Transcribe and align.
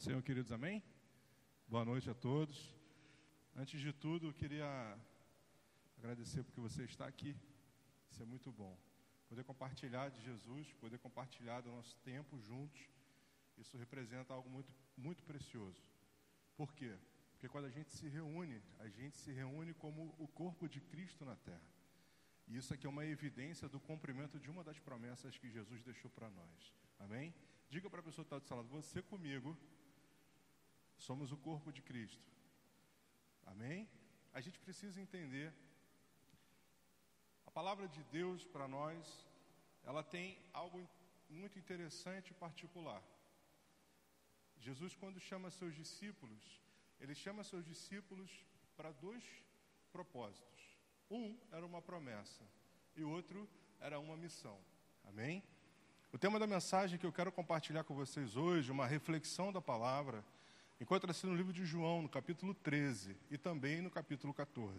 Ser, 0.00 0.22
queridos, 0.22 0.50
amém? 0.50 0.82
Boa 1.68 1.84
noite 1.84 2.08
a 2.08 2.14
todos. 2.14 2.74
Antes 3.54 3.78
de 3.78 3.92
tudo, 3.92 4.28
eu 4.28 4.32
queria 4.32 4.98
agradecer 5.98 6.42
porque 6.42 6.58
você 6.58 6.84
está 6.84 7.06
aqui. 7.06 7.36
Isso 8.10 8.22
é 8.22 8.24
muito 8.24 8.50
bom. 8.50 8.74
Poder 9.28 9.44
compartilhar 9.44 10.08
de 10.08 10.22
Jesus, 10.22 10.72
poder 10.80 10.98
compartilhar 11.00 11.60
do 11.60 11.70
nosso 11.70 11.94
tempo 11.98 12.40
juntos, 12.40 12.80
isso 13.58 13.76
representa 13.76 14.32
algo 14.32 14.48
muito, 14.48 14.72
muito 14.96 15.22
precioso. 15.22 15.84
Por 16.56 16.72
quê? 16.72 16.96
Porque 17.32 17.50
quando 17.50 17.66
a 17.66 17.70
gente 17.70 17.90
se 17.90 18.08
reúne, 18.08 18.58
a 18.78 18.88
gente 18.88 19.18
se 19.18 19.30
reúne 19.32 19.74
como 19.74 20.14
o 20.18 20.26
corpo 20.26 20.66
de 20.66 20.80
Cristo 20.80 21.26
na 21.26 21.36
terra. 21.36 21.70
E 22.48 22.56
isso 22.56 22.72
aqui 22.72 22.86
é 22.86 22.88
uma 22.88 23.04
evidência 23.04 23.68
do 23.68 23.78
cumprimento 23.78 24.40
de 24.40 24.48
uma 24.48 24.64
das 24.64 24.78
promessas 24.78 25.36
que 25.36 25.50
Jesus 25.50 25.82
deixou 25.82 26.10
para 26.10 26.30
nós. 26.30 26.74
Amém? 26.98 27.34
Diga 27.68 27.90
para 27.90 28.00
a 28.00 28.02
pessoa 28.02 28.24
que 28.24 28.28
está 28.28 28.38
do 28.38 28.46
seu 28.46 28.56
lado, 28.56 28.68
você 28.70 29.02
comigo 29.02 29.54
Somos 31.06 31.32
o 31.32 31.36
corpo 31.36 31.72
de 31.72 31.80
Cristo. 31.80 32.30
Amém? 33.46 33.88
A 34.34 34.40
gente 34.40 34.58
precisa 34.60 35.00
entender. 35.00 35.52
A 37.46 37.50
palavra 37.50 37.88
de 37.88 38.02
Deus 38.04 38.44
para 38.44 38.68
nós, 38.68 39.26
ela 39.82 40.02
tem 40.02 40.38
algo 40.52 40.78
muito 41.28 41.58
interessante 41.58 42.30
e 42.30 42.34
particular. 42.34 43.02
Jesus, 44.58 44.94
quando 44.94 45.18
chama 45.18 45.50
seus 45.50 45.74
discípulos, 45.74 46.60
ele 47.00 47.14
chama 47.14 47.42
seus 47.42 47.64
discípulos 47.64 48.30
para 48.76 48.92
dois 48.92 49.24
propósitos. 49.90 50.60
Um 51.10 51.36
era 51.50 51.64
uma 51.64 51.80
promessa 51.80 52.44
e 52.94 53.02
o 53.02 53.10
outro 53.10 53.48
era 53.80 53.98
uma 53.98 54.18
missão. 54.18 54.58
Amém? 55.04 55.42
O 56.12 56.18
tema 56.18 56.38
da 56.38 56.46
mensagem 56.46 56.98
que 56.98 57.06
eu 57.06 57.12
quero 57.12 57.32
compartilhar 57.32 57.84
com 57.84 57.94
vocês 57.94 58.36
hoje, 58.36 58.70
uma 58.70 58.86
reflexão 58.86 59.50
da 59.50 59.62
palavra, 59.62 60.22
Encontra-se 60.80 61.26
no 61.26 61.36
livro 61.36 61.52
de 61.52 61.66
João, 61.66 62.00
no 62.00 62.08
capítulo 62.08 62.54
13 62.54 63.14
e 63.30 63.36
também 63.36 63.82
no 63.82 63.90
capítulo 63.90 64.32
14. 64.32 64.72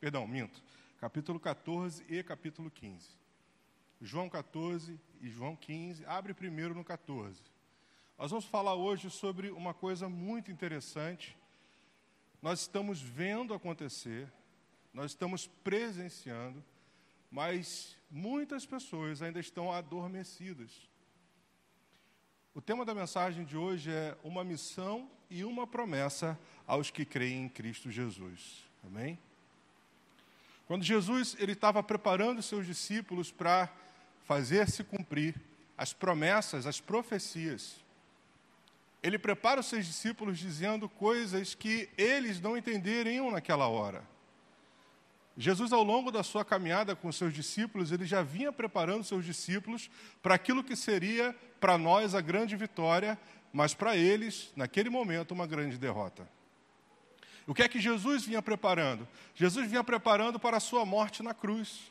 Perdão, 0.00 0.26
minto. 0.26 0.62
Capítulo 0.98 1.38
14 1.38 2.02
e 2.08 2.22
capítulo 2.22 2.70
15. 2.70 3.10
João 4.00 4.30
14 4.30 4.98
e 5.20 5.28
João 5.28 5.54
15. 5.54 6.06
Abre 6.06 6.32
primeiro 6.32 6.74
no 6.74 6.82
14. 6.82 7.38
Nós 8.18 8.30
vamos 8.30 8.46
falar 8.46 8.74
hoje 8.76 9.10
sobre 9.10 9.50
uma 9.50 9.74
coisa 9.74 10.08
muito 10.08 10.50
interessante. 10.50 11.36
Nós 12.40 12.60
estamos 12.60 13.02
vendo 13.02 13.52
acontecer, 13.52 14.32
nós 14.92 15.10
estamos 15.10 15.46
presenciando, 15.46 16.64
mas 17.30 17.94
muitas 18.10 18.64
pessoas 18.64 19.20
ainda 19.20 19.38
estão 19.38 19.70
adormecidas. 19.70 20.88
O 22.54 22.60
tema 22.60 22.84
da 22.84 22.94
mensagem 22.94 23.46
de 23.46 23.56
hoje 23.56 23.90
é 23.90 24.14
uma 24.22 24.44
missão 24.44 25.08
e 25.30 25.42
uma 25.42 25.66
promessa 25.66 26.38
aos 26.66 26.90
que 26.90 27.02
creem 27.02 27.44
em 27.44 27.48
Cristo 27.48 27.90
Jesus. 27.90 28.68
Amém? 28.86 29.18
Quando 30.66 30.84
Jesus 30.84 31.34
ele 31.38 31.52
estava 31.52 31.82
preparando 31.82 32.42
seus 32.42 32.66
discípulos 32.66 33.32
para 33.32 33.72
fazer 34.24 34.68
se 34.68 34.84
cumprir 34.84 35.34
as 35.78 35.94
promessas, 35.94 36.66
as 36.66 36.78
profecias, 36.78 37.82
ele 39.02 39.18
prepara 39.18 39.60
os 39.60 39.66
seus 39.66 39.86
discípulos 39.86 40.38
dizendo 40.38 40.90
coisas 40.90 41.54
que 41.54 41.88
eles 41.96 42.38
não 42.38 42.54
entenderiam 42.54 43.30
naquela 43.30 43.66
hora. 43.66 44.06
Jesus, 45.36 45.72
ao 45.72 45.82
longo 45.82 46.10
da 46.10 46.22
sua 46.22 46.44
caminhada 46.44 46.94
com 46.94 47.10
seus 47.10 47.32
discípulos, 47.32 47.90
ele 47.90 48.04
já 48.04 48.22
vinha 48.22 48.52
preparando 48.52 49.04
seus 49.04 49.24
discípulos 49.24 49.90
para 50.22 50.34
aquilo 50.34 50.62
que 50.62 50.76
seria 50.76 51.34
para 51.58 51.78
nós 51.78 52.14
a 52.14 52.20
grande 52.20 52.54
vitória, 52.54 53.18
mas 53.52 53.72
para 53.72 53.96
eles, 53.96 54.52
naquele 54.54 54.90
momento, 54.90 55.32
uma 55.32 55.46
grande 55.46 55.78
derrota. 55.78 56.28
O 57.46 57.54
que 57.54 57.62
é 57.62 57.68
que 57.68 57.80
Jesus 57.80 58.24
vinha 58.24 58.42
preparando? 58.42 59.08
Jesus 59.34 59.68
vinha 59.68 59.82
preparando 59.82 60.38
para 60.38 60.58
a 60.58 60.60
sua 60.60 60.84
morte 60.84 61.22
na 61.22 61.32
cruz. 61.32 61.90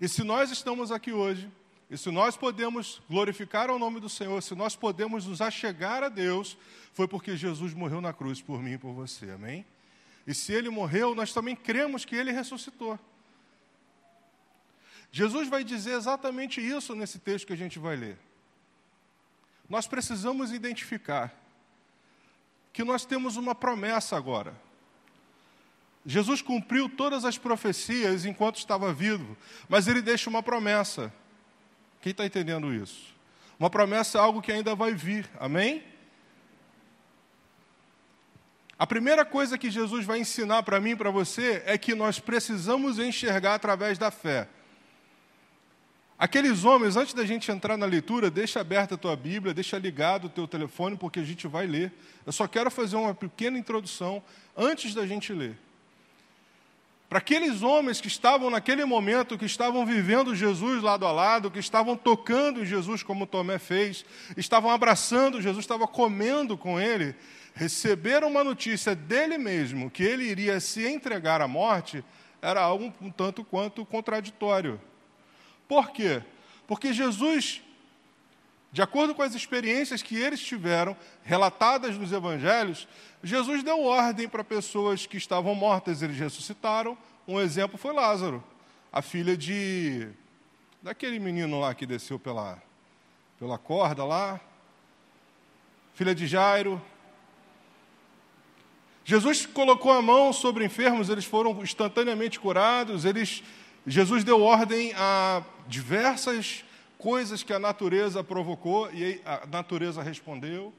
E 0.00 0.08
se 0.08 0.24
nós 0.24 0.50
estamos 0.50 0.90
aqui 0.90 1.12
hoje, 1.12 1.48
e 1.90 1.98
se 1.98 2.10
nós 2.10 2.38
podemos 2.38 3.02
glorificar 3.08 3.70
o 3.70 3.78
nome 3.78 4.00
do 4.00 4.08
Senhor, 4.08 4.42
se 4.42 4.54
nós 4.54 4.74
podemos 4.74 5.26
nos 5.26 5.42
achegar 5.42 6.02
a 6.02 6.08
Deus, 6.08 6.56
foi 6.94 7.06
porque 7.06 7.36
Jesus 7.36 7.74
morreu 7.74 8.00
na 8.00 8.14
cruz 8.14 8.40
por 8.40 8.62
mim 8.62 8.72
e 8.72 8.78
por 8.78 8.92
você, 8.94 9.30
amém? 9.30 9.64
E 10.26 10.34
se 10.34 10.52
ele 10.52 10.70
morreu, 10.70 11.14
nós 11.14 11.32
também 11.32 11.56
cremos 11.56 12.04
que 12.04 12.14
ele 12.14 12.32
ressuscitou. 12.32 12.98
Jesus 15.10 15.48
vai 15.48 15.62
dizer 15.62 15.92
exatamente 15.92 16.60
isso 16.60 16.94
nesse 16.94 17.18
texto 17.18 17.46
que 17.46 17.52
a 17.52 17.56
gente 17.56 17.78
vai 17.78 17.96
ler. 17.96 18.18
Nós 19.68 19.86
precisamos 19.86 20.52
identificar 20.52 21.34
que 22.72 22.82
nós 22.82 23.04
temos 23.04 23.36
uma 23.36 23.54
promessa 23.54 24.16
agora. 24.16 24.54
Jesus 26.04 26.42
cumpriu 26.42 26.88
todas 26.88 27.24
as 27.24 27.38
profecias 27.38 28.24
enquanto 28.24 28.56
estava 28.56 28.92
vivo, 28.92 29.36
mas 29.68 29.86
ele 29.86 30.02
deixa 30.02 30.30
uma 30.30 30.42
promessa. 30.42 31.12
Quem 32.00 32.10
está 32.10 32.26
entendendo 32.26 32.74
isso? 32.74 33.14
Uma 33.58 33.70
promessa 33.70 34.18
é 34.18 34.20
algo 34.20 34.42
que 34.42 34.50
ainda 34.50 34.74
vai 34.74 34.92
vir, 34.92 35.30
amém? 35.38 35.84
A 38.82 38.86
primeira 38.94 39.24
coisa 39.24 39.56
que 39.56 39.70
Jesus 39.70 40.04
vai 40.04 40.18
ensinar 40.18 40.64
para 40.64 40.80
mim 40.80 40.90
e 40.90 40.96
para 40.96 41.08
você 41.08 41.62
é 41.66 41.78
que 41.78 41.94
nós 41.94 42.18
precisamos 42.18 42.98
enxergar 42.98 43.54
através 43.54 43.96
da 43.96 44.10
fé. 44.10 44.48
Aqueles 46.18 46.64
homens, 46.64 46.96
antes 46.96 47.14
da 47.14 47.24
gente 47.24 47.48
entrar 47.52 47.76
na 47.76 47.86
leitura, 47.86 48.28
deixa 48.28 48.60
aberta 48.60 48.96
a 48.96 48.98
tua 48.98 49.14
Bíblia, 49.14 49.54
deixa 49.54 49.78
ligado 49.78 50.24
o 50.24 50.28
teu 50.28 50.48
telefone, 50.48 50.96
porque 50.96 51.20
a 51.20 51.24
gente 51.24 51.46
vai 51.46 51.64
ler. 51.64 51.92
Eu 52.26 52.32
só 52.32 52.48
quero 52.48 52.72
fazer 52.72 52.96
uma 52.96 53.14
pequena 53.14 53.56
introdução 53.56 54.20
antes 54.56 54.94
da 54.94 55.06
gente 55.06 55.32
ler. 55.32 55.56
Para 57.08 57.18
aqueles 57.18 57.62
homens 57.62 58.00
que 58.00 58.08
estavam 58.08 58.50
naquele 58.50 58.84
momento, 58.84 59.38
que 59.38 59.44
estavam 59.44 59.86
vivendo 59.86 60.34
Jesus 60.34 60.82
lado 60.82 61.06
a 61.06 61.12
lado, 61.12 61.52
que 61.52 61.58
estavam 61.60 61.94
tocando 61.96 62.66
Jesus 62.66 63.04
como 63.04 63.28
Tomé 63.28 63.60
fez, 63.60 64.04
estavam 64.36 64.72
abraçando 64.72 65.40
Jesus, 65.40 65.62
estavam 65.62 65.86
comendo 65.86 66.56
com 66.56 66.80
ele, 66.80 67.14
receberam 67.54 68.28
uma 68.28 68.42
notícia 68.42 68.94
dele 68.94 69.38
mesmo 69.38 69.90
que 69.90 70.02
ele 70.02 70.24
iria 70.24 70.58
se 70.60 70.86
entregar 70.86 71.40
à 71.40 71.48
morte, 71.48 72.04
era 72.40 72.60
algo 72.60 72.92
um 73.00 73.10
tanto 73.10 73.44
quanto 73.44 73.84
contraditório. 73.84 74.80
Por 75.68 75.90
quê? 75.90 76.22
Porque 76.66 76.92
Jesus, 76.92 77.62
de 78.72 78.82
acordo 78.82 79.14
com 79.14 79.22
as 79.22 79.34
experiências 79.34 80.02
que 80.02 80.16
eles 80.16 80.40
tiveram, 80.40 80.96
relatadas 81.22 81.96
nos 81.96 82.12
evangelhos, 82.12 82.88
Jesus 83.22 83.62
deu 83.62 83.82
ordem 83.82 84.28
para 84.28 84.42
pessoas 84.42 85.06
que 85.06 85.16
estavam 85.16 85.54
mortas, 85.54 86.02
eles 86.02 86.18
ressuscitaram. 86.18 86.96
Um 87.28 87.40
exemplo 87.40 87.78
foi 87.78 87.92
Lázaro, 87.92 88.42
a 88.92 89.00
filha 89.00 89.36
de 89.36 90.08
daquele 90.82 91.20
menino 91.20 91.60
lá 91.60 91.72
que 91.74 91.86
desceu 91.86 92.18
pela, 92.18 92.60
pela 93.38 93.56
corda 93.56 94.04
lá, 94.04 94.40
filha 95.94 96.12
de 96.12 96.26
Jairo, 96.26 96.82
Jesus 99.04 99.46
colocou 99.46 99.90
a 99.90 100.00
mão 100.00 100.32
sobre 100.32 100.64
enfermos, 100.64 101.08
eles 101.08 101.24
foram 101.24 101.60
instantaneamente 101.62 102.38
curados, 102.38 103.04
eles, 103.04 103.42
Jesus 103.86 104.22
deu 104.22 104.40
ordem 104.40 104.92
a 104.94 105.42
diversas 105.66 106.64
coisas 106.98 107.42
que 107.42 107.52
a 107.52 107.58
natureza 107.58 108.22
provocou 108.22 108.92
e 108.92 109.20
a 109.24 109.44
natureza 109.46 110.02
respondeu. 110.02 110.72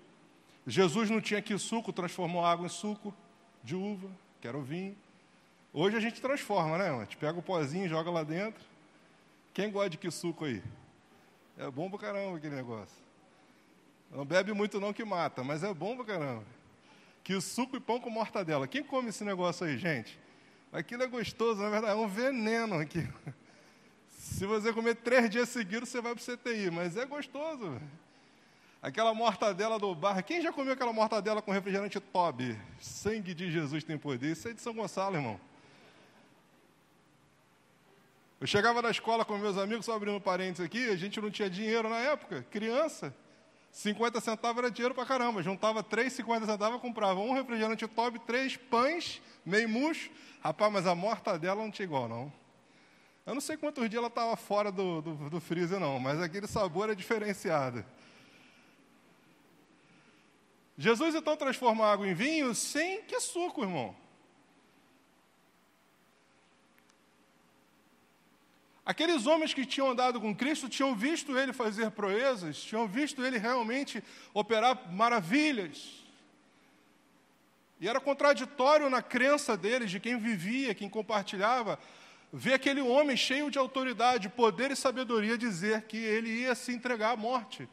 Jesus 0.66 1.09
não 1.09 1.19
tinha 1.19 1.41
que 1.41 1.57
suco, 1.57 1.91
transformou 1.91 2.45
água 2.45 2.66
em 2.66 2.69
suco 2.69 3.13
de 3.62 3.75
uva, 3.75 4.09
que 4.39 4.47
era 4.47 4.57
o 4.57 4.62
vinho. 4.62 4.95
Hoje 5.74 5.98
a 5.98 6.00
gente 6.00 6.21
transforma, 6.21 6.77
né? 6.77 6.89
A 6.92 7.00
gente 7.00 7.18
pega 7.18 7.38
o 7.38 7.42
pozinho, 7.42 7.89
joga 7.89 8.09
lá 8.09 8.24
dentro. 8.24 8.63
Quem 9.53 9.69
gosta 9.69 9.89
de 9.89 9.98
que 9.98 10.09
suco 10.09 10.45
aí? 10.45 10.63
É 11.57 11.69
bom 11.69 11.89
pra 11.89 12.00
caramba 12.00 12.38
aquele 12.38 12.56
negócio. 12.56 12.95
Não 14.09 14.24
bebe 14.24 14.53
muito 14.53 14.80
não 14.80 14.94
que 14.94 15.03
mata, 15.03 15.44
mas 15.44 15.62
é 15.62 15.74
bom 15.74 15.98
pra 15.98 16.06
caramba 16.06 16.62
que 17.24 17.34
o 17.34 17.42
suco 17.42 17.78
e 17.78 17.80
pão 17.80 18.00
com 18.00 18.10
mortadela. 18.10 18.68
Quem 18.68 18.84
come 18.84 19.10
esse 19.10 19.24
negócio 19.24 19.66
aí, 19.66 19.78
gente? 19.78 20.20
Aquilo 20.72 21.04
é 21.04 21.08
gostoso, 21.08 21.62
na 21.62 21.70
verdade, 21.70 21.94
é 21.94 21.96
um 21.96 22.08
veneno 22.08 22.80
aqui. 22.80 23.08
Se 24.10 24.46
você 24.46 24.74
comer 24.74 24.96
três 24.96 25.30
dias 25.30 25.50
seguidos, 25.50 25.90
você 25.90 26.02
vai 26.02 26.16
para 26.16 26.22
o 26.22 26.38
CTI, 26.38 26.72
mas 26.72 26.98
é 26.98 27.06
gostoso. 27.06 27.80
Aquela 28.81 29.14
mortadela 29.14 29.80
do 29.80 29.94
bar. 29.96 30.22
Quem 30.24 30.42
já 30.42 30.52
comeu 30.52 30.74
aquela 30.74 30.92
mortadela 30.92 31.42
com 31.42 31.52
refrigerante 31.52 32.00
Toby? 32.00 32.60
Sangue 32.80 33.34
de 33.34 33.52
Jesus 33.52 33.84
tem 33.84 33.98
poder. 33.98 34.31
Isso 34.31 34.48
é 34.50 34.54
de 34.54 34.62
São 34.62 34.74
Gonçalo, 34.74 35.16
irmão. 35.16 35.40
Eu 38.42 38.48
chegava 38.48 38.81
na 38.81 38.90
escola 38.90 39.24
com 39.24 39.38
meus 39.38 39.58
amigos, 39.58 39.86
só 39.86 39.96
abrindo 39.96 40.20
parênteses 40.20 40.66
aqui, 40.66 40.90
a 40.90 40.98
gente 40.98 41.22
não 41.22 41.31
tinha 41.31 41.50
dinheiro 41.50 41.88
na 41.88 42.00
época, 42.00 42.46
criança. 42.52 43.16
50 43.74 44.22
centavos 44.22 44.60
era 44.60 44.72
dinheiro 44.72 44.94
pra 44.94 45.04
caramba. 45.04 45.42
Juntava 45.42 45.81
3, 45.81 46.14
50 46.14 46.46
centavos, 46.46 46.80
comprava 46.80 47.20
um 47.20 47.34
refrigerante 47.34 47.88
top, 47.88 48.20
três 48.20 48.56
pães, 48.56 49.20
meio 49.44 49.68
murcho. 49.68 50.12
Rapaz, 50.42 50.72
mas 50.72 50.86
a 50.86 50.94
mortadela 50.94 51.62
não 51.62 51.72
tinha 51.72 51.86
igual, 51.86 52.08
não. 52.08 52.31
Eu 53.25 53.34
não 53.34 53.42
sei 53.42 53.58
quantos 53.58 53.90
dias 53.90 53.98
ela 53.98 54.10
estava 54.10 54.38
fora 54.38 54.72
do, 54.72 55.02
do, 55.02 55.30
do 55.30 55.42
freezer, 55.42 55.80
não, 55.80 56.00
mas 56.00 56.22
aquele 56.22 56.46
sabor 56.46 56.90
é 56.92 56.96
diferenciado. 56.96 57.84
Jesus 60.78 61.16
então 61.16 61.36
transforma 61.36 61.86
água 61.86 62.08
em 62.08 62.14
vinho 62.14 62.54
sem 62.54 63.02
que 63.04 63.20
suco, 63.20 63.64
irmão. 63.64 63.96
Aqueles 68.85 69.25
homens 69.25 69.53
que 69.53 69.65
tinham 69.65 69.91
andado 69.91 70.19
com 70.19 70.35
Cristo 70.35 70.68
tinham 70.68 70.94
visto 70.94 71.38
ele 71.38 71.53
fazer 71.53 71.91
proezas, 71.91 72.62
tinham 72.62 72.85
visto 72.88 73.24
ele 73.24 73.38
realmente 73.38 74.03
operar 74.33 74.91
maravilhas. 74.91 76.03
E 77.80 77.88
era 77.88 78.00
contraditório 78.00 78.89
na 78.89 79.01
crença 79.01 79.56
deles, 79.56 79.89
de 79.89 80.00
quem 80.00 80.18
vivia, 80.18 80.75
quem 80.75 80.89
compartilhava, 80.89 81.80
ver 82.31 82.53
aquele 82.53 82.81
homem 82.81 83.15
cheio 83.15 83.50
de 83.50 83.57
autoridade, 83.57 84.27
poder 84.27 84.71
e 84.71 84.75
sabedoria 84.75 85.38
dizer 85.38 85.83
que 85.83 85.97
ele 85.97 86.29
ia 86.29 86.53
se 86.53 86.74
entregar 86.74 87.12
à 87.12 87.15
morte. 87.15 87.69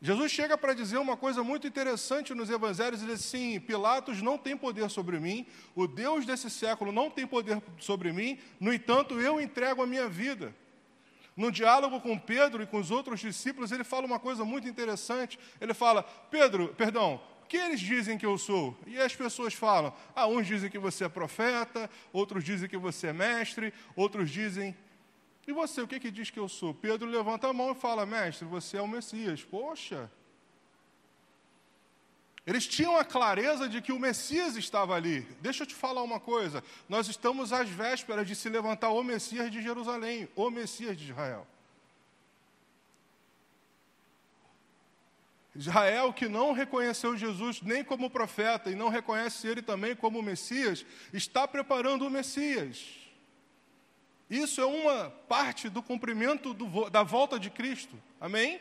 Jesus 0.00 0.30
chega 0.30 0.58
para 0.58 0.74
dizer 0.74 0.98
uma 0.98 1.16
coisa 1.16 1.42
muito 1.42 1.66
interessante 1.66 2.34
nos 2.34 2.50
evangelhos, 2.50 3.02
ele 3.02 3.12
diz 3.12 3.24
assim: 3.24 3.58
Pilatos 3.58 4.20
não 4.20 4.36
tem 4.36 4.56
poder 4.56 4.90
sobre 4.90 5.18
mim, 5.18 5.46
o 5.74 5.86
Deus 5.86 6.26
desse 6.26 6.50
século 6.50 6.92
não 6.92 7.10
tem 7.10 7.26
poder 7.26 7.62
sobre 7.78 8.12
mim, 8.12 8.38
no 8.60 8.72
entanto, 8.72 9.18
eu 9.18 9.40
entrego 9.40 9.82
a 9.82 9.86
minha 9.86 10.08
vida. 10.08 10.54
No 11.34 11.50
diálogo 11.50 12.00
com 12.00 12.18
Pedro 12.18 12.62
e 12.62 12.66
com 12.66 12.78
os 12.78 12.90
outros 12.90 13.20
discípulos, 13.20 13.70
ele 13.70 13.84
fala 13.84 14.06
uma 14.06 14.18
coisa 14.18 14.44
muito 14.44 14.68
interessante. 14.68 15.38
Ele 15.60 15.72
fala: 15.72 16.02
Pedro, 16.02 16.74
perdão, 16.76 17.20
o 17.42 17.46
que 17.46 17.56
eles 17.56 17.80
dizem 17.80 18.18
que 18.18 18.26
eu 18.26 18.36
sou? 18.36 18.76
E 18.86 18.98
as 18.98 19.14
pessoas 19.14 19.54
falam: 19.54 19.94
ah, 20.14 20.26
uns 20.26 20.46
dizem 20.46 20.70
que 20.70 20.78
você 20.78 21.04
é 21.04 21.08
profeta, 21.08 21.88
outros 22.12 22.44
dizem 22.44 22.68
que 22.68 22.76
você 22.76 23.08
é 23.08 23.12
mestre, 23.12 23.72
outros 23.94 24.30
dizem 24.30 24.76
e 25.46 25.52
você, 25.52 25.80
o 25.80 25.86
que, 25.86 26.00
que 26.00 26.10
diz 26.10 26.28
que 26.28 26.40
eu 26.40 26.48
sou? 26.48 26.74
Pedro 26.74 27.08
levanta 27.08 27.48
a 27.48 27.52
mão 27.52 27.70
e 27.70 27.74
fala: 27.74 28.04
Mestre, 28.04 28.44
você 28.44 28.78
é 28.78 28.82
o 28.82 28.88
Messias. 28.88 29.44
Poxa! 29.44 30.10
Eles 32.44 32.66
tinham 32.66 32.96
a 32.96 33.04
clareza 33.04 33.68
de 33.68 33.80
que 33.82 33.92
o 33.92 33.98
Messias 33.98 34.56
estava 34.56 34.94
ali. 34.94 35.22
Deixa 35.40 35.64
eu 35.64 35.66
te 35.66 35.74
falar 35.74 36.02
uma 36.02 36.18
coisa: 36.18 36.64
nós 36.88 37.08
estamos 37.08 37.52
às 37.52 37.68
vésperas 37.68 38.26
de 38.26 38.34
se 38.34 38.48
levantar 38.48 38.90
o 38.90 39.02
Messias 39.02 39.50
de 39.50 39.62
Jerusalém, 39.62 40.28
o 40.34 40.50
Messias 40.50 40.96
de 40.96 41.10
Israel. 41.10 41.46
Israel, 45.54 46.12
que 46.12 46.28
não 46.28 46.52
reconheceu 46.52 47.16
Jesus 47.16 47.62
nem 47.62 47.82
como 47.82 48.10
profeta 48.10 48.70
e 48.70 48.74
não 48.74 48.88
reconhece 48.88 49.46
ele 49.46 49.62
também 49.62 49.96
como 49.96 50.22
Messias, 50.22 50.84
está 51.12 51.48
preparando 51.48 52.06
o 52.06 52.10
Messias. 52.10 53.05
Isso 54.28 54.60
é 54.60 54.66
uma 54.66 55.10
parte 55.28 55.68
do 55.68 55.82
cumprimento 55.82 56.52
do, 56.52 56.90
da 56.90 57.02
volta 57.02 57.38
de 57.38 57.48
Cristo. 57.48 57.96
Amém? 58.20 58.60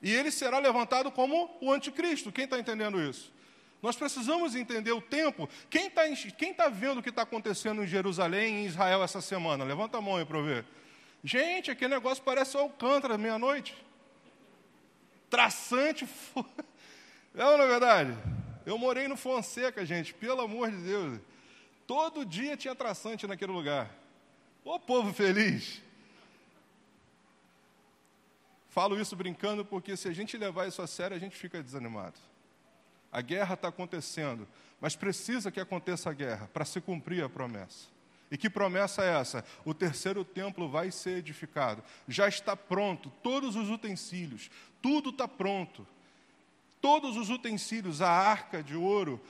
E 0.00 0.12
ele 0.12 0.30
será 0.30 0.58
levantado 0.58 1.10
como 1.10 1.50
o 1.60 1.72
anticristo. 1.72 2.32
Quem 2.32 2.44
está 2.44 2.58
entendendo 2.58 3.00
isso? 3.00 3.32
Nós 3.80 3.96
precisamos 3.96 4.54
entender 4.54 4.92
o 4.92 5.00
tempo. 5.00 5.48
Quem 5.68 5.88
está 5.88 6.02
quem 6.38 6.54
tá 6.54 6.68
vendo 6.68 6.98
o 6.98 7.02
que 7.02 7.08
está 7.08 7.22
acontecendo 7.22 7.82
em 7.82 7.86
Jerusalém, 7.86 8.62
em 8.62 8.66
Israel 8.66 9.02
essa 9.02 9.20
semana? 9.20 9.64
Levanta 9.64 9.98
a 9.98 10.00
mão 10.00 10.16
aí 10.16 10.24
para 10.24 10.38
eu 10.38 10.44
ver. 10.44 10.64
Gente, 11.24 11.70
aquele 11.70 11.94
negócio 11.94 12.22
parece 12.22 12.56
Alcântara, 12.56 13.18
meia-noite. 13.18 13.76
Traçante. 15.28 16.06
É 17.34 17.46
ou 17.46 17.56
não 17.56 17.64
é 17.64 17.68
verdade? 17.68 18.14
Eu 18.66 18.76
morei 18.76 19.08
no 19.08 19.16
Fonseca, 19.16 19.86
gente, 19.86 20.12
pelo 20.12 20.42
amor 20.42 20.70
de 20.70 20.76
Deus. 20.76 21.18
Todo 21.86 22.26
dia 22.26 22.58
tinha 22.58 22.74
traçante 22.74 23.26
naquele 23.26 23.52
lugar. 23.52 23.90
Ô 24.64 24.78
povo 24.78 25.12
feliz! 25.12 25.82
Falo 28.68 28.98
isso 28.98 29.14
brincando 29.14 29.64
porque 29.64 29.96
se 29.96 30.08
a 30.08 30.12
gente 30.12 30.38
levar 30.38 30.66
isso 30.66 30.80
a 30.80 30.86
sério, 30.86 31.16
a 31.16 31.20
gente 31.20 31.36
fica 31.36 31.62
desanimado. 31.62 32.18
A 33.10 33.20
guerra 33.20 33.54
está 33.54 33.68
acontecendo, 33.68 34.48
mas 34.80 34.96
precisa 34.96 35.50
que 35.50 35.60
aconteça 35.60 36.08
a 36.08 36.14
guerra 36.14 36.48
para 36.52 36.64
se 36.64 36.80
cumprir 36.80 37.22
a 37.22 37.28
promessa. 37.28 37.88
E 38.30 38.38
que 38.38 38.48
promessa 38.48 39.04
é 39.04 39.20
essa? 39.20 39.44
O 39.62 39.74
terceiro 39.74 40.24
templo 40.24 40.66
vai 40.66 40.90
ser 40.90 41.18
edificado. 41.18 41.84
Já 42.08 42.26
está 42.28 42.56
pronto, 42.56 43.12
todos 43.22 43.56
os 43.56 43.68
utensílios, 43.68 44.50
tudo 44.80 45.10
está 45.10 45.28
pronto. 45.28 45.86
Todos 46.80 47.16
os 47.16 47.28
utensílios, 47.28 48.00
a 48.00 48.08
arca 48.08 48.62
de 48.62 48.74
ouro, 48.74 49.20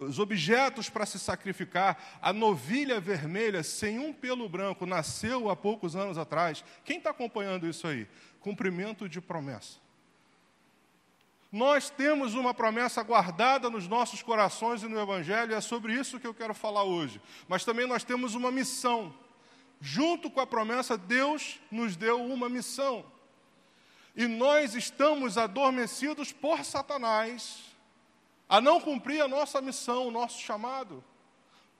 os 0.00 0.18
objetos 0.18 0.88
para 0.88 1.04
se 1.04 1.18
sacrificar, 1.18 2.18
a 2.22 2.32
novilha 2.32 2.98
vermelha 2.98 3.62
sem 3.62 3.98
um 3.98 4.12
pelo 4.12 4.48
branco 4.48 4.86
nasceu 4.86 5.50
há 5.50 5.54
poucos 5.54 5.94
anos 5.94 6.16
atrás. 6.16 6.64
Quem 6.84 6.98
está 6.98 7.10
acompanhando 7.10 7.68
isso 7.68 7.86
aí? 7.86 8.08
Cumprimento 8.40 9.08
de 9.08 9.20
promessa. 9.20 9.78
Nós 11.52 11.90
temos 11.90 12.34
uma 12.34 12.54
promessa 12.54 13.02
guardada 13.02 13.68
nos 13.68 13.86
nossos 13.88 14.22
corações 14.22 14.82
e 14.82 14.88
no 14.88 14.98
Evangelho, 14.98 15.52
e 15.52 15.54
é 15.54 15.60
sobre 15.60 15.92
isso 15.92 16.18
que 16.18 16.26
eu 16.26 16.34
quero 16.34 16.54
falar 16.54 16.84
hoje. 16.84 17.20
Mas 17.48 17.64
também 17.64 17.86
nós 17.86 18.04
temos 18.04 18.34
uma 18.34 18.50
missão. 18.50 19.12
Junto 19.80 20.30
com 20.30 20.40
a 20.40 20.46
promessa, 20.46 20.96
Deus 20.96 21.60
nos 21.70 21.96
deu 21.96 22.24
uma 22.24 22.48
missão. 22.48 23.04
E 24.14 24.26
nós 24.26 24.74
estamos 24.74 25.36
adormecidos 25.36 26.32
por 26.32 26.64
Satanás 26.64 27.69
a 28.50 28.60
não 28.60 28.80
cumprir 28.80 29.22
a 29.22 29.28
nossa 29.28 29.62
missão, 29.62 30.08
o 30.08 30.10
nosso 30.10 30.40
chamado. 30.40 31.04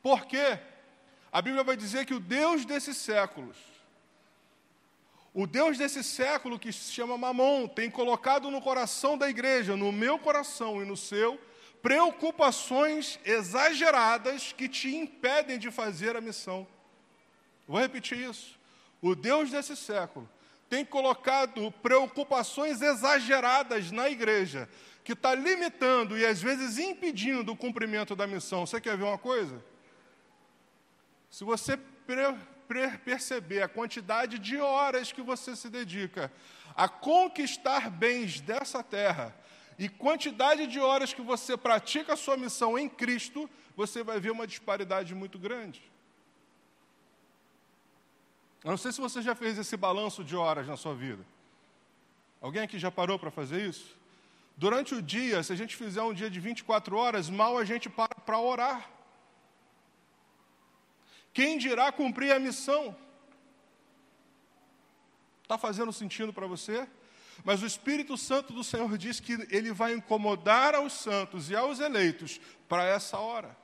Por 0.00 0.25
quê? 0.25 0.56
A 1.32 1.43
Bíblia 1.43 1.64
vai 1.64 1.76
dizer 1.76 2.06
que 2.06 2.14
o 2.14 2.20
Deus 2.20 2.64
desses 2.64 2.96
séculos, 2.96 3.56
o 5.34 5.49
Deus 5.49 5.76
desse 5.76 6.05
século 6.05 6.61
que 6.61 6.72
se 6.72 6.93
chama 6.93 7.19
Mamon, 7.19 7.67
tem 7.67 7.90
colocado 7.90 8.52
no 8.52 8.62
coração 8.62 9.19
da 9.19 9.28
igreja, 9.28 9.76
no 9.76 9.90
meu 9.90 10.17
coração 10.17 10.81
e 10.81 10.84
no 10.84 10.96
seu, 10.96 11.40
preocupações 11.82 13.19
exageradas 13.25 14.52
que 14.52 14.69
te 14.69 14.94
impedem 14.94 15.58
de 15.58 15.73
fazer 15.73 16.16
a 16.16 16.20
missão. 16.20 16.69
Vou 17.66 17.81
repetir 17.81 18.19
isso. 18.19 18.56
O 19.02 19.16
Deus 19.16 19.50
desse 19.50 19.75
século 19.75 20.28
tem 20.69 20.84
colocado 20.84 21.73
preocupações 21.82 22.81
exageradas 22.81 23.90
na 23.90 24.08
igreja, 24.08 24.69
que 25.11 25.15
está 25.15 25.35
limitando 25.35 26.17
e 26.17 26.25
às 26.25 26.41
vezes 26.41 26.79
impedindo 26.79 27.51
o 27.51 27.57
cumprimento 27.57 28.15
da 28.15 28.29
missão. 28.29 28.65
Você 28.65 28.81
quer 28.81 28.97
ver 28.97 29.03
uma 29.03 29.19
coisa? 29.19 29.61
Se 31.29 31.43
você 31.43 31.76
perceber 33.05 33.61
a 33.61 33.69
quantidade 33.69 34.38
de 34.38 34.59
horas 34.59 35.11
que 35.11 35.21
você 35.21 35.57
se 35.57 35.69
dedica 35.69 36.33
a 36.76 36.88
conquistar 36.88 37.90
bens 37.90 38.40
dessa 38.40 38.85
terra 38.85 39.35
e 39.76 39.88
quantidade 39.88 40.69
de 40.69 40.79
horas 40.79 41.12
que 41.12 41.23
você 41.23 41.57
pratica 41.57 42.12
a 42.12 42.17
sua 42.17 42.37
missão 42.37 42.79
em 42.79 42.88
Cristo, 42.88 43.50
você 43.76 44.05
vai 44.05 44.21
ver 44.21 44.31
uma 44.31 44.47
disparidade 44.47 45.12
muito 45.12 45.40
grande. 45.40 45.83
Eu 48.62 48.71
não 48.71 48.79
sei 48.79 48.93
se 48.93 49.00
você 49.00 49.21
já 49.21 49.35
fez 49.35 49.59
esse 49.59 49.76
balanço 49.76 50.23
de 50.23 50.37
horas 50.37 50.69
na 50.69 50.76
sua 50.76 50.95
vida. 50.95 51.26
Alguém 52.40 52.62
aqui 52.62 52.79
já 52.79 52.93
parou 52.93 53.19
para 53.19 53.33
fazer 53.33 53.69
isso? 53.69 53.99
Durante 54.64 54.95
o 54.95 55.00
dia, 55.00 55.43
se 55.43 55.55
a 55.55 55.57
gente 55.57 55.75
fizer 55.75 56.02
um 56.02 56.12
dia 56.12 56.29
de 56.29 56.38
24 56.38 56.95
horas, 56.95 57.31
mal 57.31 57.57
a 57.57 57.64
gente 57.64 57.88
para 57.88 58.14
para 58.26 58.38
orar. 58.38 58.90
Quem 61.33 61.57
dirá 61.57 61.90
cumprir 61.90 62.31
a 62.31 62.38
missão? 62.38 62.95
Está 65.43 65.57
fazendo 65.57 65.95
sentido 65.95 66.31
para 66.31 66.47
você? 66.47 66.87
Mas 67.43 67.62
o 67.62 67.67
Espírito 67.67 68.19
Santo 68.19 68.52
do 68.52 68.62
Senhor 68.62 68.99
diz 68.99 69.19
que 69.19 69.33
ele 69.50 69.73
vai 69.73 69.95
incomodar 69.95 70.75
aos 70.75 70.93
santos 70.93 71.49
e 71.49 71.57
aos 71.57 71.81
eleitos 71.81 72.38
para 72.69 72.85
essa 72.85 73.17
hora. 73.19 73.57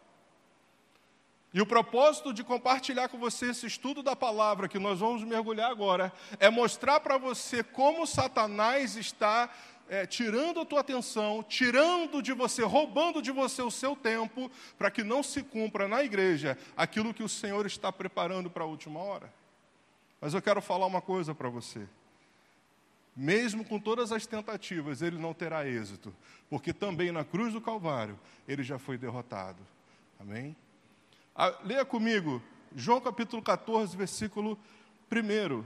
E 1.53 1.61
o 1.61 1.67
propósito 1.67 2.33
de 2.33 2.43
compartilhar 2.43 3.09
com 3.09 3.19
você 3.19 3.51
esse 3.51 3.67
estudo 3.67 4.03
da 4.03 4.17
palavra 4.17 4.67
que 4.67 4.79
nós 4.79 5.01
vamos 5.01 5.23
mergulhar 5.25 5.71
agora 5.71 6.11
é 6.41 6.49
mostrar 6.49 7.01
para 7.01 7.19
você 7.19 7.63
como 7.63 8.07
Satanás 8.07 8.97
está 8.97 9.51
é, 9.89 10.07
tirando 10.07 10.61
a 10.61 10.65
tua 10.65 10.81
atenção, 10.81 11.43
tirando 11.43 12.23
de 12.23 12.33
você, 12.33 12.63
roubando 12.63 13.23
de 13.23 13.31
você 13.31 13.63
o 13.63 13.71
seu 13.71 13.95
tempo, 13.95 14.51
para 14.79 14.91
que 14.91 15.05
não 15.05 15.23
se 15.23 15.43
cumpra 15.43 15.87
na 15.87 16.03
igreja 16.03 16.59
aquilo 16.77 17.15
que 17.15 17.23
o 17.23 17.29
Senhor 17.29 17.67
está 17.67 17.93
preparando 17.93 18.51
para 18.51 18.65
a 18.65 18.67
última 18.67 19.01
hora. 19.01 19.33
Mas 20.21 20.35
eu 20.35 20.43
quero 20.43 20.61
falar 20.61 20.87
uma 20.87 21.01
coisa 21.01 21.35
para 21.35 21.49
você. 21.49 21.87
Mesmo 23.17 23.65
com 23.65 23.79
todas 23.79 24.13
as 24.13 24.27
tentativas, 24.27 25.01
ele 25.01 25.19
não 25.19 25.33
terá 25.33 25.67
êxito, 25.67 26.15
porque 26.51 26.73
também 26.73 27.11
na 27.11 27.25
cruz 27.25 27.53
do 27.53 27.61
Calvário 27.61 28.19
ele 28.47 28.63
já 28.63 28.79
foi 28.79 28.99
derrotado. 28.99 29.63
Amém? 30.21 30.55
Ah, 31.35 31.55
leia 31.65 31.85
comigo, 31.85 32.43
João 32.75 33.01
capítulo 33.01 33.43
14, 33.43 33.97
versículo 33.97 34.59
1. 35.11 35.65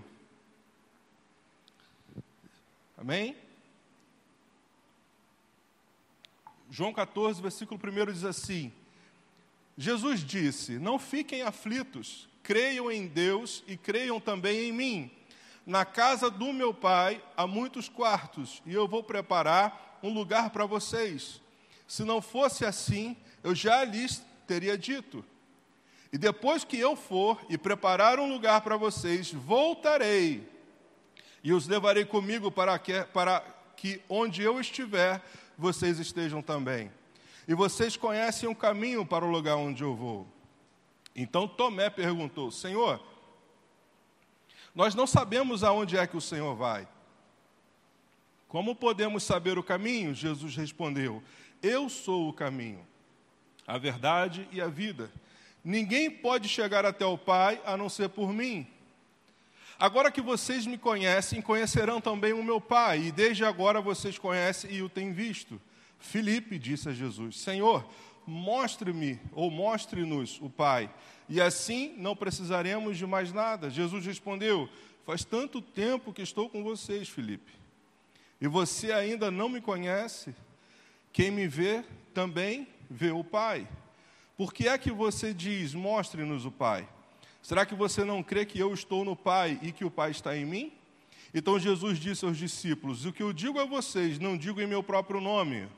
Amém? 2.97 3.37
João 6.71 6.93
14, 6.93 7.43
versículo 7.43 7.81
1 7.83 8.13
diz 8.13 8.25
assim: 8.25 8.73
Jesus 9.77 10.21
disse: 10.25 10.79
Não 10.79 10.99
fiquem 10.99 11.43
aflitos, 11.43 12.29
creiam 12.43 12.91
em 12.91 13.07
Deus 13.07 13.65
e 13.67 13.77
creiam 13.77 14.21
também 14.21 14.69
em 14.69 14.73
mim. 14.73 15.11
Na 15.67 15.85
casa 15.85 16.31
do 16.31 16.53
meu 16.53 16.73
pai 16.73 17.23
há 17.37 17.47
muitos 17.47 17.89
quartos, 17.89 18.63
e 18.65 18.73
eu 18.73 18.87
vou 18.87 19.03
preparar 19.03 19.99
um 20.03 20.13
lugar 20.13 20.51
para 20.51 20.65
vocês. 20.65 21.41
Se 21.87 22.05
não 22.05 22.23
fosse 22.23 22.65
assim, 22.65 23.17
eu 23.43 23.55
já 23.55 23.85
lhes 23.85 24.23
teria 24.47 24.79
dito. 24.79 25.25
E 26.13 26.19
depois 26.19 26.65
que 26.65 26.79
eu 26.79 26.97
for 26.97 27.41
e 27.49 27.59
preparar 27.59 28.19
um 28.19 28.33
lugar 28.33 28.61
para 28.63 28.77
vocês, 28.77 29.33
voltarei 29.33 30.49
e 31.43 31.53
os 31.53 31.67
levarei 31.67 32.05
comigo 32.05 32.51
para 32.51 32.79
que, 32.79 33.03
para 33.05 33.41
que 33.77 34.01
onde 34.09 34.43
eu 34.43 34.61
estiver, 34.61 35.23
vocês 35.61 35.99
estejam 35.99 36.41
também. 36.41 36.91
E 37.47 37.55
vocês 37.55 37.97
conhecem 37.97 38.49
o 38.49 38.55
caminho 38.55 39.05
para 39.05 39.25
o 39.25 39.31
lugar 39.31 39.57
onde 39.57 39.83
eu 39.83 39.95
vou. 39.95 40.27
Então 41.15 41.47
Tomé 41.47 41.91
perguntou: 41.91 42.51
Senhor, 42.51 43.01
nós 44.75 44.95
não 44.95 45.07
sabemos 45.07 45.63
aonde 45.63 45.97
é 45.97 46.07
que 46.07 46.17
o 46.17 46.21
Senhor 46.21 46.55
vai. 46.57 46.89
Como 48.49 48.75
podemos 48.75 49.23
saber 49.23 49.59
o 49.59 49.63
caminho? 49.63 50.15
Jesus 50.15 50.57
respondeu: 50.57 51.23
Eu 51.63 51.89
sou 51.89 52.29
o 52.29 52.33
caminho, 52.33 52.87
a 53.67 53.77
verdade 53.79 54.49
e 54.51 54.61
a 54.61 54.67
vida. 54.67 55.11
Ninguém 55.63 56.11
pode 56.11 56.49
chegar 56.49 56.87
até 56.87 57.05
o 57.05 57.19
Pai 57.19 57.61
a 57.67 57.77
não 57.77 57.89
ser 57.89 58.09
por 58.09 58.33
mim. 58.33 58.67
Agora 59.81 60.11
que 60.11 60.21
vocês 60.21 60.67
me 60.67 60.77
conhecem, 60.77 61.41
conhecerão 61.41 62.03
também 62.03 62.35
o 62.35 62.45
meu 62.45 62.61
Pai, 62.61 63.05
e 63.05 63.11
desde 63.11 63.47
agora 63.47 63.81
vocês 63.81 64.19
conhecem 64.19 64.71
e 64.71 64.83
o 64.83 64.91
têm 64.91 65.11
visto. 65.11 65.59
Filipe 65.99 66.59
disse 66.59 66.91
a 66.91 66.93
Jesus: 66.93 67.41
Senhor, 67.41 67.89
mostre-me 68.27 69.19
ou 69.33 69.51
mostre-nos 69.51 70.39
o 70.43 70.51
Pai, 70.51 70.93
e 71.31 71.41
assim 71.41 71.95
não 71.97 72.15
precisaremos 72.15 72.99
de 72.99 73.07
mais 73.07 73.33
nada. 73.33 73.71
Jesus 73.71 74.05
respondeu: 74.05 74.69
Faz 75.07 75.25
tanto 75.25 75.63
tempo 75.63 76.13
que 76.13 76.21
estou 76.21 76.51
com 76.51 76.63
vocês, 76.63 77.09
Filipe, 77.09 77.53
e 78.39 78.47
você 78.47 78.93
ainda 78.93 79.31
não 79.31 79.49
me 79.49 79.63
conhece. 79.63 80.35
Quem 81.11 81.31
me 81.31 81.49
vê 81.49 81.83
também 82.13 82.69
vê 82.91 83.13
o 83.13 83.25
Pai. 83.25 83.67
Por 84.37 84.53
que 84.53 84.69
é 84.69 84.77
que 84.77 84.93
você 84.93 85.33
diz: 85.33 85.73
Mostre-nos 85.73 86.45
o 86.45 86.51
Pai? 86.51 86.87
Será 87.43 87.65
que 87.65 87.75
você 87.75 88.05
não 88.05 88.23
crê 88.23 88.45
que 88.45 88.59
eu 88.59 88.73
estou 88.73 89.05
no 89.05 89.17
Pai 89.17 89.59
e 89.63 89.73
que 89.73 89.85
o 89.85 89.91
Pai 89.91 90.11
está 90.11 90.37
em 90.37 90.45
mim? 90.45 90.73
Então 91.33 91.59
Jesus 91.59 91.99
disse 91.99 92.25
aos 92.25 92.37
discípulos: 92.37 93.05
O 93.05 93.13
que 93.13 93.23
eu 93.23 93.33
digo 93.33 93.59
a 93.59 93.65
vocês, 93.65 94.19
não 94.19 94.37
digo 94.37 94.61
em 94.61 94.67
meu 94.67 94.83
próprio 94.83 95.21
nome. 95.21 95.69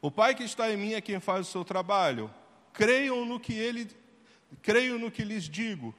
O 0.00 0.10
Pai 0.10 0.34
que 0.34 0.42
está 0.42 0.70
em 0.72 0.76
mim 0.76 0.94
é 0.94 1.00
quem 1.00 1.20
faz 1.20 1.48
o 1.48 1.50
seu 1.50 1.64
trabalho. 1.64 2.30
Creiam 2.72 3.24
no 3.24 3.38
que 3.38 3.52
ele 3.52 3.88
creio 4.60 4.98
no 4.98 5.10
que 5.10 5.22
lhes 5.24 5.44
digo. 5.44 5.94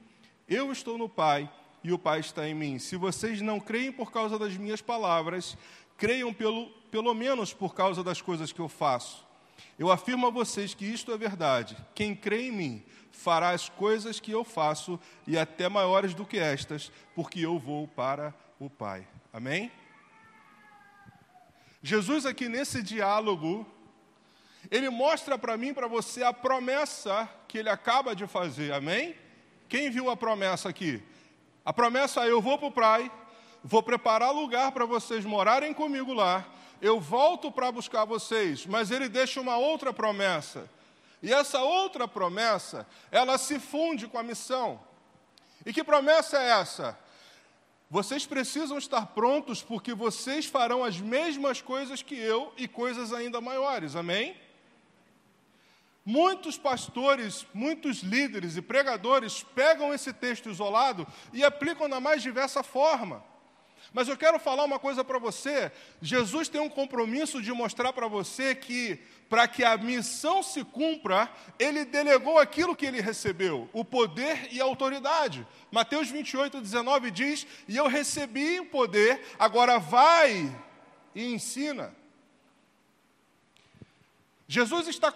Eu 0.48 0.70
estou 0.70 0.98
no 0.98 1.08
Pai 1.08 1.50
e 1.82 1.92
o 1.92 1.98
Pai 1.98 2.20
está 2.20 2.46
em 2.48 2.54
mim. 2.54 2.78
Se 2.78 2.96
vocês 2.96 3.40
não 3.40 3.58
creem 3.58 3.90
por 3.90 4.12
causa 4.12 4.38
das 4.38 4.56
minhas 4.56 4.80
palavras, 4.80 5.56
creiam 5.96 6.32
pelo, 6.32 6.66
pelo 6.90 7.14
menos 7.14 7.52
por 7.52 7.74
causa 7.74 8.02
das 8.02 8.20
coisas 8.20 8.52
que 8.52 8.60
eu 8.60 8.68
faço. 8.68 9.24
Eu 9.78 9.90
afirmo 9.90 10.26
a 10.26 10.30
vocês 10.30 10.74
que 10.74 10.84
isto 10.84 11.12
é 11.12 11.18
verdade. 11.18 11.76
Quem 11.94 12.14
crê 12.14 12.48
em 12.48 12.52
mim 12.52 12.82
fará 13.14 13.50
as 13.50 13.68
coisas 13.68 14.20
que 14.20 14.32
eu 14.32 14.44
faço 14.44 14.98
e 15.26 15.38
até 15.38 15.68
maiores 15.68 16.14
do 16.14 16.26
que 16.26 16.38
estas, 16.38 16.92
porque 17.14 17.40
eu 17.40 17.58
vou 17.58 17.88
para 17.88 18.34
o 18.58 18.68
Pai. 18.68 19.06
Amém? 19.32 19.70
Jesus, 21.82 22.26
aqui 22.26 22.48
nesse 22.48 22.82
diálogo, 22.82 23.66
ele 24.70 24.90
mostra 24.90 25.38
para 25.38 25.56
mim, 25.56 25.72
para 25.72 25.86
você, 25.86 26.22
a 26.22 26.32
promessa 26.32 27.28
que 27.46 27.58
ele 27.58 27.68
acaba 27.68 28.14
de 28.14 28.26
fazer. 28.26 28.72
Amém? 28.72 29.14
Quem 29.68 29.90
viu 29.90 30.10
a 30.10 30.16
promessa 30.16 30.68
aqui? 30.68 31.02
A 31.64 31.72
promessa 31.72 32.24
é: 32.24 32.30
eu 32.30 32.40
vou 32.40 32.58
para 32.58 32.68
o 32.68 32.72
Pai, 32.72 33.12
vou 33.62 33.82
preparar 33.82 34.32
lugar 34.32 34.72
para 34.72 34.84
vocês 34.84 35.24
morarem 35.24 35.72
comigo 35.72 36.12
lá, 36.12 36.46
eu 36.80 37.00
volto 37.00 37.50
para 37.50 37.70
buscar 37.70 38.04
vocês, 38.04 38.66
mas 38.66 38.90
ele 38.90 39.08
deixa 39.08 39.40
uma 39.40 39.56
outra 39.56 39.92
promessa. 39.92 40.68
E 41.24 41.32
essa 41.32 41.62
outra 41.62 42.06
promessa, 42.06 42.86
ela 43.10 43.38
se 43.38 43.58
funde 43.58 44.06
com 44.06 44.18
a 44.18 44.22
missão. 44.22 44.78
E 45.64 45.72
que 45.72 45.82
promessa 45.82 46.36
é 46.36 46.50
essa? 46.60 46.98
Vocês 47.88 48.26
precisam 48.26 48.76
estar 48.76 49.06
prontos 49.06 49.62
porque 49.62 49.94
vocês 49.94 50.44
farão 50.44 50.84
as 50.84 51.00
mesmas 51.00 51.62
coisas 51.62 52.02
que 52.02 52.14
eu 52.14 52.52
e 52.58 52.68
coisas 52.68 53.10
ainda 53.10 53.40
maiores. 53.40 53.96
Amém? 53.96 54.36
Muitos 56.04 56.58
pastores, 56.58 57.46
muitos 57.54 58.02
líderes 58.02 58.58
e 58.58 58.60
pregadores 58.60 59.42
pegam 59.54 59.94
esse 59.94 60.12
texto 60.12 60.50
isolado 60.50 61.06
e 61.32 61.42
aplicam 61.42 61.88
da 61.88 62.00
mais 62.00 62.20
diversa 62.22 62.62
forma. 62.62 63.24
Mas 63.94 64.08
eu 64.08 64.16
quero 64.16 64.40
falar 64.40 64.64
uma 64.64 64.80
coisa 64.80 65.04
para 65.04 65.20
você. 65.20 65.70
Jesus 66.02 66.48
tem 66.48 66.60
um 66.60 66.68
compromisso 66.68 67.40
de 67.40 67.52
mostrar 67.52 67.92
para 67.92 68.08
você 68.08 68.52
que, 68.52 68.98
para 69.28 69.46
que 69.46 69.62
a 69.62 69.76
missão 69.76 70.42
se 70.42 70.64
cumpra, 70.64 71.30
ele 71.60 71.84
delegou 71.84 72.40
aquilo 72.40 72.74
que 72.74 72.84
ele 72.84 73.00
recebeu, 73.00 73.70
o 73.72 73.84
poder 73.84 74.48
e 74.50 74.60
a 74.60 74.64
autoridade. 74.64 75.46
Mateus 75.70 76.10
28, 76.10 76.60
19 76.60 77.12
diz: 77.12 77.46
E 77.68 77.76
eu 77.76 77.86
recebi 77.86 78.58
o 78.58 78.66
poder, 78.66 79.24
agora 79.38 79.78
vai 79.78 80.52
e 81.14 81.32
ensina. 81.32 81.94
Jesus 84.48 84.88
está, 84.88 85.14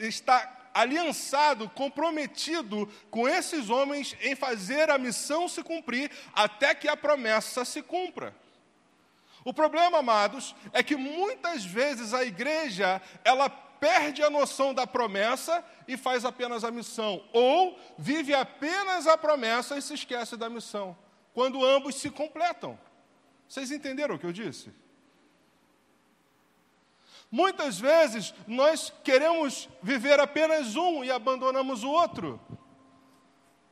está 0.00 0.59
aliançado, 0.74 1.68
comprometido 1.70 2.86
com 3.10 3.28
esses 3.28 3.70
homens 3.70 4.16
em 4.20 4.34
fazer 4.34 4.90
a 4.90 4.98
missão 4.98 5.48
se 5.48 5.62
cumprir 5.62 6.10
até 6.32 6.74
que 6.74 6.88
a 6.88 6.96
promessa 6.96 7.64
se 7.64 7.82
cumpra. 7.82 8.34
O 9.44 9.54
problema, 9.54 9.98
amados, 9.98 10.54
é 10.72 10.82
que 10.82 10.96
muitas 10.96 11.64
vezes 11.64 12.12
a 12.12 12.24
igreja, 12.24 13.00
ela 13.24 13.48
perde 13.48 14.22
a 14.22 14.28
noção 14.28 14.74
da 14.74 14.86
promessa 14.86 15.64
e 15.88 15.96
faz 15.96 16.24
apenas 16.24 16.62
a 16.62 16.70
missão, 16.70 17.24
ou 17.32 17.78
vive 17.98 18.34
apenas 18.34 19.06
a 19.06 19.16
promessa 19.16 19.78
e 19.78 19.82
se 19.82 19.94
esquece 19.94 20.36
da 20.36 20.50
missão, 20.50 20.96
quando 21.32 21.64
ambos 21.64 21.94
se 21.94 22.10
completam. 22.10 22.78
Vocês 23.48 23.70
entenderam 23.70 24.14
o 24.14 24.18
que 24.18 24.26
eu 24.26 24.32
disse? 24.32 24.70
Muitas 27.30 27.78
vezes 27.78 28.34
nós 28.46 28.92
queremos 29.04 29.68
viver 29.82 30.18
apenas 30.18 30.74
um 30.74 31.04
e 31.04 31.10
abandonamos 31.10 31.84
o 31.84 31.90
outro. 31.90 32.40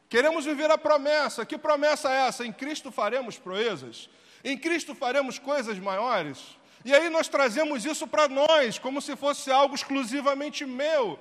Queremos 0.08 0.44
viver 0.44 0.70
a 0.70 0.78
promessa. 0.78 1.44
Que 1.44 1.58
promessa 1.58 2.10
é 2.10 2.28
essa? 2.28 2.46
Em 2.46 2.52
Cristo 2.52 2.92
faremos 2.92 3.36
proezas. 3.36 4.08
Em 4.44 4.56
Cristo 4.56 4.94
faremos 4.94 5.38
coisas 5.38 5.78
maiores. 5.78 6.56
E 6.84 6.94
aí 6.94 7.10
nós 7.10 7.28
trazemos 7.28 7.84
isso 7.84 8.06
para 8.06 8.28
nós, 8.28 8.78
como 8.78 9.02
se 9.02 9.16
fosse 9.16 9.50
algo 9.50 9.74
exclusivamente 9.74 10.64
meu. 10.64 11.18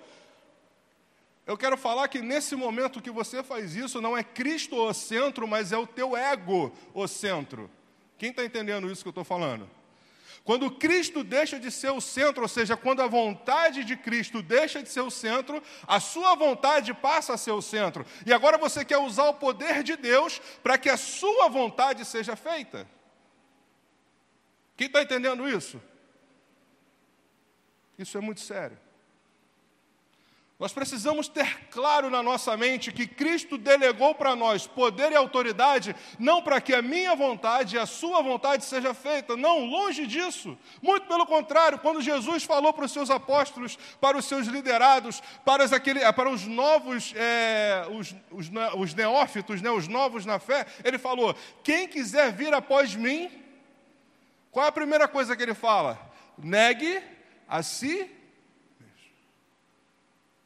Eu 1.48 1.58
quero 1.58 1.76
falar 1.78 2.08
que 2.08 2.22
nesse 2.22 2.56
momento 2.56 3.02
que 3.02 3.10
você 3.10 3.42
faz 3.42 3.76
isso, 3.76 4.00
não 4.00 4.16
é 4.16 4.24
Cristo 4.24 4.76
o 4.76 4.94
centro, 4.94 5.48
mas 5.48 5.72
é 5.72 5.78
o 5.78 5.88
teu 5.88 6.16
ego 6.16 6.72
o 6.94 7.08
centro. 7.08 7.70
Quem 8.18 8.30
está 8.30 8.46
entendendo 8.46 8.92
isso 8.92 9.02
que 9.02 9.08
eu 9.08 9.12
estou 9.12 9.24
falando? 9.24 9.68
Quando 10.48 10.72
Cristo 10.72 11.26
deixa 11.26 11.60
de 11.60 11.70
ser 11.70 11.92
o 11.92 12.00
centro, 12.00 12.44
ou 12.44 12.48
seja, 12.48 12.78
quando 12.78 13.02
a 13.02 13.06
vontade 13.08 13.84
de 13.84 13.98
Cristo 13.98 14.42
deixa 14.42 14.82
de 14.82 14.88
ser 14.88 15.02
o 15.02 15.12
centro, 15.12 15.62
a 15.86 16.00
sua 16.00 16.36
vontade 16.36 16.94
passa 16.94 17.34
a 17.34 17.38
ser 17.38 17.52
o 17.52 17.62
centro. 17.62 18.06
E 18.26 18.32
agora 18.32 18.58
você 18.58 18.86
quer 18.86 18.98
usar 18.98 19.26
o 19.26 19.34
poder 19.34 19.84
de 19.84 19.98
Deus 19.98 20.40
para 20.64 20.78
que 20.78 20.88
a 20.88 20.96
sua 20.96 21.50
vontade 21.50 22.06
seja 22.06 22.38
feita. 22.38 22.88
Quem 24.78 24.88
está 24.88 25.02
entendendo 25.02 25.50
isso? 25.50 25.82
Isso 28.00 28.18
é 28.18 28.22
muito 28.22 28.40
sério. 28.40 28.80
Nós 30.60 30.74
precisamos 30.74 31.28
ter 31.28 31.68
claro 31.70 32.10
na 32.10 32.24
nossa 32.24 32.58
mente 32.58 32.92
que 32.92 33.06
Cristo 33.06 33.60
delegou 33.60 34.16
para 34.16 34.36
nós 34.36 34.66
poder 34.66 35.12
e 35.12 35.16
autoridade, 35.16 35.96
não 36.18 36.42
para 36.42 36.60
que 36.60 36.74
a 36.74 36.82
minha 36.82 37.16
vontade 37.16 37.76
e 37.76 37.80
a 37.80 37.86
sua 37.86 38.24
vontade 38.24 38.66
seja 38.66 38.92
feita, 38.92 39.38
não, 39.38 39.66
longe 39.66 40.08
disso. 40.08 40.58
Muito 40.82 41.06
pelo 41.06 41.28
contrário, 41.28 41.78
quando 41.78 42.02
Jesus 42.02 42.44
falou 42.44 42.74
para 42.74 42.86
os 42.86 42.92
seus 42.92 43.12
apóstolos, 43.12 43.78
para 44.02 44.18
os 44.18 44.26
seus 44.26 44.48
liderados, 44.48 45.22
para 45.46 45.64
os, 45.64 45.72
aquele, 45.72 46.00
para 46.14 46.28
os 46.28 46.48
novos, 46.48 47.14
é, 47.16 47.86
os, 47.92 48.16
os, 48.32 48.50
os 48.78 48.94
neófitos, 48.96 49.62
né, 49.62 49.70
os 49.70 49.88
novos 49.88 50.26
na 50.26 50.40
fé, 50.40 50.66
ele 50.84 50.98
falou: 50.98 51.36
quem 51.64 51.88
quiser 51.88 52.34
vir 52.34 52.52
após 52.52 52.96
mim, 52.96 53.30
qual 54.52 54.66
é 54.66 54.70
a 54.70 54.72
primeira 54.72 55.08
coisa 55.08 55.36
que 55.36 55.44
ele 55.44 55.54
fala? 55.54 56.00
Negue 56.36 57.00
a 57.48 57.62
si 57.62 58.17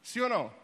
Sim 0.02 0.20
ou 0.20 0.28
não? 0.28 0.62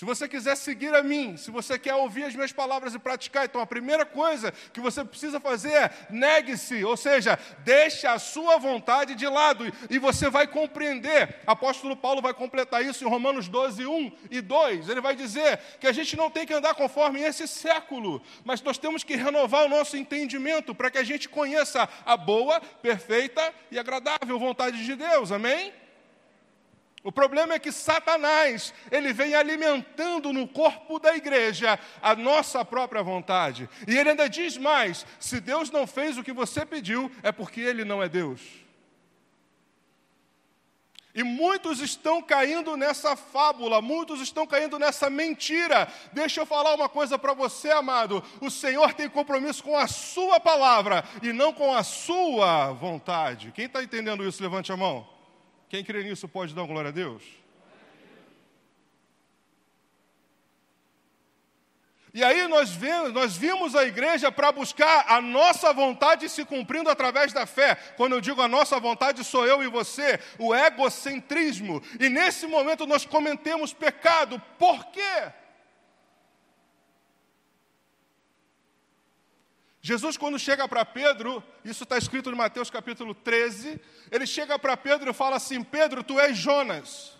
Se 0.00 0.04
você 0.06 0.26
quiser 0.26 0.56
seguir 0.56 0.94
a 0.94 1.02
mim, 1.02 1.36
se 1.36 1.50
você 1.50 1.78
quer 1.78 1.94
ouvir 1.94 2.24
as 2.24 2.34
minhas 2.34 2.52
palavras 2.52 2.94
e 2.94 2.98
praticar, 2.98 3.44
então 3.44 3.60
a 3.60 3.66
primeira 3.66 4.06
coisa 4.06 4.50
que 4.72 4.80
você 4.80 5.04
precisa 5.04 5.38
fazer 5.38 5.72
é 5.72 5.90
negue-se, 6.08 6.82
ou 6.84 6.96
seja, 6.96 7.38
deixe 7.58 8.06
a 8.06 8.18
sua 8.18 8.56
vontade 8.56 9.14
de 9.14 9.26
lado 9.26 9.70
e 9.90 9.98
você 9.98 10.30
vai 10.30 10.46
compreender. 10.46 11.40
Apóstolo 11.46 11.94
Paulo 11.94 12.22
vai 12.22 12.32
completar 12.32 12.82
isso 12.82 13.04
em 13.04 13.10
Romanos 13.10 13.46
12, 13.46 13.84
1 13.84 14.12
e 14.30 14.40
2. 14.40 14.88
Ele 14.88 15.02
vai 15.02 15.14
dizer 15.14 15.58
que 15.78 15.86
a 15.86 15.92
gente 15.92 16.16
não 16.16 16.30
tem 16.30 16.46
que 16.46 16.54
andar 16.54 16.74
conforme 16.74 17.20
esse 17.20 17.46
século, 17.46 18.22
mas 18.42 18.62
nós 18.62 18.78
temos 18.78 19.04
que 19.04 19.16
renovar 19.16 19.66
o 19.66 19.68
nosso 19.68 19.98
entendimento 19.98 20.74
para 20.74 20.90
que 20.90 20.96
a 20.96 21.04
gente 21.04 21.28
conheça 21.28 21.86
a 22.06 22.16
boa, 22.16 22.58
perfeita 22.80 23.52
e 23.70 23.78
agradável 23.78 24.38
vontade 24.38 24.82
de 24.82 24.96
Deus. 24.96 25.30
Amém? 25.30 25.74
O 27.02 27.10
problema 27.10 27.54
é 27.54 27.58
que 27.58 27.72
Satanás, 27.72 28.74
ele 28.90 29.12
vem 29.12 29.34
alimentando 29.34 30.32
no 30.34 30.46
corpo 30.46 30.98
da 30.98 31.16
igreja 31.16 31.78
a 32.02 32.14
nossa 32.14 32.62
própria 32.62 33.02
vontade. 33.02 33.70
E 33.88 33.96
ele 33.96 34.10
ainda 34.10 34.28
diz 34.28 34.58
mais: 34.58 35.06
se 35.18 35.40
Deus 35.40 35.70
não 35.70 35.86
fez 35.86 36.18
o 36.18 36.22
que 36.22 36.32
você 36.32 36.66
pediu, 36.66 37.10
é 37.22 37.32
porque 37.32 37.60
ele 37.60 37.84
não 37.86 38.02
é 38.02 38.08
Deus. 38.08 38.42
E 41.14 41.24
muitos 41.24 41.80
estão 41.80 42.22
caindo 42.22 42.76
nessa 42.76 43.16
fábula, 43.16 43.80
muitos 43.80 44.20
estão 44.20 44.46
caindo 44.46 44.78
nessa 44.78 45.10
mentira. 45.10 45.88
Deixa 46.12 46.42
eu 46.42 46.46
falar 46.46 46.74
uma 46.74 46.88
coisa 46.88 47.18
para 47.18 47.32
você, 47.32 47.70
amado: 47.70 48.22
o 48.42 48.50
Senhor 48.50 48.92
tem 48.92 49.08
compromisso 49.08 49.64
com 49.64 49.76
a 49.76 49.88
Sua 49.88 50.38
palavra 50.38 51.02
e 51.22 51.32
não 51.32 51.50
com 51.50 51.74
a 51.74 51.82
Sua 51.82 52.72
vontade. 52.72 53.52
Quem 53.52 53.64
está 53.64 53.82
entendendo 53.82 54.22
isso, 54.22 54.42
levante 54.42 54.70
a 54.70 54.76
mão. 54.76 55.19
Quem 55.70 55.84
crê 55.84 56.02
nisso 56.02 56.26
pode 56.28 56.52
dar 56.52 56.66
glória 56.66 56.88
a 56.88 56.92
Deus? 56.92 57.22
E 62.12 62.24
aí 62.24 62.48
nós, 62.48 62.70
vemos, 62.70 63.12
nós 63.12 63.36
vimos 63.36 63.76
a 63.76 63.84
igreja 63.84 64.32
para 64.32 64.50
buscar 64.50 65.04
a 65.08 65.20
nossa 65.20 65.72
vontade 65.72 66.28
se 66.28 66.44
cumprindo 66.44 66.90
através 66.90 67.32
da 67.32 67.46
fé. 67.46 67.76
Quando 67.96 68.14
eu 68.14 68.20
digo 68.20 68.42
a 68.42 68.48
nossa 68.48 68.80
vontade, 68.80 69.22
sou 69.22 69.46
eu 69.46 69.62
e 69.62 69.68
você, 69.68 70.18
o 70.36 70.52
egocentrismo. 70.52 71.80
E 72.00 72.08
nesse 72.08 72.48
momento 72.48 72.84
nós 72.84 73.06
cometemos 73.06 73.72
pecado. 73.72 74.42
Por 74.58 74.86
quê? 74.86 75.32
Jesus, 79.82 80.18
quando 80.18 80.38
chega 80.38 80.68
para 80.68 80.84
Pedro, 80.84 81.42
isso 81.64 81.84
está 81.84 81.96
escrito 81.96 82.30
em 82.30 82.34
Mateus 82.34 82.68
capítulo 82.68 83.14
13, 83.14 83.80
ele 84.10 84.26
chega 84.26 84.58
para 84.58 84.76
Pedro 84.76 85.10
e 85.10 85.14
fala 85.14 85.36
assim: 85.36 85.62
Pedro, 85.62 86.02
tu 86.02 86.20
és 86.20 86.36
Jonas. 86.36 87.18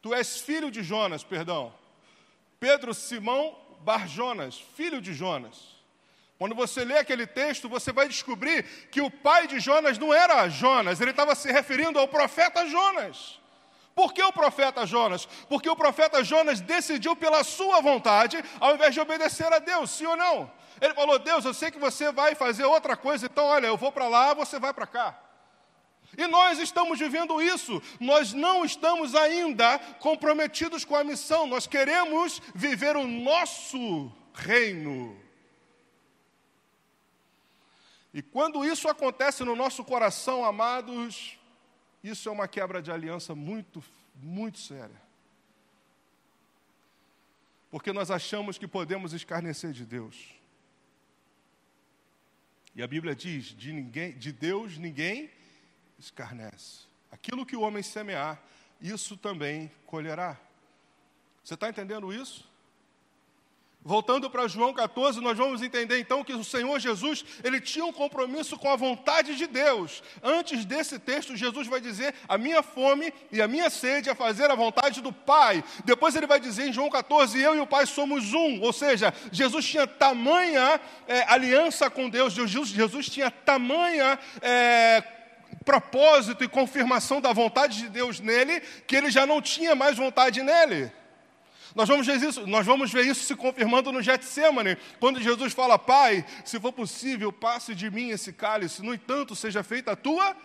Tu 0.00 0.14
és 0.14 0.40
filho 0.40 0.70
de 0.70 0.82
Jonas, 0.82 1.24
perdão. 1.24 1.74
Pedro 2.58 2.94
Simão 2.94 3.56
Bar 3.80 4.06
Jonas, 4.06 4.58
filho 4.76 5.00
de 5.00 5.12
Jonas. 5.12 5.80
Quando 6.38 6.54
você 6.54 6.84
lê 6.84 6.98
aquele 6.98 7.26
texto, 7.26 7.68
você 7.68 7.92
vai 7.92 8.08
descobrir 8.08 8.62
que 8.90 9.00
o 9.00 9.10
pai 9.10 9.46
de 9.46 9.60
Jonas 9.60 9.98
não 9.98 10.14
era 10.14 10.48
Jonas, 10.48 11.00
ele 11.00 11.10
estava 11.10 11.34
se 11.34 11.50
referindo 11.50 11.98
ao 11.98 12.08
profeta 12.08 12.66
Jonas. 12.66 13.38
Por 13.94 14.14
que 14.14 14.22
o 14.22 14.32
profeta 14.32 14.86
Jonas? 14.86 15.26
Porque 15.48 15.68
o 15.68 15.76
profeta 15.76 16.24
Jonas 16.24 16.60
decidiu 16.60 17.14
pela 17.16 17.44
sua 17.44 17.80
vontade, 17.80 18.42
ao 18.58 18.74
invés 18.74 18.94
de 18.94 19.00
obedecer 19.00 19.52
a 19.52 19.58
Deus, 19.58 19.90
sim 19.90 20.06
ou 20.06 20.16
não? 20.16 20.50
Ele 20.80 20.94
falou: 20.94 21.18
Deus, 21.18 21.44
eu 21.44 21.52
sei 21.52 21.70
que 21.70 21.78
você 21.78 22.10
vai 22.10 22.34
fazer 22.34 22.64
outra 22.64 22.96
coisa, 22.96 23.26
então 23.26 23.44
olha, 23.44 23.66
eu 23.66 23.76
vou 23.76 23.92
para 23.92 24.08
lá, 24.08 24.34
você 24.34 24.58
vai 24.58 24.72
para 24.72 24.86
cá. 24.86 25.18
E 26.16 26.26
nós 26.26 26.58
estamos 26.58 26.98
vivendo 26.98 27.40
isso, 27.40 27.80
nós 28.00 28.32
não 28.32 28.64
estamos 28.64 29.14
ainda 29.14 29.78
comprometidos 30.00 30.84
com 30.84 30.96
a 30.96 31.04
missão, 31.04 31.46
nós 31.46 31.66
queremos 31.66 32.40
viver 32.54 32.96
o 32.96 33.06
nosso 33.06 34.12
reino. 34.34 35.16
E 38.12 38.22
quando 38.22 38.64
isso 38.64 38.88
acontece 38.88 39.44
no 39.44 39.54
nosso 39.54 39.84
coração, 39.84 40.44
amados, 40.44 41.38
isso 42.02 42.28
é 42.28 42.32
uma 42.32 42.48
quebra 42.48 42.82
de 42.82 42.90
aliança 42.90 43.36
muito, 43.36 43.82
muito 44.16 44.58
séria. 44.58 45.00
Porque 47.70 47.92
nós 47.92 48.10
achamos 48.10 48.58
que 48.58 48.66
podemos 48.66 49.12
escarnecer 49.12 49.70
de 49.70 49.86
Deus. 49.86 50.39
E 52.74 52.82
a 52.82 52.86
Bíblia 52.86 53.14
diz: 53.14 53.46
de, 53.46 53.72
ninguém, 53.72 54.12
de 54.12 54.32
Deus 54.32 54.76
ninguém 54.78 55.30
escarnece. 55.98 56.86
Aquilo 57.10 57.46
que 57.46 57.56
o 57.56 57.60
homem 57.60 57.82
semear, 57.82 58.42
isso 58.80 59.16
também 59.16 59.70
colherá. 59.86 60.38
Você 61.44 61.54
está 61.54 61.68
entendendo 61.68 62.12
isso? 62.12 62.49
Voltando 63.82 64.28
para 64.28 64.46
João 64.46 64.74
14, 64.74 65.22
nós 65.22 65.38
vamos 65.38 65.62
entender 65.62 65.98
então 65.98 66.22
que 66.22 66.34
o 66.34 66.44
Senhor 66.44 66.78
Jesus, 66.78 67.24
ele 67.42 67.58
tinha 67.58 67.82
um 67.82 67.92
compromisso 67.92 68.58
com 68.58 68.68
a 68.68 68.76
vontade 68.76 69.34
de 69.36 69.46
Deus. 69.46 70.02
Antes 70.22 70.66
desse 70.66 70.98
texto, 70.98 71.34
Jesus 71.34 71.66
vai 71.66 71.80
dizer: 71.80 72.14
"A 72.28 72.36
minha 72.36 72.62
fome 72.62 73.10
e 73.32 73.40
a 73.40 73.48
minha 73.48 73.70
sede 73.70 74.10
é 74.10 74.14
fazer 74.14 74.50
a 74.50 74.54
vontade 74.54 75.00
do 75.00 75.10
Pai". 75.10 75.64
Depois 75.82 76.14
ele 76.14 76.26
vai 76.26 76.38
dizer 76.38 76.68
em 76.68 76.72
João 76.74 76.90
14: 76.90 77.40
"Eu 77.40 77.56
e 77.56 77.60
o 77.60 77.66
Pai 77.66 77.86
somos 77.86 78.34
um". 78.34 78.60
Ou 78.60 78.72
seja, 78.72 79.14
Jesus 79.32 79.64
tinha 79.64 79.86
tamanha 79.86 80.78
é, 81.08 81.22
aliança 81.32 81.88
com 81.88 82.10
Deus, 82.10 82.34
Jesus, 82.34 82.68
Jesus 82.68 83.08
tinha 83.08 83.30
tamanha 83.30 84.18
é, 84.42 85.02
propósito 85.64 86.44
e 86.44 86.48
confirmação 86.48 87.18
da 87.18 87.32
vontade 87.32 87.78
de 87.78 87.88
Deus 87.88 88.20
nele, 88.20 88.60
que 88.86 88.94
ele 88.94 89.10
já 89.10 89.24
não 89.24 89.40
tinha 89.40 89.74
mais 89.74 89.96
vontade 89.96 90.42
nele. 90.42 90.92
Nós 91.74 91.88
vamos, 91.88 92.06
ver 92.06 92.16
isso, 92.16 92.46
nós 92.46 92.66
vamos 92.66 92.92
ver 92.92 93.06
isso 93.06 93.24
se 93.24 93.36
confirmando 93.36 93.92
no 93.92 94.02
Getsemane, 94.02 94.76
quando 94.98 95.20
Jesus 95.20 95.52
fala: 95.52 95.78
Pai, 95.78 96.24
se 96.44 96.58
for 96.58 96.72
possível, 96.72 97.32
passe 97.32 97.74
de 97.74 97.90
mim 97.90 98.10
esse 98.10 98.32
cálice, 98.32 98.82
no 98.82 98.92
entanto, 98.92 99.36
seja 99.36 99.62
feita 99.62 99.92
a 99.92 99.96
tua. 99.96 100.36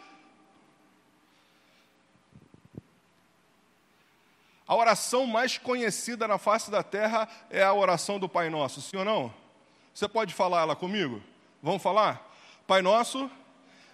A 4.67 4.75
oração 4.75 5.27
mais 5.27 5.57
conhecida 5.57 6.27
na 6.27 6.37
face 6.37 6.71
da 6.71 6.81
terra 6.81 7.27
é 7.49 7.63
a 7.63 7.73
oração 7.73 8.19
do 8.19 8.27
Pai 8.27 8.49
Nosso, 8.49 8.81
sim 8.81 8.97
ou 8.97 9.05
não? 9.05 9.33
Você 9.93 10.07
pode 10.07 10.33
falar 10.33 10.61
ela 10.61 10.75
comigo? 10.75 11.21
Vamos 11.61 11.81
falar? 11.81 12.31
Pai 12.65 12.81
Nosso, 12.81 13.29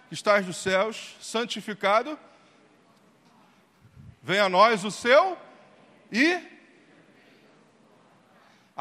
que 0.08 0.14
estás 0.14 0.46
nos 0.46 0.56
céus, 0.56 1.14
santificado, 1.20 2.18
venha 4.22 4.44
a 4.44 4.48
nós 4.48 4.84
o 4.84 4.90
seu 4.90 5.36
e 6.10 6.51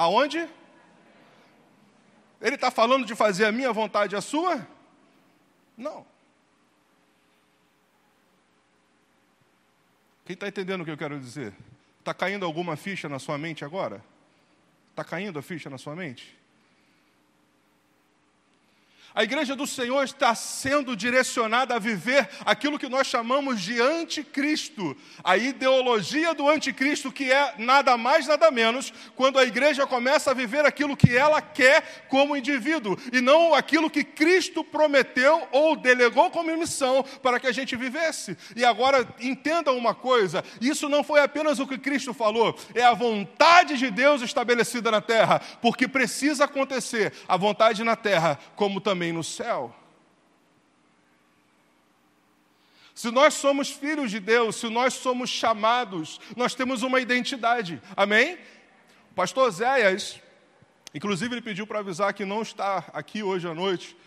Aonde? 0.02 0.50
Ele 2.42 2.56
está 2.56 2.72
falando 2.72 3.06
de 3.06 3.16
fazer 3.16 3.46
a 3.46 3.52
minha 3.52 3.72
vontade 3.72 4.16
a 4.16 4.22
sua? 4.22 4.68
Não. 5.78 6.04
Quem 10.26 10.34
está 10.34 10.48
entendendo 10.48 10.82
o 10.82 10.86
que 10.86 10.90
eu 10.90 10.98
quero 10.98 11.20
dizer? 11.20 11.54
Está 12.00 12.16
caindo 12.16 12.48
alguma 12.48 12.76
ficha 12.76 13.08
na 13.08 13.20
sua 13.20 13.38
mente 13.38 13.64
agora? 13.64 14.04
Está 14.90 15.04
caindo 15.04 15.38
a 15.38 15.42
ficha 15.44 15.70
na 15.70 15.78
sua 15.78 15.96
mente? 15.96 16.36
A 19.13 19.24
igreja 19.24 19.58
do 19.58 19.67
Senhor 19.67 20.06
está 20.06 20.34
sendo 20.34 20.95
direcionada 20.95 21.76
a 21.76 21.80
viver 21.80 22.30
aquilo 22.45 22.80
que 22.80 22.88
nós 22.88 23.08
chamamos 23.08 23.62
de 23.62 23.82
anticristo, 23.82 24.95
a 25.21 25.36
ideologia 25.36 26.34
do 26.34 26.47
anticristo, 26.47 27.12
que 27.12 27.30
é 27.30 27.56
nada 27.58 27.97
mais, 27.97 28.26
nada 28.26 28.50
menos, 28.50 28.93
quando 29.13 29.38
a 29.38 29.43
igreja 29.43 29.86
começa 29.86 30.32
a 30.32 30.34
viver 30.34 30.65
aquilo 30.65 30.95
que 30.95 31.15
ela 31.15 31.41
quer 31.41 32.06
como 32.08 32.38
indivíduo, 32.38 32.97
e 33.12 33.19
não 33.19 33.54
aquilo 33.54 33.89
que 33.89 34.02
Cristo 34.02 34.63
prometeu 34.63 35.45
ou 35.52 35.76
delegou 35.76 36.32
como 36.32 36.56
missão 36.56 37.04
para 37.21 37.38
que 37.38 37.47
a 37.47 37.52
gente 37.52 37.76
vivesse. 37.76 38.38
E 38.56 38.63
agora 38.63 39.06
entendam 39.19 39.78
uma 39.78 39.93
coisa: 39.93 40.41
isso 40.62 40.88
não 40.88 41.04
foi 41.04 41.19
apenas 41.19 41.60
o 41.60 41.67
que 41.67 41.78
Cristo 41.78 42.13
falou, 42.13 42.58
é 42.74 42.84
a 42.84 42.93
vontade 42.93 43.78
de 43.78 43.91
Deus 43.91 44.21
estabelecida 44.21 44.89
na 44.89 45.02
terra, 45.02 45.41
porque 45.62 45.86
precisa 45.86 46.45
acontecer 46.45 47.12
a 47.28 47.36
vontade 47.36 47.84
na 47.84 47.97
terra, 47.97 48.39
como 48.56 48.80
também 48.80 49.01
também 49.02 49.12
no 49.12 49.24
céu. 49.24 49.76
Se 52.94 53.10
nós 53.10 53.34
somos 53.34 53.72
filhos 53.72 54.12
de 54.12 54.20
Deus, 54.20 54.58
se 54.58 54.70
nós 54.70 54.94
somos 54.94 55.28
chamados, 55.28 56.20
nós 56.38 56.54
temos 56.54 56.84
uma 56.84 57.00
identidade. 57.00 57.82
Amém? 57.98 58.38
O 59.10 59.16
pastor 59.16 59.50
Zéias, 59.50 60.22
inclusive, 60.94 61.34
ele 61.34 61.42
pediu 61.42 61.66
para 61.66 61.80
avisar 61.80 62.14
que 62.14 62.24
não 62.26 62.44
está 62.44 62.86
aqui 62.94 63.24
hoje 63.24 63.48
à 63.48 63.56
noite, 63.56 63.98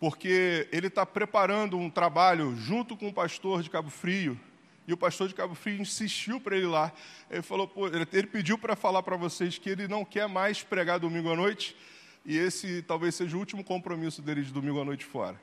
porque 0.00 0.66
ele 0.72 0.88
está 0.88 1.06
preparando 1.06 1.78
um 1.78 1.88
trabalho 1.88 2.56
junto 2.56 2.96
com 2.96 3.06
o 3.10 3.12
pastor 3.12 3.62
de 3.62 3.70
Cabo 3.70 3.90
Frio. 3.90 4.40
E 4.88 4.92
o 4.92 4.96
pastor 4.96 5.28
de 5.28 5.34
Cabo 5.34 5.54
Frio 5.54 5.80
insistiu 5.80 6.40
para 6.40 6.56
ele 6.56 6.66
lá. 6.66 6.92
Ele 7.30 7.42
falou, 7.42 7.70
ele 7.92 8.26
pediu 8.26 8.58
para 8.58 8.74
falar 8.74 9.04
para 9.04 9.16
vocês 9.16 9.56
que 9.56 9.70
ele 9.70 9.86
não 9.86 10.04
quer 10.04 10.28
mais 10.28 10.64
pregar 10.64 10.98
domingo 10.98 11.30
à 11.30 11.36
noite, 11.36 11.76
e 12.24 12.36
esse 12.36 12.82
talvez 12.82 13.14
seja 13.14 13.36
o 13.36 13.40
último 13.40 13.64
compromisso 13.64 14.22
dele 14.22 14.42
de 14.42 14.52
domingo 14.52 14.80
à 14.80 14.84
noite 14.84 15.04
fora. 15.04 15.40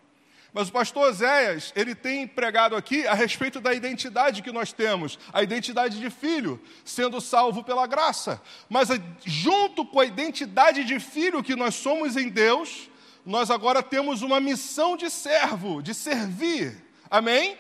Mas 0.52 0.70
o 0.70 0.72
pastor 0.72 1.10
Oséias, 1.10 1.72
ele 1.76 1.94
tem 1.94 2.28
pregado 2.28 2.76
aqui 2.76 3.06
a 3.06 3.14
respeito 3.14 3.62
da 3.62 3.72
identidade 3.74 4.42
que 4.42 4.52
nós 4.52 4.74
temos, 4.74 5.20
a 5.32 5.44
identidade 5.44 6.00
de 6.00 6.10
filho, 6.10 6.60
sendo 6.84 7.22
salvo 7.22 7.64
pela 7.64 7.86
graça. 7.86 8.42
Mas 8.68 8.90
junto 9.26 9.86
com 9.86 10.00
a 10.00 10.06
identidade 10.06 10.84
de 10.84 11.00
filho 11.00 11.44
que 11.44 11.56
nós 11.56 11.76
somos 11.76 12.18
em 12.18 12.30
Deus, 12.30 12.90
nós 13.24 13.52
agora 13.52 13.84
temos 13.84 14.24
uma 14.24 14.40
missão 14.40 14.98
de 14.98 15.10
servo, 15.10 15.84
de 15.84 15.94
servir. 15.94 16.84
Amém? 17.12 17.56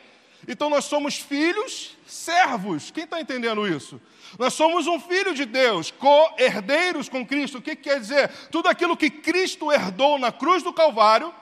Então 0.47 0.67
nós 0.67 0.85
somos 0.85 1.15
filhos, 1.17 1.95
servos. 2.07 2.89
Quem 2.89 3.03
está 3.03 3.21
entendendo 3.21 3.67
isso? 3.67 4.01
Nós 4.37 4.53
somos 4.53 4.87
um 4.87 4.99
filho 4.99 5.33
de 5.33 5.45
Deus, 5.45 5.91
co-herdeiros 5.91 7.09
com 7.09 7.25
Cristo. 7.25 7.57
O 7.57 7.61
que, 7.61 7.75
que 7.75 7.89
quer 7.89 7.99
dizer? 7.99 8.29
Tudo 8.51 8.69
aquilo 8.69 8.97
que 8.97 9.09
Cristo 9.09 9.71
herdou 9.71 10.17
na 10.19 10.31
cruz 10.31 10.61
do 10.61 10.73
Calvário, 10.73 11.33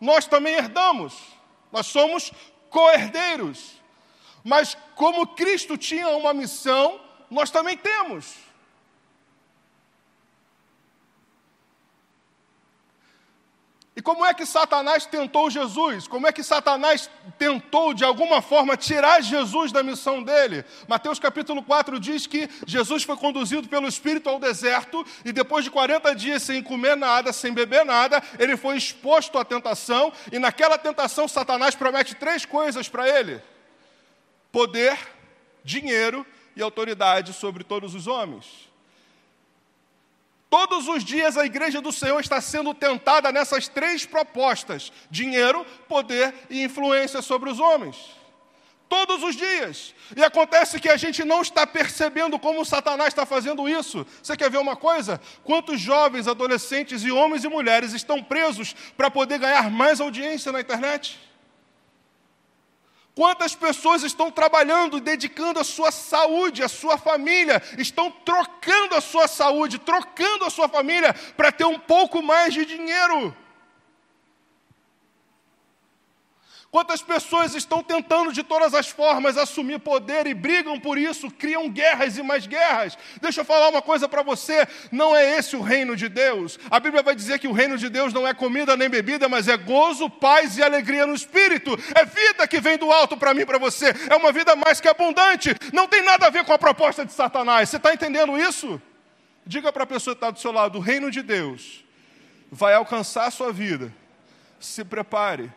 nós 0.00 0.26
também 0.26 0.54
herdamos. 0.54 1.14
Nós 1.72 1.86
somos 1.86 2.32
co-herdeiros. 2.70 3.78
Mas 4.44 4.76
como 4.94 5.26
Cristo 5.28 5.76
tinha 5.76 6.08
uma 6.08 6.32
missão, 6.32 7.00
nós 7.30 7.50
também 7.50 7.76
temos. 7.76 8.47
E 13.98 14.00
como 14.00 14.24
é 14.24 14.32
que 14.32 14.46
Satanás 14.46 15.06
tentou 15.06 15.50
Jesus? 15.50 16.06
Como 16.06 16.24
é 16.24 16.30
que 16.30 16.44
Satanás 16.44 17.10
tentou, 17.36 17.92
de 17.92 18.04
alguma 18.04 18.40
forma, 18.40 18.76
tirar 18.76 19.20
Jesus 19.20 19.72
da 19.72 19.82
missão 19.82 20.22
dele? 20.22 20.64
Mateus 20.86 21.18
capítulo 21.18 21.64
4 21.64 21.98
diz 21.98 22.24
que 22.24 22.48
Jesus 22.64 23.02
foi 23.02 23.16
conduzido 23.16 23.68
pelo 23.68 23.88
Espírito 23.88 24.28
ao 24.28 24.38
deserto 24.38 25.04
e 25.24 25.32
depois 25.32 25.64
de 25.64 25.72
40 25.72 26.14
dias 26.14 26.44
sem 26.44 26.62
comer 26.62 26.96
nada, 26.96 27.32
sem 27.32 27.52
beber 27.52 27.84
nada, 27.84 28.22
ele 28.38 28.56
foi 28.56 28.76
exposto 28.76 29.36
à 29.36 29.44
tentação 29.44 30.12
e 30.30 30.38
naquela 30.38 30.78
tentação 30.78 31.26
Satanás 31.26 31.74
promete 31.74 32.14
três 32.14 32.46
coisas 32.46 32.88
para 32.88 33.08
ele: 33.08 33.42
poder, 34.52 34.96
dinheiro 35.64 36.24
e 36.54 36.62
autoridade 36.62 37.32
sobre 37.32 37.64
todos 37.64 37.96
os 37.96 38.06
homens. 38.06 38.67
Todos 40.50 40.88
os 40.88 41.04
dias 41.04 41.36
a 41.36 41.44
igreja 41.44 41.80
do 41.80 41.92
Senhor 41.92 42.18
está 42.20 42.40
sendo 42.40 42.72
tentada 42.72 43.30
nessas 43.30 43.68
três 43.68 44.06
propostas: 44.06 44.92
dinheiro, 45.10 45.64
poder 45.86 46.34
e 46.48 46.62
influência 46.62 47.20
sobre 47.20 47.50
os 47.50 47.60
homens. 47.60 47.96
Todos 48.88 49.22
os 49.22 49.36
dias. 49.36 49.94
E 50.16 50.24
acontece 50.24 50.80
que 50.80 50.88
a 50.88 50.96
gente 50.96 51.22
não 51.22 51.42
está 51.42 51.66
percebendo 51.66 52.38
como 52.38 52.64
Satanás 52.64 53.08
está 53.08 53.26
fazendo 53.26 53.68
isso. 53.68 54.06
Você 54.22 54.34
quer 54.34 54.50
ver 54.50 54.56
uma 54.56 54.76
coisa? 54.76 55.20
Quantos 55.44 55.78
jovens, 55.78 56.26
adolescentes 56.26 57.02
e 57.02 57.10
homens 57.10 57.44
e 57.44 57.48
mulheres 57.48 57.92
estão 57.92 58.22
presos 58.22 58.74
para 58.96 59.10
poder 59.10 59.38
ganhar 59.38 59.70
mais 59.70 60.00
audiência 60.00 60.50
na 60.50 60.62
internet? 60.62 61.27
Quantas 63.18 63.52
pessoas 63.52 64.04
estão 64.04 64.30
trabalhando, 64.30 65.00
dedicando 65.00 65.58
a 65.58 65.64
sua 65.64 65.90
saúde, 65.90 66.62
a 66.62 66.68
sua 66.68 66.96
família, 66.96 67.60
estão 67.76 68.12
trocando 68.12 68.94
a 68.94 69.00
sua 69.00 69.26
saúde, 69.26 69.76
trocando 69.76 70.44
a 70.44 70.50
sua 70.50 70.68
família 70.68 71.12
para 71.36 71.50
ter 71.50 71.64
um 71.64 71.80
pouco 71.80 72.22
mais 72.22 72.54
de 72.54 72.64
dinheiro? 72.64 73.36
Quantas 76.70 77.00
pessoas 77.00 77.54
estão 77.54 77.82
tentando 77.82 78.30
de 78.30 78.42
todas 78.42 78.74
as 78.74 78.88
formas 78.88 79.38
assumir 79.38 79.78
poder 79.78 80.26
e 80.26 80.34
brigam 80.34 80.78
por 80.78 80.98
isso, 80.98 81.30
criam 81.30 81.66
guerras 81.70 82.18
e 82.18 82.22
mais 82.22 82.46
guerras? 82.46 82.98
Deixa 83.22 83.40
eu 83.40 83.44
falar 83.44 83.70
uma 83.70 83.80
coisa 83.80 84.06
para 84.06 84.22
você: 84.22 84.68
não 84.92 85.16
é 85.16 85.38
esse 85.38 85.56
o 85.56 85.62
reino 85.62 85.96
de 85.96 86.10
Deus. 86.10 86.58
A 86.70 86.78
Bíblia 86.78 87.02
vai 87.02 87.14
dizer 87.14 87.38
que 87.38 87.48
o 87.48 87.52
reino 87.52 87.78
de 87.78 87.88
Deus 87.88 88.12
não 88.12 88.28
é 88.28 88.34
comida 88.34 88.76
nem 88.76 88.86
bebida, 88.86 89.30
mas 89.30 89.48
é 89.48 89.56
gozo, 89.56 90.10
paz 90.10 90.58
e 90.58 90.62
alegria 90.62 91.06
no 91.06 91.14
espírito. 91.14 91.70
É 91.94 92.04
vida 92.04 92.46
que 92.46 92.60
vem 92.60 92.76
do 92.76 92.92
alto 92.92 93.16
para 93.16 93.32
mim 93.32 93.42
e 93.42 93.46
para 93.46 93.58
você. 93.58 93.94
É 94.10 94.16
uma 94.16 94.30
vida 94.30 94.54
mais 94.54 94.78
que 94.78 94.88
abundante. 94.88 95.54
Não 95.72 95.88
tem 95.88 96.02
nada 96.02 96.26
a 96.26 96.30
ver 96.30 96.44
com 96.44 96.52
a 96.52 96.58
proposta 96.58 97.02
de 97.02 97.14
Satanás. 97.14 97.70
Você 97.70 97.78
está 97.78 97.94
entendendo 97.94 98.38
isso? 98.38 98.80
Diga 99.46 99.72
para 99.72 99.84
a 99.84 99.86
pessoa 99.86 100.14
que 100.14 100.18
está 100.18 100.30
do 100.30 100.38
seu 100.38 100.52
lado: 100.52 100.76
o 100.76 100.82
reino 100.82 101.10
de 101.10 101.22
Deus 101.22 101.82
vai 102.52 102.74
alcançar 102.74 103.24
a 103.24 103.30
sua 103.30 103.50
vida. 103.50 103.90
Se 104.60 104.84
prepare 104.84 105.50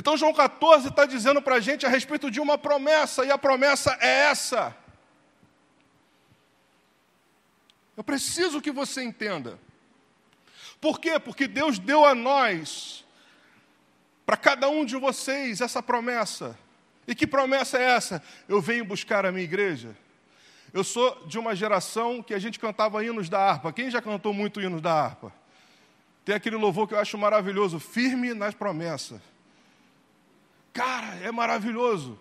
Então, 0.00 0.16
João 0.16 0.32
14 0.32 0.88
está 0.88 1.04
dizendo 1.04 1.42
para 1.42 1.56
a 1.56 1.60
gente 1.60 1.84
a 1.84 1.88
respeito 1.90 2.30
de 2.30 2.40
uma 2.40 2.56
promessa, 2.56 3.22
e 3.22 3.30
a 3.30 3.36
promessa 3.36 3.98
é 4.00 4.30
essa. 4.30 4.74
Eu 7.94 8.02
preciso 8.02 8.62
que 8.62 8.72
você 8.72 9.02
entenda. 9.02 9.58
Por 10.80 10.98
quê? 10.98 11.20
Porque 11.20 11.46
Deus 11.46 11.78
deu 11.78 12.06
a 12.06 12.14
nós, 12.14 13.04
para 14.24 14.38
cada 14.38 14.70
um 14.70 14.86
de 14.86 14.96
vocês, 14.96 15.60
essa 15.60 15.82
promessa. 15.82 16.58
E 17.06 17.14
que 17.14 17.26
promessa 17.26 17.76
é 17.76 17.82
essa? 17.82 18.22
Eu 18.48 18.58
venho 18.58 18.86
buscar 18.86 19.26
a 19.26 19.30
minha 19.30 19.44
igreja. 19.44 19.94
Eu 20.72 20.82
sou 20.82 21.26
de 21.26 21.38
uma 21.38 21.54
geração 21.54 22.22
que 22.22 22.32
a 22.32 22.38
gente 22.38 22.58
cantava 22.58 23.04
hinos 23.04 23.28
da 23.28 23.38
harpa. 23.38 23.70
Quem 23.70 23.90
já 23.90 24.00
cantou 24.00 24.32
muito 24.32 24.62
hinos 24.62 24.80
da 24.80 24.94
harpa? 24.94 25.30
Tem 26.24 26.34
aquele 26.34 26.56
louvor 26.56 26.88
que 26.88 26.94
eu 26.94 26.98
acho 26.98 27.18
maravilhoso, 27.18 27.78
firme 27.78 28.32
nas 28.32 28.54
promessas. 28.54 29.29
Cara, 30.72 31.18
é 31.22 31.30
maravilhoso. 31.32 32.18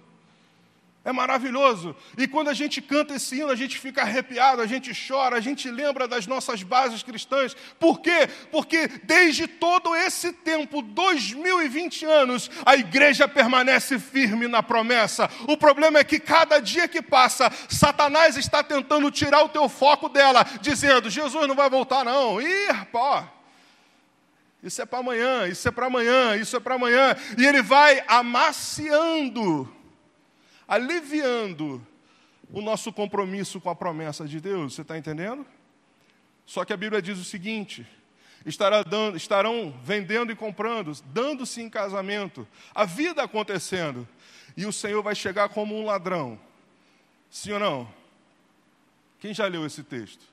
É 1.05 1.13
maravilhoso. 1.13 1.95
E 2.17 2.27
quando 2.27 2.49
a 2.49 2.53
gente 2.53 2.81
canta 2.81 3.15
esse 3.15 3.37
hino, 3.37 3.49
a 3.49 3.55
gente 3.55 3.79
fica 3.79 4.01
arrepiado, 4.01 4.61
a 4.61 4.67
gente 4.67 4.91
chora, 5.07 5.37
a 5.37 5.39
gente 5.39 5.71
lembra 5.71 6.07
das 6.07 6.27
nossas 6.27 6.61
bases 6.61 7.01
cristãs. 7.01 7.55
Por 7.79 8.01
quê? 8.01 8.27
Porque 8.51 8.87
desde 9.03 9.47
todo 9.47 9.95
esse 9.95 10.33
tempo, 10.33 10.81
2020 10.81 12.05
anos, 12.05 12.51
a 12.65 12.75
igreja 12.75 13.29
permanece 13.29 13.97
firme 13.97 14.47
na 14.47 14.61
promessa. 14.61 15.29
O 15.47 15.55
problema 15.55 15.99
é 15.99 16.03
que 16.03 16.19
cada 16.19 16.59
dia 16.59 16.87
que 16.87 17.01
passa, 17.01 17.49
Satanás 17.69 18.35
está 18.35 18.61
tentando 18.61 19.09
tirar 19.09 19.43
o 19.43 19.49
teu 19.49 19.69
foco 19.69 20.09
dela, 20.09 20.45
dizendo: 20.59 21.09
Jesus 21.09 21.47
não 21.47 21.55
vai 21.55 21.69
voltar, 21.69 22.03
não. 22.03 22.41
Ih, 22.41 22.71
rapaz. 22.71 23.38
Isso 24.61 24.81
é 24.81 24.85
para 24.85 24.99
amanhã, 24.99 25.47
isso 25.47 25.67
é 25.67 25.71
para 25.71 25.85
amanhã, 25.85 26.35
isso 26.35 26.55
é 26.55 26.59
para 26.59 26.75
amanhã. 26.75 27.15
E 27.37 27.45
ele 27.45 27.61
vai 27.61 28.03
amaciando, 28.07 29.73
aliviando 30.67 31.85
o 32.51 32.61
nosso 32.61 32.91
compromisso 32.91 33.61
com 33.61 33.69
a 33.69 33.75
promessa 33.75 34.25
de 34.25 34.41
Deus. 34.41 34.75
Você 34.75 34.81
está 34.81 34.97
entendendo? 34.97 35.45
Só 36.45 36.65
que 36.65 36.73
a 36.73 36.77
Bíblia 36.77 37.01
diz 37.01 37.17
o 37.17 37.23
seguinte: 37.23 37.87
dando, 38.89 39.15
estarão 39.15 39.73
vendendo 39.83 40.31
e 40.31 40.35
comprando, 40.35 40.91
dando-se 41.05 41.61
em 41.61 41.69
casamento, 41.69 42.47
a 42.73 42.85
vida 42.85 43.23
acontecendo, 43.23 44.07
e 44.57 44.65
o 44.65 44.73
Senhor 44.73 45.01
vai 45.01 45.15
chegar 45.15 45.49
como 45.49 45.79
um 45.79 45.85
ladrão. 45.85 46.39
Sim 47.29 47.53
ou 47.53 47.59
não? 47.59 47.93
Quem 49.19 49.33
já 49.33 49.47
leu 49.47 49.65
esse 49.65 49.83
texto? 49.83 50.25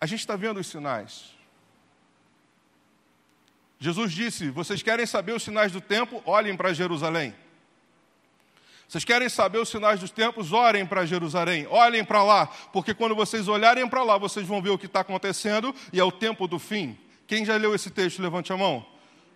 A 0.00 0.06
gente 0.06 0.20
está 0.20 0.34
vendo 0.34 0.58
os 0.58 0.66
sinais. 0.66 1.26
Jesus 3.78 4.12
disse: 4.12 4.50
Vocês 4.50 4.82
querem 4.82 5.06
saber 5.06 5.32
os 5.32 5.42
sinais 5.42 5.72
do 5.72 5.80
tempo? 5.80 6.22
Olhem 6.24 6.56
para 6.56 6.72
Jerusalém. 6.72 7.34
Vocês 8.90 9.04
querem 9.04 9.28
saber 9.28 9.58
os 9.58 9.68
sinais 9.68 10.00
dos 10.00 10.10
tempos? 10.10 10.52
Orem 10.52 10.84
para 10.84 11.06
Jerusalém, 11.06 11.64
olhem 11.70 12.04
para 12.04 12.24
lá, 12.24 12.48
porque 12.72 12.92
quando 12.92 13.14
vocês 13.14 13.46
olharem 13.46 13.88
para 13.88 14.02
lá, 14.02 14.18
vocês 14.18 14.44
vão 14.44 14.60
ver 14.60 14.70
o 14.70 14.78
que 14.78 14.86
está 14.86 14.98
acontecendo 14.98 15.72
e 15.92 16.00
é 16.00 16.02
o 16.02 16.10
tempo 16.10 16.48
do 16.48 16.58
fim. 16.58 16.98
Quem 17.24 17.44
já 17.44 17.56
leu 17.56 17.72
esse 17.72 17.88
texto, 17.88 18.20
levante 18.20 18.52
a 18.52 18.56
mão. 18.56 18.84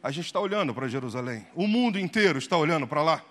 A 0.03 0.11
gente 0.11 0.27
está 0.27 0.41
olhando 0.41 0.75
para 0.75 0.89
Jerusalém, 0.89 1.47
o 1.55 1.69
mundo 1.69 2.01
inteiro 2.01 2.37
está 2.37 2.57
olhando 2.57 2.85
para 2.85 3.01
lá. 3.01 3.23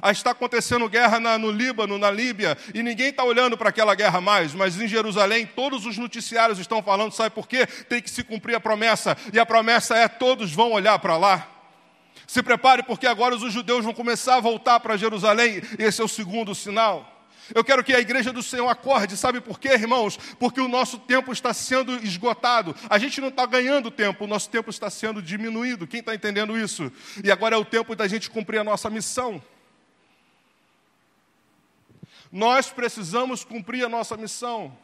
Ah, 0.00 0.10
está 0.10 0.30
acontecendo 0.30 0.88
guerra 0.88 1.20
na, 1.20 1.36
no 1.36 1.50
Líbano, 1.50 1.98
na 1.98 2.10
Líbia, 2.10 2.56
e 2.72 2.82
ninguém 2.82 3.08
está 3.08 3.24
olhando 3.24 3.58
para 3.58 3.68
aquela 3.68 3.94
guerra 3.94 4.20
mais, 4.20 4.54
mas 4.54 4.80
em 4.80 4.88
Jerusalém 4.88 5.44
todos 5.44 5.84
os 5.84 5.98
noticiários 5.98 6.58
estão 6.58 6.82
falando, 6.82 7.12
sabe 7.12 7.30
por 7.30 7.46
quê? 7.46 7.66
Tem 7.66 8.00
que 8.00 8.10
se 8.10 8.24
cumprir 8.24 8.54
a 8.54 8.60
promessa, 8.60 9.16
e 9.32 9.38
a 9.38 9.44
promessa 9.44 9.96
é: 9.96 10.08
todos 10.08 10.52
vão 10.52 10.72
olhar 10.72 10.98
para 10.98 11.16
lá. 11.16 11.48
Se 12.26 12.42
prepare, 12.42 12.82
porque 12.82 13.06
agora 13.06 13.34
os 13.34 13.52
judeus 13.52 13.84
vão 13.84 13.92
começar 13.92 14.36
a 14.36 14.40
voltar 14.40 14.80
para 14.80 14.96
Jerusalém, 14.96 15.60
esse 15.78 16.00
é 16.00 16.04
o 16.04 16.08
segundo 16.08 16.54
sinal. 16.54 17.12
Eu 17.54 17.62
quero 17.62 17.84
que 17.84 17.92
a 17.92 18.00
igreja 18.00 18.32
do 18.32 18.42
Senhor 18.42 18.68
acorde, 18.68 19.16
sabe 19.16 19.40
por 19.40 19.58
quê, 19.58 19.70
irmãos? 19.70 20.16
Porque 20.38 20.60
o 20.60 20.68
nosso 20.68 20.98
tempo 20.98 21.32
está 21.32 21.52
sendo 21.52 21.94
esgotado. 22.02 22.74
A 22.88 22.98
gente 22.98 23.20
não 23.20 23.28
está 23.28 23.44
ganhando 23.44 23.90
tempo, 23.90 24.24
o 24.24 24.26
nosso 24.26 24.48
tempo 24.48 24.70
está 24.70 24.88
sendo 24.88 25.20
diminuído. 25.20 25.86
Quem 25.86 26.00
está 26.00 26.14
entendendo 26.14 26.56
isso? 26.56 26.90
E 27.22 27.30
agora 27.30 27.56
é 27.56 27.58
o 27.58 27.64
tempo 27.64 27.94
da 27.94 28.06
gente 28.06 28.30
cumprir 28.30 28.58
a 28.58 28.64
nossa 28.64 28.88
missão. 28.88 29.42
Nós 32.32 32.70
precisamos 32.70 33.44
cumprir 33.44 33.84
a 33.84 33.88
nossa 33.90 34.16
missão. 34.16 34.74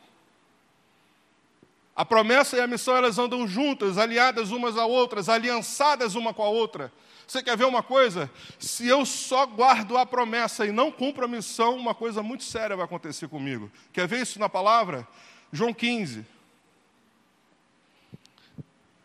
A 1.96 2.04
promessa 2.04 2.56
e 2.56 2.60
a 2.60 2.66
missão 2.66 2.94
elas 2.94 3.18
andam 3.18 3.48
juntas, 3.48 3.98
aliadas 3.98 4.52
umas 4.52 4.76
a 4.76 4.84
outras, 4.86 5.28
aliançadas 5.28 6.14
uma 6.14 6.32
com 6.34 6.42
a 6.44 6.48
outra. 6.48 6.92
Você 7.26 7.42
quer 7.42 7.56
ver 7.56 7.64
uma 7.64 7.82
coisa? 7.82 8.30
Se 8.58 8.86
eu 8.86 9.04
só 9.04 9.44
guardo 9.46 9.96
a 9.96 10.06
promessa 10.06 10.64
e 10.64 10.70
não 10.70 10.92
cumpro 10.92 11.24
a 11.24 11.28
missão, 11.28 11.76
uma 11.76 11.94
coisa 11.94 12.22
muito 12.22 12.44
séria 12.44 12.76
vai 12.76 12.84
acontecer 12.84 13.28
comigo. 13.28 13.70
Quer 13.92 14.06
ver 14.06 14.22
isso 14.22 14.38
na 14.38 14.48
palavra? 14.48 15.08
João 15.52 15.74
15. 15.74 16.24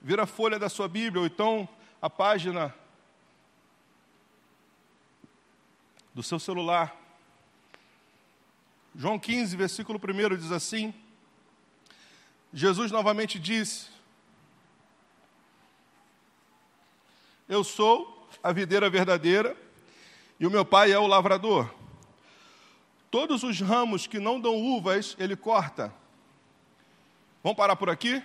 Vira 0.01 0.23
a 0.23 0.27
folha 0.27 0.59
da 0.59 0.69
sua 0.69 0.87
Bíblia, 0.87 1.21
ou 1.21 1.25
então 1.25 1.67
a 2.01 2.09
página 2.09 2.75
do 6.13 6.21
seu 6.21 6.37
celular. 6.37 7.02
João 8.95 9.17
15, 9.17 9.55
versículo 9.55 9.99
1 9.99 10.37
diz 10.37 10.51
assim: 10.51 10.93
Jesus 12.53 12.91
novamente 12.91 13.39
disse: 13.39 13.87
Eu 17.49 17.63
sou 17.63 18.27
a 18.43 18.51
videira 18.51 18.89
verdadeira 18.89 19.57
e 20.39 20.45
o 20.45 20.51
meu 20.51 20.63
pai 20.63 20.91
é 20.91 20.99
o 20.99 21.07
lavrador. 21.07 21.73
Todos 23.09 23.43
os 23.43 23.59
ramos 23.59 24.05
que 24.05 24.19
não 24.19 24.39
dão 24.39 24.55
uvas, 24.55 25.15
ele 25.19 25.35
corta. 25.35 25.93
Vamos 27.43 27.57
parar 27.57 27.75
por 27.75 27.89
aqui? 27.89 28.23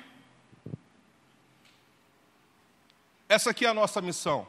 Essa 3.28 3.50
aqui 3.50 3.64
é 3.66 3.68
a 3.68 3.74
nossa 3.74 4.00
missão. 4.00 4.46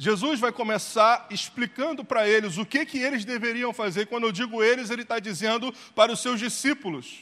Jesus 0.00 0.38
vai 0.38 0.52
começar 0.52 1.26
explicando 1.28 2.04
para 2.04 2.28
eles 2.28 2.56
o 2.56 2.64
que, 2.64 2.86
que 2.86 2.98
eles 2.98 3.24
deveriam 3.24 3.72
fazer. 3.72 4.06
Quando 4.06 4.24
eu 4.24 4.32
digo 4.32 4.62
eles, 4.62 4.90
ele 4.90 5.02
está 5.02 5.18
dizendo 5.18 5.74
para 5.92 6.12
os 6.12 6.20
seus 6.20 6.38
discípulos, 6.38 7.18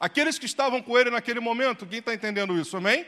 aqueles 0.00 0.38
que 0.38 0.46
estavam 0.46 0.80
com 0.80 0.98
ele 0.98 1.10
naquele 1.10 1.38
momento. 1.38 1.84
Quem 1.84 1.98
está 1.98 2.14
entendendo 2.14 2.58
isso? 2.58 2.78
Amém? 2.78 3.04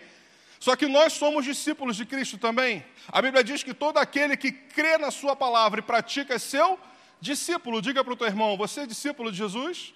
Só 0.60 0.76
que 0.76 0.86
nós 0.86 1.14
somos 1.14 1.46
discípulos 1.46 1.96
de 1.96 2.04
Cristo 2.04 2.36
também. 2.36 2.84
A 3.08 3.22
Bíblia 3.22 3.42
diz 3.42 3.62
que 3.62 3.72
todo 3.72 3.96
aquele 3.96 4.36
que 4.36 4.52
crê 4.52 4.98
na 4.98 5.10
Sua 5.10 5.34
palavra 5.34 5.80
e 5.80 5.82
pratica 5.82 6.34
é 6.34 6.38
seu 6.38 6.78
discípulo. 7.18 7.80
Diga 7.80 8.04
para 8.04 8.12
o 8.12 8.16
teu 8.16 8.26
irmão: 8.26 8.54
você 8.56 8.80
é 8.80 8.86
discípulo 8.86 9.32
de 9.32 9.38
Jesus? 9.38 9.94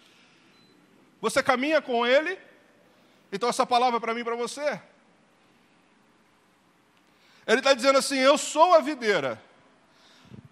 Você 1.20 1.42
caminha 1.42 1.82
com 1.82 2.06
Ele? 2.06 2.38
Então 3.30 3.50
essa 3.50 3.66
palavra 3.66 3.98
é 3.98 4.00
para 4.00 4.14
mim 4.14 4.20
e 4.20 4.24
para 4.24 4.36
você. 4.36 4.80
Ele 7.46 7.58
está 7.58 7.74
dizendo 7.74 7.98
assim: 7.98 8.16
Eu 8.16 8.36
sou 8.38 8.74
a 8.74 8.80
videira. 8.80 9.42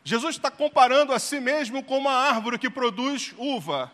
Jesus 0.05 0.37
está 0.37 0.51
comparando 0.51 1.13
a 1.13 1.19
si 1.19 1.39
mesmo 1.39 1.83
com 1.83 1.99
uma 1.99 2.13
árvore 2.13 2.59
que 2.59 2.71
produz 2.71 3.35
uva. 3.37 3.93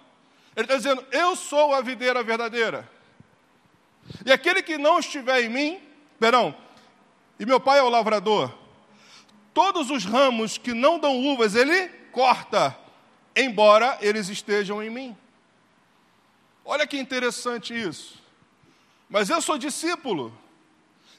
Ele 0.54 0.64
está 0.64 0.76
dizendo: 0.76 1.04
Eu 1.10 1.34
sou 1.34 1.74
a 1.74 1.80
videira 1.80 2.22
verdadeira. 2.22 2.88
E 4.24 4.32
aquele 4.32 4.62
que 4.62 4.78
não 4.78 4.98
estiver 4.98 5.42
em 5.42 5.48
mim, 5.48 5.80
perdão, 6.20 6.54
e 7.38 7.46
meu 7.46 7.58
pai 7.58 7.78
é 7.78 7.82
o 7.82 7.88
lavrador, 7.88 8.52
todos 9.52 9.90
os 9.90 10.04
ramos 10.04 10.58
que 10.58 10.72
não 10.72 10.98
dão 10.98 11.18
uvas, 11.18 11.54
ele 11.54 11.88
corta, 12.12 12.76
embora 13.34 13.98
eles 14.00 14.28
estejam 14.28 14.82
em 14.82 14.90
mim. 14.90 15.16
Olha 16.64 16.86
que 16.86 16.98
interessante 16.98 17.74
isso. 17.74 18.22
Mas 19.08 19.28
eu 19.28 19.40
sou 19.42 19.58
discípulo. 19.58 20.36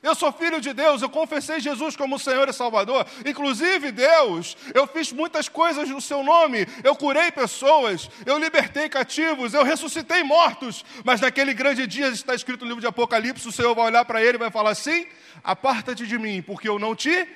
Eu 0.05 0.13
sou 0.13 0.31
filho 0.31 0.61
de 0.61 0.71
Deus, 0.71 1.01
eu 1.01 1.09
confessei 1.09 1.59
Jesus 1.59 1.95
como 1.95 2.19
Senhor 2.19 2.47
e 2.47 2.53
Salvador. 2.53 3.07
Inclusive, 3.25 3.91
Deus, 3.91 4.55
eu 4.71 4.85
fiz 4.85 5.11
muitas 5.11 5.49
coisas 5.49 5.89
no 5.89 5.99
seu 5.99 6.23
nome. 6.23 6.67
Eu 6.83 6.95
curei 6.95 7.31
pessoas, 7.31 8.07
eu 8.23 8.37
libertei 8.37 8.87
cativos, 8.87 9.55
eu 9.55 9.63
ressuscitei 9.63 10.21
mortos. 10.21 10.85
Mas 11.03 11.21
naquele 11.21 11.55
grande 11.55 11.87
dia, 11.87 12.09
está 12.09 12.35
escrito 12.35 12.61
no 12.61 12.67
livro 12.67 12.81
de 12.81 12.85
Apocalipse, 12.85 13.47
o 13.47 13.51
Senhor 13.51 13.73
vai 13.73 13.87
olhar 13.87 14.05
para 14.05 14.21
ele 14.21 14.35
e 14.35 14.37
vai 14.37 14.51
falar 14.51 14.69
assim: 14.69 15.07
Aparta-te 15.43 16.05
de 16.05 16.19
mim, 16.19 16.39
porque 16.43 16.69
eu 16.69 16.77
não 16.77 16.95
te. 16.95 17.27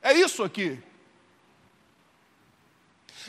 É 0.00 0.12
isso 0.12 0.44
aqui. 0.44 0.78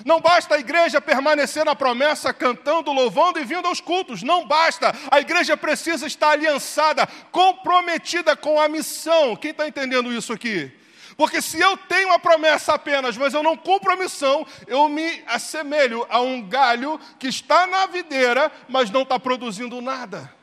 Não 0.05 0.19
basta 0.19 0.55
a 0.55 0.59
igreja 0.59 0.99
permanecer 0.99 1.63
na 1.63 1.75
promessa, 1.75 2.33
cantando, 2.33 2.91
louvando 2.91 3.39
e 3.39 3.45
vindo 3.45 3.67
aos 3.67 3.79
cultos. 3.79 4.23
Não 4.23 4.47
basta. 4.47 4.93
A 5.11 5.19
igreja 5.19 5.55
precisa 5.55 6.07
estar 6.07 6.31
aliançada, 6.31 7.07
comprometida 7.31 8.35
com 8.35 8.59
a 8.59 8.67
missão. 8.67 9.35
Quem 9.35 9.51
está 9.51 9.67
entendendo 9.67 10.11
isso 10.11 10.33
aqui? 10.33 10.71
Porque 11.15 11.41
se 11.41 11.59
eu 11.59 11.77
tenho 11.77 12.11
a 12.11 12.19
promessa 12.19 12.73
apenas, 12.73 13.15
mas 13.17 13.33
eu 13.33 13.43
não 13.43 13.55
cumpro 13.55 13.91
a 13.91 13.95
missão, 13.95 14.45
eu 14.65 14.89
me 14.89 15.23
assemelho 15.27 16.05
a 16.09 16.19
um 16.19 16.41
galho 16.41 16.99
que 17.19 17.27
está 17.27 17.67
na 17.67 17.85
videira, 17.85 18.51
mas 18.67 18.89
não 18.89 19.03
está 19.03 19.19
produzindo 19.19 19.79
nada. 19.79 20.33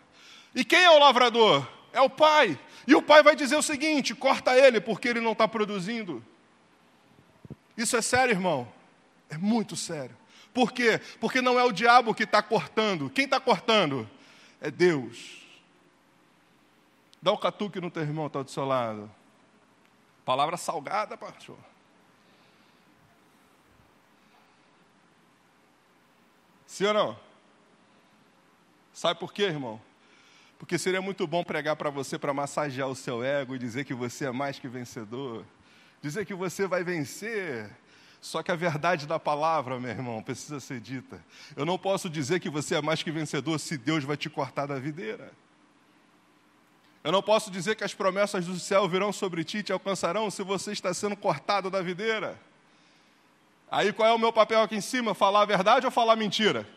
E 0.54 0.64
quem 0.64 0.84
é 0.84 0.90
o 0.90 0.98
lavrador? 0.98 1.66
É 1.92 2.00
o 2.00 2.08
pai. 2.08 2.58
E 2.86 2.94
o 2.94 3.02
pai 3.02 3.22
vai 3.22 3.34
dizer 3.34 3.56
o 3.56 3.62
seguinte: 3.62 4.14
corta 4.14 4.56
ele, 4.56 4.80
porque 4.80 5.08
ele 5.08 5.20
não 5.20 5.32
está 5.32 5.48
produzindo. 5.48 6.24
Isso 7.76 7.96
é 7.96 8.02
sério, 8.02 8.32
irmão. 8.32 8.79
É 9.30 9.38
muito 9.38 9.76
sério. 9.76 10.16
Por 10.52 10.72
quê? 10.72 11.00
Porque 11.20 11.40
não 11.40 11.58
é 11.58 11.64
o 11.64 11.72
diabo 11.72 12.14
que 12.14 12.24
está 12.24 12.42
cortando. 12.42 13.08
Quem 13.08 13.24
está 13.24 13.40
cortando? 13.40 14.08
É 14.60 14.70
Deus. 14.70 15.40
Dá 17.22 17.30
o 17.30 17.34
um 17.34 17.38
catuque 17.38 17.80
no 17.80 17.90
teu 17.90 18.02
irmão, 18.02 18.26
está 18.26 18.42
do 18.42 18.50
seu 18.50 18.64
lado. 18.64 19.10
Palavra 20.24 20.56
salgada, 20.56 21.16
pastor. 21.16 21.56
Sim 26.66 26.86
ou 26.86 26.94
não? 26.94 27.18
Sabe 28.92 29.18
por 29.18 29.32
quê, 29.32 29.44
irmão? 29.44 29.80
Porque 30.58 30.78
seria 30.78 31.00
muito 31.00 31.26
bom 31.26 31.42
pregar 31.42 31.74
para 31.76 31.90
você 31.90 32.18
para 32.18 32.34
massagear 32.34 32.88
o 32.88 32.94
seu 32.94 33.24
ego 33.24 33.54
e 33.54 33.58
dizer 33.58 33.84
que 33.84 33.94
você 33.94 34.26
é 34.26 34.30
mais 34.30 34.58
que 34.58 34.68
vencedor. 34.68 35.44
Dizer 36.02 36.26
que 36.26 36.34
você 36.34 36.66
vai 36.66 36.84
vencer 36.84 37.70
só 38.20 38.42
que 38.42 38.52
a 38.52 38.56
verdade 38.56 39.06
da 39.06 39.18
palavra, 39.18 39.80
meu 39.80 39.90
irmão, 39.90 40.22
precisa 40.22 40.60
ser 40.60 40.80
dita. 40.80 41.24
Eu 41.56 41.64
não 41.64 41.78
posso 41.78 42.10
dizer 42.10 42.38
que 42.38 42.50
você 42.50 42.74
é 42.74 42.82
mais 42.82 43.02
que 43.02 43.10
vencedor 43.10 43.58
se 43.58 43.78
Deus 43.78 44.04
vai 44.04 44.16
te 44.16 44.28
cortar 44.28 44.66
da 44.66 44.78
videira. 44.78 45.32
Eu 47.02 47.10
não 47.10 47.22
posso 47.22 47.50
dizer 47.50 47.76
que 47.76 47.84
as 47.84 47.94
promessas 47.94 48.44
do 48.44 48.58
céu 48.58 48.86
virão 48.86 49.10
sobre 49.10 49.42
ti 49.42 49.58
e 49.58 49.62
te 49.62 49.72
alcançarão 49.72 50.30
se 50.30 50.42
você 50.42 50.72
está 50.72 50.92
sendo 50.92 51.16
cortado 51.16 51.70
da 51.70 51.80
videira. 51.80 52.38
Aí 53.70 53.90
qual 53.90 54.06
é 54.06 54.12
o 54.12 54.18
meu 54.18 54.32
papel 54.32 54.60
aqui 54.60 54.76
em 54.76 54.82
cima? 54.82 55.14
Falar 55.14 55.42
a 55.42 55.46
verdade 55.46 55.86
ou 55.86 55.92
falar 55.92 56.14
mentira? 56.14 56.68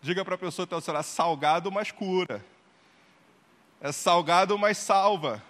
Diga 0.00 0.24
para 0.24 0.36
a 0.36 0.38
pessoa 0.38 0.66
que 0.66 0.80
será 0.80 1.02
salgado, 1.02 1.70
mas 1.70 1.90
cura. 1.90 2.42
É 3.78 3.92
salgado, 3.92 4.58
mas 4.58 4.78
salva. 4.78 5.42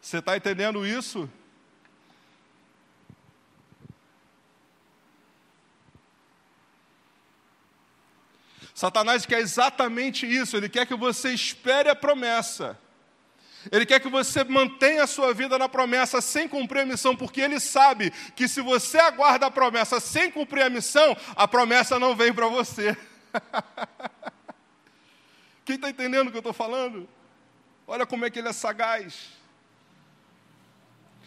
Você 0.00 0.18
está 0.18 0.34
entendendo 0.34 0.86
isso? 0.86 1.28
Satanás 8.74 9.26
quer 9.26 9.40
exatamente 9.40 10.26
isso, 10.26 10.56
ele 10.56 10.68
quer 10.68 10.86
que 10.86 10.94
você 10.94 11.32
espere 11.32 11.88
a 11.88 11.94
promessa. 11.94 12.78
Ele 13.70 13.86
quer 13.86 14.00
que 14.00 14.08
você 14.08 14.42
mantenha 14.42 15.04
a 15.04 15.06
sua 15.06 15.32
vida 15.32 15.58
na 15.58 15.68
promessa 15.68 16.20
sem 16.20 16.48
cumprir 16.48 16.80
a 16.80 16.86
missão, 16.86 17.14
porque 17.14 17.40
ele 17.40 17.60
sabe 17.60 18.10
que 18.34 18.48
se 18.48 18.60
você 18.60 18.98
aguarda 18.98 19.46
a 19.46 19.50
promessa 19.50 20.00
sem 20.00 20.30
cumprir 20.30 20.62
a 20.62 20.70
missão, 20.70 21.16
a 21.36 21.46
promessa 21.46 21.98
não 21.98 22.16
vem 22.16 22.32
para 22.32 22.48
você. 22.48 22.96
Quem 25.64 25.76
está 25.76 25.88
entendendo 25.88 26.28
o 26.28 26.30
que 26.30 26.36
eu 26.36 26.40
estou 26.40 26.52
falando? 26.52 27.08
Olha 27.86 28.04
como 28.04 28.24
é 28.24 28.30
que 28.30 28.40
ele 28.40 28.48
é 28.48 28.52
sagaz. 28.52 29.28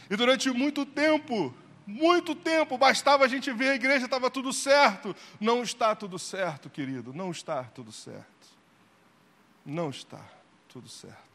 E 0.09 0.15
durante 0.17 0.51
muito 0.51 0.85
tempo, 0.85 1.55
muito 1.85 2.33
tempo, 2.33 2.77
bastava 2.77 3.25
a 3.25 3.27
gente 3.27 3.51
ver 3.51 3.69
a 3.69 3.75
igreja, 3.75 4.05
estava 4.05 4.29
tudo 4.29 4.51
certo. 4.51 5.15
Não 5.39 5.61
está 5.61 5.95
tudo 5.95 6.17
certo, 6.17 6.69
querido, 6.69 7.13
não 7.13 7.31
está 7.31 7.63
tudo 7.63 7.91
certo. 7.91 8.25
Não 9.65 9.89
está 9.89 10.23
tudo 10.67 10.89
certo. 10.89 11.25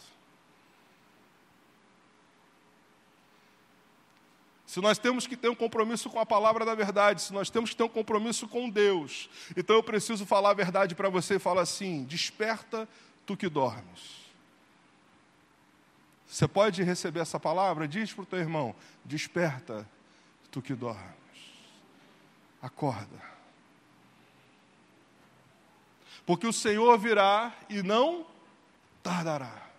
Se 4.70 4.80
nós 4.80 4.98
temos 4.98 5.26
que 5.26 5.36
ter 5.36 5.48
um 5.48 5.54
compromisso 5.54 6.08
com 6.08 6.20
a 6.20 6.26
palavra 6.26 6.64
da 6.64 6.76
verdade, 6.76 7.22
se 7.22 7.32
nós 7.32 7.50
temos 7.50 7.70
que 7.70 7.76
ter 7.76 7.82
um 7.82 7.88
compromisso 7.88 8.46
com 8.46 8.70
Deus, 8.70 9.28
então 9.56 9.74
eu 9.74 9.82
preciso 9.82 10.24
falar 10.24 10.50
a 10.50 10.54
verdade 10.54 10.94
para 10.94 11.08
você 11.08 11.34
e 11.34 11.38
falar 11.40 11.62
assim: 11.62 12.04
desperta 12.04 12.88
tu 13.26 13.36
que 13.36 13.48
dormes. 13.48 14.20
Você 16.24 16.46
pode 16.46 16.84
receber 16.84 17.18
essa 17.18 17.40
palavra? 17.40 17.88
Diz 17.88 18.12
para 18.12 18.22
o 18.22 18.26
teu 18.26 18.38
irmão: 18.38 18.72
desperta 19.04 19.88
tu 20.50 20.60
que 20.60 20.74
dormes. 20.74 21.04
Acorda. 22.60 23.30
Porque 26.26 26.46
o 26.46 26.52
Senhor 26.52 26.98
virá 26.98 27.52
e 27.68 27.82
não 27.82 28.26
tardará. 29.02 29.70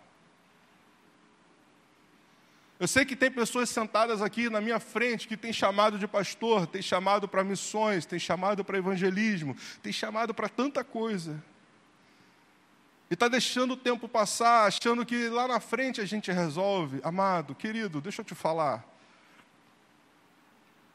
Eu 2.79 2.88
sei 2.88 3.05
que 3.05 3.15
tem 3.15 3.29
pessoas 3.29 3.69
sentadas 3.69 4.23
aqui 4.23 4.49
na 4.49 4.60
minha 4.60 4.79
frente 4.79 5.27
que 5.27 5.38
tem 5.38 5.53
chamado 5.53 5.99
de 5.99 6.07
pastor, 6.07 6.65
tem 6.65 6.81
chamado 6.81 7.27
para 7.27 7.43
missões, 7.43 8.07
tem 8.07 8.17
chamado 8.17 8.65
para 8.65 8.79
evangelismo, 8.79 9.55
tem 9.84 9.93
chamado 9.93 10.34
para 10.34 10.49
tanta 10.49 10.84
coisa. 10.84 11.43
E 13.07 13.13
está 13.13 13.27
deixando 13.27 13.75
o 13.75 13.77
tempo 13.77 14.10
passar, 14.10 14.65
achando 14.65 15.05
que 15.05 15.29
lá 15.29 15.47
na 15.47 15.60
frente 15.60 16.01
a 16.01 16.05
gente 16.05 16.31
resolve. 16.31 16.99
Amado, 17.03 17.53
querido, 17.53 18.01
deixa 18.01 18.21
eu 18.21 18.25
te 18.25 18.34
falar. 18.34 18.90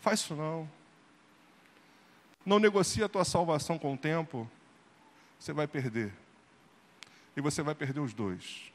Faz 0.06 0.20
isso 0.20 0.36
não. 0.36 0.70
Não 2.44 2.60
negocia 2.60 3.06
a 3.06 3.08
tua 3.08 3.24
salvação 3.24 3.76
com 3.76 3.92
o 3.92 3.98
tempo. 3.98 4.48
Você 5.36 5.52
vai 5.52 5.66
perder. 5.66 6.12
E 7.36 7.40
você 7.40 7.60
vai 7.60 7.74
perder 7.74 7.98
os 7.98 8.14
dois. 8.14 8.72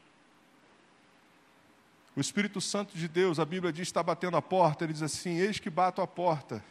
O 2.14 2.20
Espírito 2.20 2.60
Santo 2.60 2.94
de 2.94 3.08
Deus, 3.08 3.38
a 3.38 3.46
Bíblia 3.46 3.72
diz, 3.72 3.88
está 3.88 4.02
batendo 4.02 4.36
a 4.36 4.42
porta. 4.42 4.84
Ele 4.84 4.92
diz 4.92 5.00
assim: 5.00 5.38
Eis 5.38 5.58
que 5.58 5.70
bato 5.70 6.02
a 6.02 6.06
porta. 6.06 6.62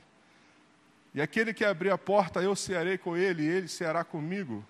E 1.11 1.19
aquele 1.23 1.55
que 1.55 1.65
abrir 1.65 1.89
a 1.89 1.97
porta, 1.97 2.39
eu 2.39 2.55
cearei 2.55 2.99
com 2.99 3.17
ele, 3.17 3.41
e 3.41 3.47
ele 3.47 3.67
ceará 3.67 4.03
comigo. 4.03 4.63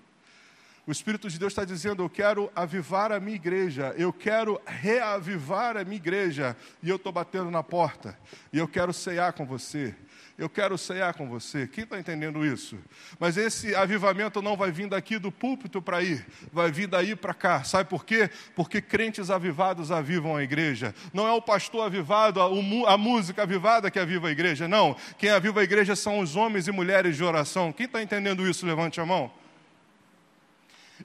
O 0.86 0.92
Espírito 0.92 1.30
de 1.30 1.38
Deus 1.38 1.54
está 1.54 1.64
dizendo: 1.64 2.02
Eu 2.02 2.10
quero 2.10 2.52
avivar 2.56 3.12
a 3.12 3.20
minha 3.20 3.36
igreja, 3.36 3.94
eu 3.98 4.12
quero 4.12 4.60
reavivar 4.66 5.78
a 5.78 5.84
minha 5.84 5.98
igreja, 5.98 6.58
e 6.82 6.90
eu 6.90 6.96
estou 6.96 7.12
batendo 7.12 7.52
na 7.52 7.62
porta, 7.62 8.18
e 8.52 8.58
eu 8.58 8.68
quero 8.68 8.92
cear 8.92 9.34
com 9.34 9.46
você, 9.46 9.96
eu 10.40 10.50
quero 10.50 10.76
cear 10.80 11.14
com 11.14 11.30
você. 11.30 11.68
Quem 11.68 11.84
está 11.84 12.00
entendendo 12.00 12.44
isso? 12.44 12.80
Mas 13.20 13.38
esse 13.38 13.76
avivamento 13.76 14.42
não 14.42 14.58
vai 14.58 14.72
vir 14.72 14.88
daqui 14.88 15.20
do 15.20 15.32
púlpito 15.32 15.84
para 15.84 16.02
ir, 16.02 16.26
vai 16.52 16.72
vir 16.72 16.88
daí 16.88 17.16
para 17.16 17.36
cá. 17.36 17.64
Sabe 17.64 17.88
por 17.88 18.04
quê? 18.04 18.28
Porque 18.56 18.82
crentes 18.82 19.30
avivados 19.30 19.92
avivam 19.92 20.36
a 20.36 20.42
igreja. 20.42 20.96
Não 21.14 21.28
é 21.28 21.32
o 21.32 21.42
pastor 21.44 21.86
avivado, 21.86 22.42
a, 22.42 22.98
música 22.98 23.44
avivada 23.44 23.92
que 23.92 24.00
aviva 24.00 24.30
a 24.30 24.32
igreja. 24.32 24.68
Não. 24.68 24.96
Quem 25.20 25.30
aviva 25.30 25.60
a 25.60 25.64
igreja 25.64 25.96
são 25.96 26.20
os 26.20 26.36
homens 26.36 26.68
e 26.68 26.72
mulheres 26.72 27.16
de 27.16 27.24
oração. 27.24 27.72
Quem 27.72 27.86
está 27.86 28.02
entendendo 28.02 28.48
isso? 28.48 28.66
Levante 28.66 29.00
a 29.00 29.06
mão. 29.06 29.41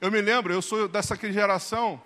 Eu 0.01 0.11
me 0.11 0.21
lembro, 0.21 0.53
eu 0.53 0.63
sou 0.63 0.89
dessa 0.89 1.17
geração 1.17 2.01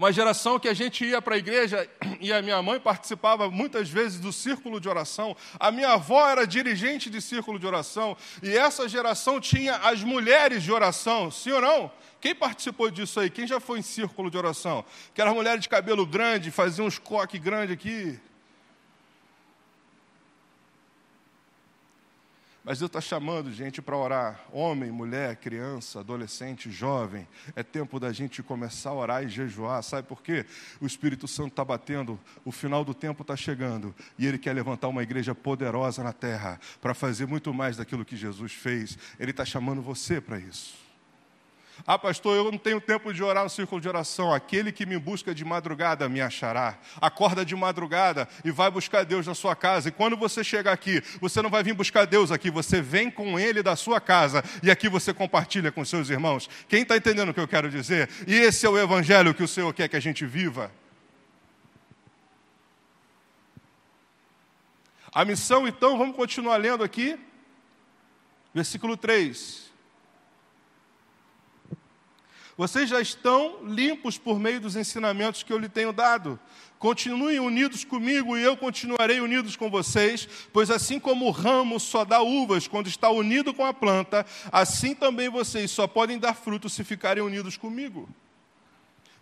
uma 0.00 0.10
geração 0.10 0.58
que 0.58 0.66
a 0.66 0.72
gente 0.72 1.04
ia 1.04 1.20
para 1.20 1.34
a 1.34 1.38
igreja 1.38 1.86
e 2.22 2.32
a 2.32 2.40
minha 2.40 2.62
mãe 2.62 2.80
participava 2.80 3.50
muitas 3.50 3.90
vezes 3.90 4.18
do 4.18 4.32
círculo 4.32 4.80
de 4.80 4.88
oração. 4.88 5.36
A 5.58 5.70
minha 5.70 5.90
avó 5.90 6.26
era 6.26 6.46
dirigente 6.46 7.10
de 7.10 7.20
círculo 7.20 7.58
de 7.58 7.66
oração. 7.66 8.16
E 8.42 8.56
essa 8.56 8.88
geração 8.88 9.38
tinha 9.38 9.76
as 9.76 10.02
mulheres 10.02 10.62
de 10.62 10.72
oração. 10.72 11.30
Sim 11.30 11.52
ou 11.52 11.60
não? 11.60 11.92
Quem 12.18 12.34
participou 12.34 12.90
disso 12.90 13.20
aí? 13.20 13.28
Quem 13.28 13.46
já 13.46 13.60
foi 13.60 13.80
em 13.80 13.82
círculo 13.82 14.30
de 14.30 14.38
oração? 14.38 14.86
Que 15.12 15.20
eram 15.20 15.34
mulheres 15.34 15.60
de 15.60 15.68
cabelo 15.68 16.06
grande, 16.06 16.50
faziam 16.50 16.86
uns 16.86 16.98
coques 16.98 17.38
grandes 17.38 17.74
aqui. 17.74 18.18
Mas 22.62 22.78
Deus 22.78 22.90
está 22.90 23.00
chamando 23.00 23.50
gente 23.52 23.80
para 23.80 23.96
orar. 23.96 24.44
Homem, 24.52 24.90
mulher, 24.90 25.36
criança, 25.36 26.00
adolescente, 26.00 26.70
jovem. 26.70 27.26
É 27.56 27.62
tempo 27.62 27.98
da 27.98 28.12
gente 28.12 28.42
começar 28.42 28.90
a 28.90 28.94
orar 28.94 29.24
e 29.24 29.28
jejuar. 29.28 29.82
Sabe 29.82 30.06
por 30.06 30.22
quê? 30.22 30.44
O 30.80 30.86
Espírito 30.86 31.26
Santo 31.26 31.48
está 31.50 31.64
batendo, 31.64 32.20
o 32.44 32.52
final 32.52 32.84
do 32.84 32.92
tempo 32.92 33.22
está 33.22 33.34
chegando. 33.34 33.94
E 34.18 34.26
Ele 34.26 34.36
quer 34.36 34.52
levantar 34.52 34.88
uma 34.88 35.02
igreja 35.02 35.34
poderosa 35.34 36.04
na 36.04 36.12
terra 36.12 36.60
para 36.82 36.92
fazer 36.92 37.26
muito 37.26 37.52
mais 37.54 37.78
daquilo 37.78 38.04
que 38.04 38.16
Jesus 38.16 38.52
fez. 38.52 38.98
Ele 39.18 39.30
está 39.30 39.44
chamando 39.44 39.80
você 39.80 40.20
para 40.20 40.38
isso. 40.38 40.89
Ah, 41.86 41.98
pastor, 41.98 42.36
eu 42.36 42.50
não 42.50 42.58
tenho 42.58 42.80
tempo 42.80 43.12
de 43.12 43.22
orar 43.22 43.44
no 43.44 43.50
círculo 43.50 43.80
de 43.80 43.88
oração. 43.88 44.32
Aquele 44.32 44.70
que 44.70 44.84
me 44.84 44.98
busca 44.98 45.34
de 45.34 45.44
madrugada 45.44 46.08
me 46.08 46.20
achará. 46.20 46.78
Acorda 47.00 47.44
de 47.44 47.56
madrugada 47.56 48.28
e 48.44 48.50
vai 48.50 48.70
buscar 48.70 49.04
Deus 49.04 49.26
na 49.26 49.34
sua 49.34 49.56
casa. 49.56 49.88
E 49.88 49.92
quando 49.92 50.16
você 50.16 50.44
chegar 50.44 50.72
aqui, 50.72 51.02
você 51.20 51.40
não 51.40 51.50
vai 51.50 51.62
vir 51.62 51.74
buscar 51.74 52.04
Deus 52.04 52.30
aqui, 52.30 52.50
você 52.50 52.80
vem 52.82 53.10
com 53.10 53.38
Ele 53.38 53.62
da 53.62 53.76
sua 53.76 54.00
casa 54.00 54.44
e 54.62 54.70
aqui 54.70 54.88
você 54.88 55.14
compartilha 55.14 55.72
com 55.72 55.84
seus 55.84 56.10
irmãos. 56.10 56.48
Quem 56.68 56.82
está 56.82 56.96
entendendo 56.96 57.30
o 57.30 57.34
que 57.34 57.40
eu 57.40 57.48
quero 57.48 57.70
dizer? 57.70 58.08
E 58.26 58.34
esse 58.34 58.66
é 58.66 58.68
o 58.68 58.78
Evangelho 58.78 59.34
que 59.34 59.42
o 59.42 59.48
Senhor 59.48 59.72
quer 59.72 59.88
que 59.88 59.96
a 59.96 60.00
gente 60.00 60.26
viva. 60.26 60.70
A 65.12 65.24
missão, 65.24 65.66
então, 65.66 65.98
vamos 65.98 66.14
continuar 66.14 66.56
lendo 66.56 66.84
aqui. 66.84 67.18
Versículo 68.54 68.96
3. 68.96 69.69
Vocês 72.60 72.90
já 72.90 73.00
estão 73.00 73.64
limpos 73.64 74.18
por 74.18 74.38
meio 74.38 74.60
dos 74.60 74.76
ensinamentos 74.76 75.42
que 75.42 75.50
eu 75.50 75.56
lhe 75.56 75.66
tenho 75.66 75.94
dado. 75.94 76.38
Continuem 76.78 77.40
unidos 77.40 77.84
comigo 77.84 78.36
e 78.36 78.42
eu 78.42 78.54
continuarei 78.54 79.18
unidos 79.18 79.56
com 79.56 79.70
vocês, 79.70 80.28
pois 80.52 80.70
assim 80.70 81.00
como 81.00 81.24
o 81.24 81.30
ramo 81.30 81.80
só 81.80 82.04
dá 82.04 82.20
uvas 82.20 82.68
quando 82.68 82.86
está 82.86 83.08
unido 83.08 83.54
com 83.54 83.64
a 83.64 83.72
planta, 83.72 84.26
assim 84.52 84.94
também 84.94 85.30
vocês 85.30 85.70
só 85.70 85.86
podem 85.86 86.18
dar 86.18 86.34
frutos 86.34 86.74
se 86.74 86.84
ficarem 86.84 87.22
unidos 87.22 87.56
comigo. 87.56 88.06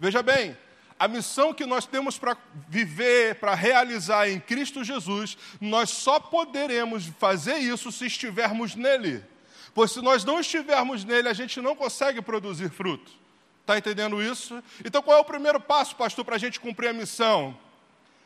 Veja 0.00 0.20
bem, 0.20 0.58
a 0.98 1.06
missão 1.06 1.54
que 1.54 1.64
nós 1.64 1.86
temos 1.86 2.18
para 2.18 2.36
viver, 2.68 3.36
para 3.36 3.54
realizar 3.54 4.28
em 4.28 4.40
Cristo 4.40 4.82
Jesus, 4.82 5.38
nós 5.60 5.90
só 5.90 6.18
poderemos 6.18 7.06
fazer 7.20 7.58
isso 7.58 7.92
se 7.92 8.04
estivermos 8.06 8.74
nele. 8.74 9.24
Pois 9.72 9.92
se 9.92 10.02
nós 10.02 10.24
não 10.24 10.40
estivermos 10.40 11.04
nele, 11.04 11.28
a 11.28 11.32
gente 11.32 11.60
não 11.60 11.76
consegue 11.76 12.20
produzir 12.20 12.68
fruto. 12.68 13.27
Está 13.68 13.76
entendendo 13.76 14.22
isso? 14.22 14.64
Então 14.82 15.02
qual 15.02 15.18
é 15.18 15.20
o 15.20 15.24
primeiro 15.24 15.60
passo, 15.60 15.94
pastor, 15.94 16.24
para 16.24 16.36
a 16.36 16.38
gente 16.38 16.58
cumprir 16.58 16.88
a 16.88 16.92
missão? 16.94 17.54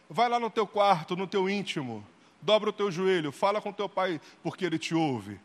Vai 0.09 0.29
lá 0.29 0.39
no 0.39 0.49
teu 0.49 0.69
quarto, 0.69 1.17
no 1.17 1.27
teu 1.27 1.51
íntimo, 1.51 2.07
dobra 2.41 2.71
o 2.71 2.73
teu 2.73 2.93
joelho, 2.93 3.33
fala 3.33 3.61
com 3.61 3.73
teu 3.73 3.89
pai, 3.89 4.21
porque 4.41 4.65
ele 4.65 4.79
te 4.79 4.95
ouve. 4.95 5.41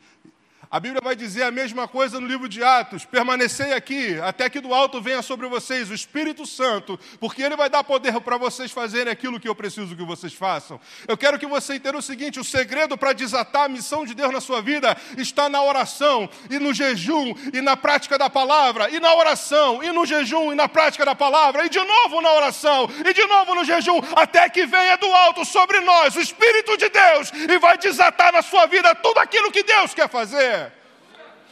A 0.69 0.81
Bíblia 0.81 0.99
vai 1.01 1.15
dizer 1.15 1.43
a 1.43 1.51
mesma 1.51 1.87
coisa 1.87 2.19
no 2.19 2.27
livro 2.27 2.49
de 2.49 2.61
Atos: 2.61 3.05
permanecei 3.05 3.71
aqui, 3.73 4.19
até 4.19 4.49
que 4.49 4.59
do 4.59 4.73
alto 4.73 5.01
venha 5.01 5.21
sobre 5.21 5.47
vocês 5.47 5.89
o 5.89 5.93
Espírito 5.93 6.45
Santo, 6.45 6.99
porque 7.21 7.41
ele 7.41 7.55
vai 7.55 7.69
dar 7.69 7.85
poder 7.85 8.19
para 8.19 8.37
vocês 8.37 8.71
fazerem 8.71 9.11
aquilo 9.11 9.39
que 9.39 9.47
eu 9.47 9.55
preciso 9.55 9.95
que 9.95 10.03
vocês 10.03 10.33
façam. 10.33 10.79
Eu 11.07 11.17
quero 11.17 11.39
que 11.39 11.45
você 11.45 11.75
entenda 11.75 11.97
o 11.97 12.01
seguinte: 12.01 12.37
o 12.37 12.43
segredo 12.43 12.97
para 12.97 13.13
desatar 13.13 13.63
a 13.63 13.69
missão 13.69 14.05
de 14.05 14.13
Deus 14.13 14.33
na 14.33 14.41
sua 14.41 14.61
vida 14.61 14.97
está 15.17 15.47
na 15.47 15.63
oração, 15.63 16.29
e 16.49 16.59
no 16.59 16.73
jejum, 16.73 17.33
e 17.53 17.61
na 17.61 17.77
prática 17.77 18.17
da 18.17 18.29
palavra, 18.29 18.89
e 18.89 18.99
na 18.99 19.13
oração, 19.15 19.81
e 19.81 19.91
no 19.93 20.05
jejum, 20.05 20.51
e 20.51 20.55
na 20.55 20.67
prática 20.67 21.05
da 21.05 21.15
palavra, 21.15 21.65
e 21.65 21.69
de 21.69 21.79
novo 21.79 22.19
na 22.19 22.33
oração, 22.33 22.89
e 23.05 23.13
de 23.13 23.25
novo 23.25 23.55
no 23.55 23.63
jejum, 23.63 24.01
até 24.15 24.49
que 24.49 24.65
venha 24.65 24.97
do 24.97 25.07
alto 25.07 25.45
sobre 25.45 25.79
nós 25.79 26.13
o 26.15 26.19
Espírito 26.19 26.75
de 26.75 26.89
Deus 26.89 27.31
e 27.31 27.57
vai 27.57 27.77
desatar 27.77 28.33
na 28.33 28.41
sua 28.41 28.65
vida 28.65 28.93
tudo 28.95 29.19
aquilo 29.19 29.51
que 29.51 29.63
Deus 29.63 29.93
quer 29.93 30.09
fazer. 30.09 30.56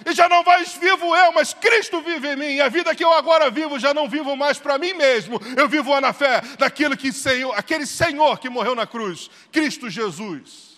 E 0.05 0.13
já 0.13 0.29
não 0.29 0.43
mais 0.43 0.75
vivo 0.75 1.15
eu, 1.15 1.31
mas 1.31 1.53
Cristo 1.53 1.99
vive 1.99 2.33
em 2.33 2.35
mim. 2.35 2.55
E 2.55 2.61
a 2.61 2.69
vida 2.69 2.93
que 2.93 3.03
eu 3.03 3.11
agora 3.11 3.49
vivo, 3.49 3.79
já 3.79 3.91
não 3.91 4.07
vivo 4.07 4.35
mais 4.35 4.59
para 4.59 4.77
mim 4.77 4.93
mesmo. 4.93 5.41
Eu 5.57 5.67
vivo 5.67 5.99
na 5.99 6.13
fé 6.13 6.41
daquilo 6.59 6.95
que 6.95 7.11
Senhor, 7.11 7.57
aquele 7.57 7.87
Senhor 7.87 8.37
que 8.37 8.47
morreu 8.47 8.75
na 8.75 8.85
cruz, 8.85 9.31
Cristo 9.51 9.89
Jesus. 9.89 10.75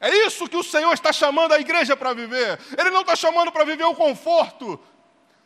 É 0.00 0.14
isso 0.26 0.48
que 0.48 0.56
o 0.56 0.62
Senhor 0.62 0.92
está 0.92 1.12
chamando 1.12 1.52
a 1.52 1.58
igreja 1.58 1.96
para 1.96 2.14
viver. 2.14 2.60
Ele 2.78 2.90
não 2.90 3.00
está 3.00 3.16
chamando 3.16 3.50
para 3.50 3.64
viver 3.64 3.84
o 3.84 3.96
conforto, 3.96 4.80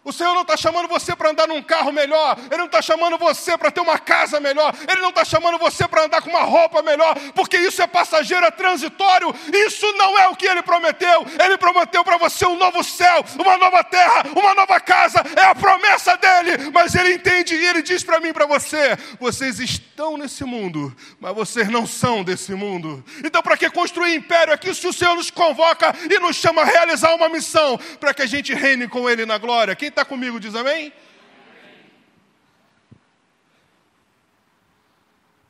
o 0.05 0.13
Senhor 0.13 0.35
não 0.35 0.43
está 0.43 0.57
chamando 0.57 0.89
você 0.89 1.15
para 1.15 1.31
andar 1.31 1.47
num 1.47 1.63
carro 1.63 1.93
melhor, 1.93 2.37
Ele 2.51 2.59
não 2.59 2.67
está 2.67 2.83
chamando 2.83 3.17
você 3.19 3.57
para 3.57 3.71
ter 3.71 3.81
uma 3.81 3.99
casa 3.99 4.41
melhor, 4.41 4.75
Ele 4.89 5.01
não 5.01 5.11
está 5.11 5.25
chamando 5.25 5.59
você 5.59 5.87
para 5.87 6.05
andar 6.05 6.23
com 6.23 6.31
uma 6.31 6.43
roupa 6.43 6.83
melhor, 6.83 7.15
porque 7.35 7.57
isso 7.57 7.81
é 7.81 7.87
passageiro, 7.87 8.45
é 8.45 8.51
transitório, 8.51 9.33
isso 9.53 9.91
não 9.93 10.19
é 10.19 10.29
o 10.29 10.37
que 10.37 10.47
Ele 10.47 10.63
prometeu. 10.63 11.25
Ele 11.45 11.57
prometeu 11.57 12.05
para 12.05 12.17
você 12.17 12.45
um 12.47 12.57
novo 12.57 12.83
céu, 12.83 13.25
uma 13.39 13.57
nova 13.57 13.85
terra, 13.85 14.25
uma 14.35 14.55
nova 14.55 14.81
casa, 14.81 15.23
é 15.37 15.45
a 15.45 15.55
promessa 15.55 16.17
dele, 16.17 16.71
mas 16.73 16.95
Ele 16.95 17.15
entende 17.15 17.55
e 17.55 17.65
Ele 17.65 17.83
diz 17.83 18.03
para 18.03 18.19
mim 18.19 18.33
para 18.33 18.47
você: 18.47 18.97
vocês 19.21 19.61
estão 19.61 20.17
nesse 20.17 20.43
mundo, 20.45 20.95
mas 21.21 21.35
vocês 21.35 21.69
não 21.69 21.87
são 21.87 22.25
desse 22.25 22.55
mundo. 22.55 23.05
Então, 23.25 23.41
para 23.41 23.57
que 23.57 23.71
construir 23.71 24.17
império 24.17 24.53
aqui 24.53 24.75
se 24.75 24.87
o 24.87 24.93
Senhor 24.93 25.15
nos 25.15 25.31
convoca 25.31 25.95
e 26.11 26.19
nos 26.19 26.37
chama 26.37 26.63
a 26.63 26.65
realizar 26.65 27.15
uma 27.15 27.29
missão 27.29 27.79
para 28.01 28.13
que 28.13 28.23
a 28.23 28.27
gente 28.27 28.53
reine 28.53 28.89
com 28.89 29.09
Ele 29.09 29.25
na 29.25 29.39
glória? 29.39 29.77
Quem 29.77 29.92
está 29.93 30.05
comigo 30.05 30.41
diz 30.41 30.55
amém? 30.55 30.93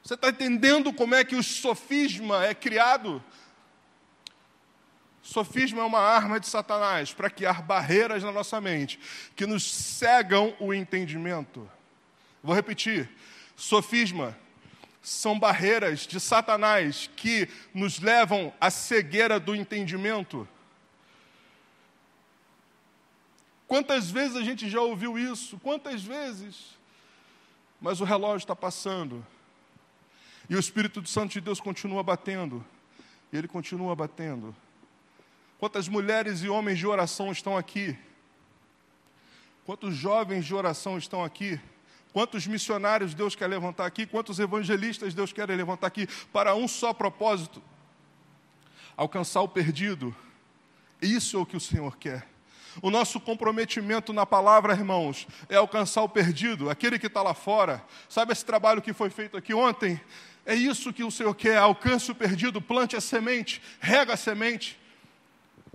Você 0.02 0.14
está 0.14 0.28
entendendo 0.28 0.92
como 0.92 1.14
é 1.14 1.24
que 1.24 1.36
o 1.36 1.42
sofisma 1.42 2.44
é 2.44 2.54
criado? 2.54 3.22
Sofisma 5.22 5.80
é 5.80 5.84
uma 5.84 6.00
arma 6.00 6.40
de 6.40 6.48
Satanás 6.48 7.14
para 7.14 7.30
criar 7.30 7.62
barreiras 7.62 8.24
na 8.24 8.32
nossa 8.32 8.60
mente 8.60 8.98
que 9.36 9.46
nos 9.46 9.62
cegam 9.72 10.54
o 10.58 10.74
entendimento. 10.74 11.70
Vou 12.42 12.54
repetir: 12.54 13.08
sofisma 13.54 14.36
são 15.00 15.38
barreiras 15.38 16.06
de 16.06 16.20
Satanás 16.20 17.10
que 17.16 17.48
nos 17.74 17.98
levam 17.98 18.52
à 18.60 18.70
cegueira 18.70 19.40
do 19.40 19.54
entendimento. 19.54 20.48
Quantas 23.72 24.10
vezes 24.10 24.36
a 24.36 24.42
gente 24.42 24.68
já 24.68 24.82
ouviu 24.82 25.18
isso? 25.18 25.58
Quantas 25.60 26.02
vezes? 26.02 26.76
Mas 27.80 28.02
o 28.02 28.04
relógio 28.04 28.44
está 28.44 28.54
passando. 28.54 29.26
E 30.46 30.54
o 30.54 30.58
Espírito 30.58 31.02
Santo 31.08 31.32
de 31.32 31.40
Deus 31.40 31.58
continua 31.58 32.02
batendo. 32.02 32.62
E 33.32 33.36
ele 33.38 33.48
continua 33.48 33.96
batendo. 33.96 34.54
Quantas 35.58 35.88
mulheres 35.88 36.42
e 36.42 36.50
homens 36.50 36.78
de 36.78 36.86
oração 36.86 37.32
estão 37.32 37.56
aqui? 37.56 37.98
Quantos 39.64 39.94
jovens 39.94 40.44
de 40.44 40.54
oração 40.54 40.98
estão 40.98 41.24
aqui? 41.24 41.58
Quantos 42.12 42.46
missionários 42.46 43.14
Deus 43.14 43.34
quer 43.34 43.46
levantar 43.46 43.86
aqui? 43.86 44.04
Quantos 44.04 44.38
evangelistas 44.38 45.14
Deus 45.14 45.32
quer 45.32 45.48
levantar 45.48 45.86
aqui? 45.86 46.06
Para 46.30 46.54
um 46.54 46.68
só 46.68 46.92
propósito: 46.92 47.62
alcançar 48.94 49.40
o 49.40 49.48
perdido. 49.48 50.14
Isso 51.00 51.38
é 51.38 51.40
o 51.40 51.46
que 51.46 51.56
o 51.56 51.60
Senhor 51.60 51.96
quer. 51.96 52.31
O 52.80 52.90
nosso 52.90 53.20
comprometimento 53.20 54.12
na 54.12 54.24
palavra, 54.24 54.72
irmãos, 54.72 55.26
é 55.48 55.56
alcançar 55.56 56.02
o 56.02 56.08
perdido, 56.08 56.70
aquele 56.70 56.98
que 56.98 57.06
está 57.06 57.22
lá 57.22 57.34
fora. 57.34 57.84
Sabe 58.08 58.32
esse 58.32 58.44
trabalho 58.44 58.80
que 58.80 58.92
foi 58.92 59.10
feito 59.10 59.36
aqui 59.36 59.52
ontem? 59.52 60.00
É 60.46 60.54
isso 60.54 60.92
que 60.92 61.04
o 61.04 61.10
Senhor 61.10 61.34
quer: 61.34 61.58
alcance 61.58 62.10
o 62.10 62.14
perdido, 62.14 62.60
plante 62.60 62.96
a 62.96 63.00
semente, 63.00 63.60
rega 63.80 64.14
a 64.14 64.16
semente. 64.16 64.78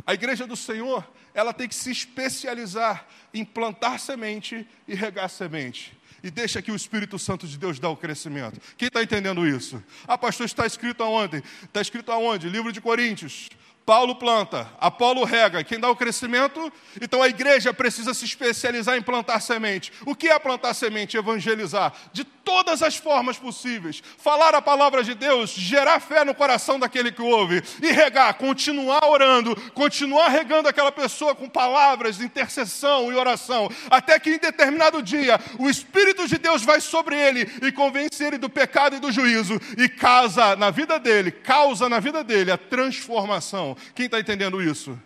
A 0.06 0.14
igreja 0.14 0.48
do 0.48 0.56
Senhor, 0.56 1.08
ela 1.34 1.54
tem 1.54 1.68
que 1.68 1.76
se 1.76 1.92
especializar 1.92 3.06
em 3.34 3.46
plantar 3.46 4.00
semente 4.00 4.68
e 4.88 4.96
regar 4.96 5.30
semente 5.30 5.98
e 6.24 6.32
deixa 6.32 6.62
que 6.62 6.72
o 6.72 6.76
Espírito 6.76 7.18
Santo 7.20 7.48
de 7.48 7.58
Deus 7.58 7.80
dá 7.80 7.90
o 7.90 7.96
crescimento. 7.96 8.60
Quem 8.78 8.88
está 8.88 9.04
entendendo 9.04 9.48
isso? 9.48 9.84
Ah, 10.08 10.18
pastor, 10.18 10.46
está 10.46 10.66
escrito 10.66 11.04
aonde? 11.04 11.44
Está 11.64 11.82
escrito 11.82 12.12
aonde? 12.12 12.50
Livro 12.50 12.72
de 12.72 12.82
Coríntios. 12.82 13.50
Paulo 13.88 14.16
planta, 14.16 14.70
Apolo 14.82 15.24
rega, 15.24 15.64
quem 15.64 15.80
dá 15.80 15.90
o 15.90 15.96
crescimento? 15.96 16.74
Então 17.02 17.24
a 17.24 17.30
igreja 17.30 17.74
precisa 17.74 18.14
se 18.14 18.26
especializar 18.26 18.98
em 18.98 19.02
plantar 19.02 19.40
semente. 19.40 19.94
O 20.06 20.14
que 20.14 20.28
é 20.28 20.38
plantar 20.38 20.74
semente? 20.74 21.16
Evangelizar 21.16 21.94
de 22.12 22.26
todas 22.48 22.82
as 22.82 22.96
formas 22.96 23.38
possíveis. 23.38 24.02
Falar 24.18 24.56
a 24.56 24.62
palavra 24.62 25.04
de 25.04 25.14
Deus, 25.14 25.50
gerar 25.50 26.00
fé 26.00 26.24
no 26.24 26.34
coração 26.34 26.80
daquele 26.80 27.12
que 27.12 27.22
ouve 27.22 27.62
e 27.84 27.92
regar, 27.92 28.34
continuar 28.36 29.06
orando, 29.06 29.54
continuar 29.72 30.30
regando 30.30 30.70
aquela 30.70 30.92
pessoa 30.92 31.36
com 31.36 31.50
palavras 31.50 32.18
de 32.18 32.24
intercessão 32.24 33.12
e 33.12 33.16
oração, 33.16 33.70
até 33.92 34.18
que 34.18 34.30
em 34.30 34.38
determinado 34.38 35.04
dia 35.04 35.38
o 35.60 35.70
Espírito 35.70 36.26
de 36.26 36.38
Deus 36.38 36.64
vai 36.64 36.80
sobre 36.80 37.20
ele 37.20 37.42
e 37.62 37.70
convence 37.70 38.24
ele 38.24 38.38
do 38.38 38.50
pecado 38.50 38.96
e 38.96 39.00
do 39.00 39.12
juízo 39.12 39.60
e 39.78 39.90
casa 39.90 40.56
na 40.56 40.72
vida 40.72 40.98
dele, 40.98 41.32
causa 41.32 41.90
na 41.90 42.00
vida 42.00 42.24
dele 42.24 42.50
a 42.50 42.58
transformação 42.58 43.76
quem 43.94 44.06
está 44.06 44.20
entendendo 44.20 44.62
isso? 44.62 44.98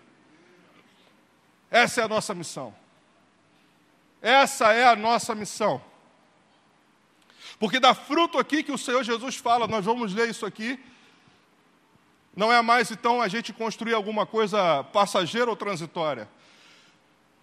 Essa 1.70 2.02
é 2.02 2.04
a 2.04 2.08
nossa 2.08 2.34
missão. 2.34 2.76
Essa 4.22 4.74
é 4.74 4.86
a 4.86 4.96
nossa 4.96 5.34
missão. 5.34 5.82
Porque 7.62 7.80
dá 7.80 7.94
fruto 7.94 8.40
aqui 8.40 8.64
que 8.64 8.72
o 8.72 8.78
Senhor 8.78 9.04
Jesus 9.04 9.36
fala, 9.36 9.68
nós 9.68 9.86
vamos 9.86 10.16
ler 10.16 10.28
isso 10.28 10.48
aqui. 10.48 10.80
Não 12.36 12.52
é 12.52 12.60
mais 12.60 12.90
então 12.90 13.22
a 13.22 13.28
gente 13.28 13.54
construir 13.54 13.94
alguma 13.94 14.26
coisa 14.26 14.84
passageira 14.86 15.48
ou 15.48 15.56
transitória, 15.56 16.28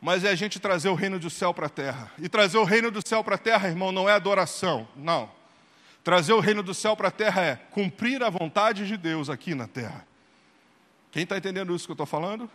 mas 0.01 0.25
é 0.25 0.31
a 0.31 0.35
gente 0.35 0.59
trazer 0.59 0.89
o 0.89 0.97
reino 0.97 1.21
do 1.21 1.31
céu 1.31 1.55
para 1.55 1.67
a 1.67 1.71
terra. 1.71 2.11
E 2.19 2.29
trazer 2.29 2.59
o 2.59 2.65
reino 2.65 2.91
do 2.91 3.01
céu 3.07 3.23
para 3.23 3.37
a 3.37 3.39
terra, 3.39 3.69
irmão, 3.69 3.93
não 3.93 4.09
é 4.09 4.13
adoração, 4.13 4.89
não. 4.97 5.31
Trazer 6.03 6.33
o 6.33 6.41
reino 6.41 6.65
do 6.65 6.75
céu 6.75 6.97
para 6.97 7.09
a 7.09 7.13
terra 7.13 7.41
é 7.41 7.55
cumprir 7.71 8.21
a 8.25 8.29
vontade 8.29 8.89
de 8.89 8.97
Deus 8.97 9.31
aqui 9.31 9.55
na 9.55 9.69
terra. 9.69 10.05
Quem 11.13 11.23
está 11.23 11.39
entendendo 11.39 11.73
isso 11.77 11.87
que 11.87 11.93
eu 11.93 11.95
estou 11.95 12.07
falando? 12.07 12.51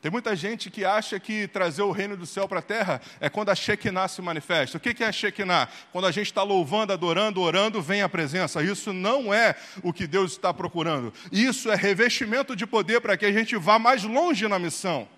Tem 0.00 0.12
muita 0.12 0.36
gente 0.36 0.70
que 0.70 0.84
acha 0.84 1.18
que 1.18 1.48
trazer 1.48 1.82
o 1.82 1.90
reino 1.90 2.16
do 2.16 2.24
céu 2.24 2.46
para 2.46 2.60
a 2.60 2.62
terra 2.62 3.00
é 3.18 3.28
quando 3.28 3.48
a 3.48 3.54
Shekinah 3.54 4.06
se 4.06 4.22
manifesta. 4.22 4.78
O 4.78 4.80
que 4.80 5.02
é 5.02 5.08
a 5.08 5.12
Shekinah? 5.12 5.68
Quando 5.90 6.06
a 6.06 6.12
gente 6.12 6.26
está 6.26 6.44
louvando, 6.44 6.92
adorando, 6.92 7.40
orando, 7.40 7.82
vem 7.82 8.02
a 8.02 8.08
presença. 8.08 8.62
Isso 8.62 8.92
não 8.92 9.34
é 9.34 9.56
o 9.82 9.92
que 9.92 10.06
Deus 10.06 10.32
está 10.32 10.54
procurando. 10.54 11.12
Isso 11.32 11.68
é 11.68 11.74
revestimento 11.74 12.54
de 12.54 12.64
poder 12.64 13.00
para 13.00 13.16
que 13.16 13.26
a 13.26 13.32
gente 13.32 13.56
vá 13.56 13.76
mais 13.76 14.04
longe 14.04 14.46
na 14.46 14.58
missão. 14.58 15.08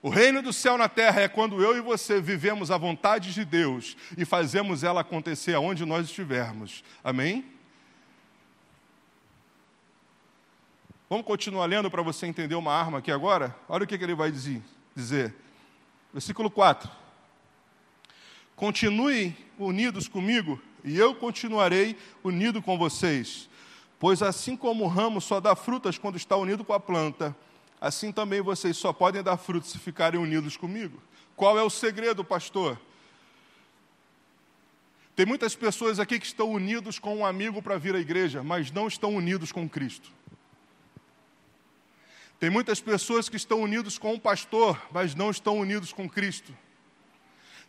O 0.00 0.08
reino 0.08 0.40
do 0.40 0.52
céu 0.52 0.78
na 0.78 0.88
terra 0.88 1.22
é 1.22 1.28
quando 1.28 1.62
eu 1.62 1.76
e 1.76 1.80
você 1.80 2.20
vivemos 2.20 2.70
a 2.70 2.76
vontade 2.76 3.34
de 3.34 3.44
Deus 3.44 3.96
e 4.16 4.24
fazemos 4.24 4.84
ela 4.84 5.00
acontecer 5.00 5.54
aonde 5.54 5.84
nós 5.84 6.06
estivermos. 6.06 6.84
Amém? 7.02 7.53
Vamos 11.14 11.28
continuar 11.28 11.66
lendo 11.66 11.88
para 11.88 12.02
você 12.02 12.26
entender 12.26 12.56
uma 12.56 12.72
arma 12.72 12.98
aqui 12.98 13.12
agora? 13.12 13.54
Olha 13.68 13.84
o 13.84 13.86
que, 13.86 13.96
que 13.96 14.02
ele 14.02 14.16
vai 14.16 14.32
dizer. 14.32 15.32
Versículo 16.12 16.50
4. 16.50 16.90
Continuem 18.56 19.36
unidos 19.56 20.08
comigo 20.08 20.60
e 20.82 20.98
eu 20.98 21.14
continuarei 21.14 21.96
unido 22.24 22.60
com 22.60 22.76
vocês. 22.76 23.48
Pois 23.96 24.22
assim 24.22 24.56
como 24.56 24.82
o 24.82 24.88
ramo 24.88 25.20
só 25.20 25.38
dá 25.38 25.54
frutas 25.54 25.96
quando 25.96 26.16
está 26.16 26.36
unido 26.36 26.64
com 26.64 26.72
a 26.72 26.80
planta, 26.80 27.32
assim 27.80 28.10
também 28.10 28.40
vocês 28.40 28.76
só 28.76 28.92
podem 28.92 29.22
dar 29.22 29.36
frutos 29.36 29.70
se 29.70 29.78
ficarem 29.78 30.18
unidos 30.18 30.56
comigo. 30.56 31.00
Qual 31.36 31.56
é 31.56 31.62
o 31.62 31.70
segredo, 31.70 32.24
pastor? 32.24 32.76
Tem 35.14 35.24
muitas 35.24 35.54
pessoas 35.54 36.00
aqui 36.00 36.18
que 36.18 36.26
estão 36.26 36.50
unidos 36.50 36.98
com 36.98 37.18
um 37.18 37.24
amigo 37.24 37.62
para 37.62 37.78
vir 37.78 37.94
à 37.94 38.00
igreja, 38.00 38.42
mas 38.42 38.72
não 38.72 38.88
estão 38.88 39.14
unidos 39.14 39.52
com 39.52 39.68
Cristo. 39.68 40.10
Tem 42.44 42.50
muitas 42.50 42.78
pessoas 42.78 43.26
que 43.26 43.38
estão 43.38 43.62
unidos 43.62 43.96
com 43.96 44.12
um 44.12 44.18
pastor, 44.18 44.78
mas 44.92 45.14
não 45.14 45.30
estão 45.30 45.58
unidos 45.58 45.94
com 45.94 46.06
Cristo. 46.06 46.54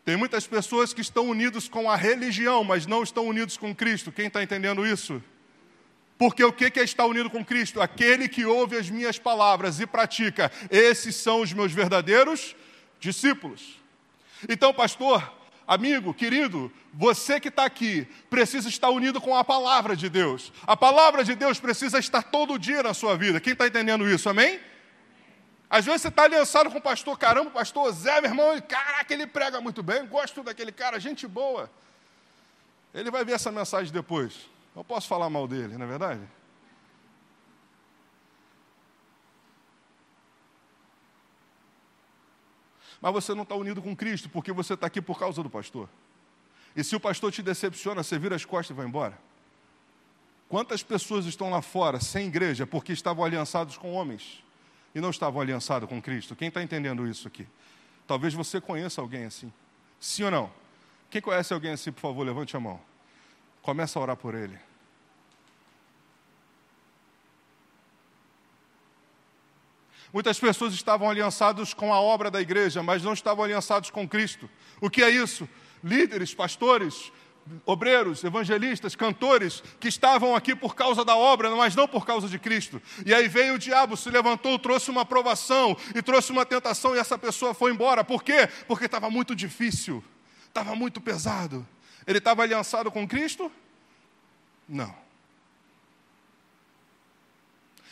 Tem 0.04 0.18
muitas 0.18 0.46
pessoas 0.46 0.94
que 0.94 1.00
estão 1.00 1.30
unidos 1.30 1.70
com 1.70 1.90
a 1.90 1.96
religião, 1.96 2.62
mas 2.62 2.86
não 2.86 3.02
estão 3.02 3.26
unidos 3.26 3.56
com 3.56 3.74
Cristo. 3.74 4.12
Quem 4.12 4.28
está 4.28 4.44
entendendo 4.44 4.86
isso? 4.86 5.24
Porque 6.18 6.44
o 6.44 6.52
que 6.52 6.78
é 6.78 6.84
estar 6.84 7.06
unido 7.06 7.30
com 7.30 7.46
Cristo? 7.46 7.82
Aquele 7.82 8.28
que 8.28 8.46
ouve 8.46 8.76
as 8.76 8.90
minhas 8.90 9.18
palavras 9.18 9.80
e 9.80 9.88
pratica, 9.88 10.52
esses 10.70 11.16
são 11.16 11.40
os 11.40 11.54
meus 11.54 11.72
verdadeiros 11.72 12.54
discípulos. 13.00 13.80
Então, 14.50 14.74
pastor, 14.74 15.24
amigo, 15.68 16.14
querido, 16.14 16.72
você 16.94 17.40
que 17.40 17.50
está 17.50 17.66
aqui 17.66 18.08
precisa 18.30 18.70
estar 18.70 18.90
unido 18.90 19.20
com 19.20 19.36
a 19.36 19.44
palavra 19.44 19.96
de 19.96 20.10
Deus. 20.10 20.52
A 20.66 20.78
palavra 20.78 21.24
de 21.24 21.36
Deus 21.36 21.60
precisa 21.60 22.00
estar 22.00 22.24
todo 22.24 22.60
dia 22.60 22.84
na 22.84 22.94
sua 22.94 23.18
vida. 23.18 23.40
Quem 23.40 23.54
está 23.54 23.68
entendendo 23.68 24.08
isso? 24.10 24.30
Amém? 24.30 24.60
Às 25.70 25.86
vezes 25.86 26.04
você 26.04 26.08
está 26.10 26.24
aliançado 26.24 26.70
com 26.70 26.78
o 26.78 26.82
pastor, 26.82 27.18
caramba, 27.18 27.50
pastor 27.50 27.92
Zé, 27.92 28.22
meu 28.22 28.30
irmão, 28.30 28.62
caraca, 28.62 29.14
ele 29.14 29.28
prega 29.28 29.60
muito 29.60 29.82
bem, 29.82 30.06
gosto 30.06 30.44
daquele 30.44 30.72
cara, 30.72 31.00
gente 31.00 31.28
boa. 31.28 31.70
Ele 32.94 33.12
vai 33.12 33.26
ver 33.26 33.34
essa 33.34 33.52
mensagem 33.52 33.92
depois. 33.92 34.50
Não 34.76 34.84
posso 34.84 35.08
falar 35.08 35.30
mal 35.30 35.48
dele, 35.48 35.78
não 35.78 35.86
é 35.86 35.90
verdade? 35.90 36.22
Mas 43.02 43.14
você 43.14 43.34
não 43.34 43.44
está 43.44 43.56
unido 43.56 43.82
com 43.82 43.96
Cristo 43.96 44.30
porque 44.30 44.52
você 44.52 44.74
está 44.74 44.88
aqui 44.88 45.02
por 45.02 45.20
causa 45.20 45.42
do 45.44 45.50
pastor. 45.50 45.90
E 46.76 46.84
se 46.84 46.96
o 46.96 47.00
pastor 47.00 47.32
te 47.32 47.42
decepciona, 47.42 48.04
você 48.04 48.20
vira 48.20 48.36
as 48.36 48.44
costas 48.44 48.76
e 48.76 48.78
vai 48.78 48.86
embora. 48.86 49.18
Quantas 50.50 50.84
pessoas 50.84 51.26
estão 51.26 51.50
lá 51.50 51.62
fora, 51.62 52.00
sem 52.00 52.28
igreja, 52.28 52.68
porque 52.68 52.94
estavam 52.94 53.24
aliançados 53.24 53.78
com 53.78 53.94
homens 53.94 54.44
e 54.94 55.02
não 55.02 55.10
estavam 55.10 55.42
aliançados 55.42 55.90
com 55.90 56.02
Cristo? 56.02 56.36
Quem 56.36 56.50
está 56.50 56.62
entendendo 56.62 57.08
isso 57.08 57.28
aqui? 57.28 57.48
Talvez 58.06 58.34
você 58.34 58.62
conheça 58.62 59.02
alguém 59.02 59.26
assim. 59.26 59.52
Sim 60.00 60.24
ou 60.24 60.32
não? 60.32 60.52
Quem 61.10 61.22
conhece 61.22 61.54
alguém 61.54 61.72
assim, 61.72 61.92
por 61.92 62.02
favor, 62.02 62.26
levante 62.26 62.56
a 62.56 62.60
mão. 62.60 62.80
Começa 63.62 63.98
a 63.98 64.02
orar 64.02 64.18
por 64.18 64.36
ele. 64.36 64.58
Muitas 70.14 70.40
pessoas 70.40 70.74
estavam 70.74 71.10
aliançados 71.10 71.74
com 71.74 71.94
a 71.94 72.00
obra 72.00 72.32
da 72.32 72.42
igreja, 72.42 72.82
mas 72.82 73.04
não 73.04 73.14
estavam 73.14 73.44
aliançados 73.44 73.90
com 73.90 74.08
Cristo. 74.08 74.50
O 74.80 74.90
que 74.90 75.04
é 75.04 75.10
isso? 75.10 75.48
Líderes, 75.84 76.34
pastores, 76.34 77.12
obreiros, 77.66 78.24
evangelistas, 78.24 78.96
cantores 78.96 79.62
que 79.80 79.88
estavam 79.88 80.36
aqui 80.36 80.56
por 80.56 80.76
causa 80.76 81.06
da 81.06 81.16
obra, 81.16 81.56
mas 81.56 81.76
não 81.76 81.88
por 81.88 82.06
causa 82.06 82.28
de 82.28 82.40
Cristo. 82.40 82.82
E 83.06 83.14
aí 83.14 83.28
veio 83.28 83.56
o 83.56 83.60
diabo, 83.60 83.96
se 83.96 84.10
levantou, 84.10 84.58
trouxe 84.58 84.90
uma 84.90 85.06
provação 85.06 85.78
e 85.94 86.02
trouxe 86.02 86.32
uma 86.32 86.46
tentação 86.46 86.96
e 86.96 87.00
essa 87.00 87.18
pessoa 87.18 87.54
foi 87.54 87.72
embora. 87.72 88.04
Por 88.04 88.24
quê? 88.24 88.48
Porque 88.68 88.86
estava 88.86 89.10
muito 89.10 89.36
difícil, 89.36 90.04
estava 90.48 90.76
muito 90.76 91.00
pesado. 91.00 91.66
Ele 92.08 92.18
estava 92.18 92.44
aliançado 92.44 92.92
com 92.92 93.08
Cristo? 93.08 93.52
Não. 94.68 94.96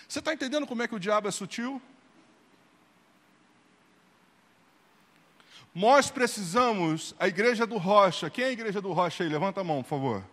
Você 0.08 0.20
está 0.20 0.34
entendendo 0.34 0.68
como 0.68 0.82
é 0.84 0.88
que 0.88 0.96
o 0.96 1.00
diabo 1.00 1.28
é 1.28 1.32
sutil? 1.32 1.82
Nós 5.74 6.12
precisamos, 6.12 7.16
a 7.20 7.28
igreja 7.28 7.66
do 7.66 7.78
Rocha, 7.78 8.30
quem 8.30 8.44
é 8.44 8.48
a 8.48 8.52
igreja 8.52 8.80
do 8.80 8.94
Rocha 8.94 9.24
aí? 9.24 9.30
Levanta 9.30 9.62
a 9.62 9.64
mão, 9.64 9.82
por 9.82 9.90
favor. 9.90 10.24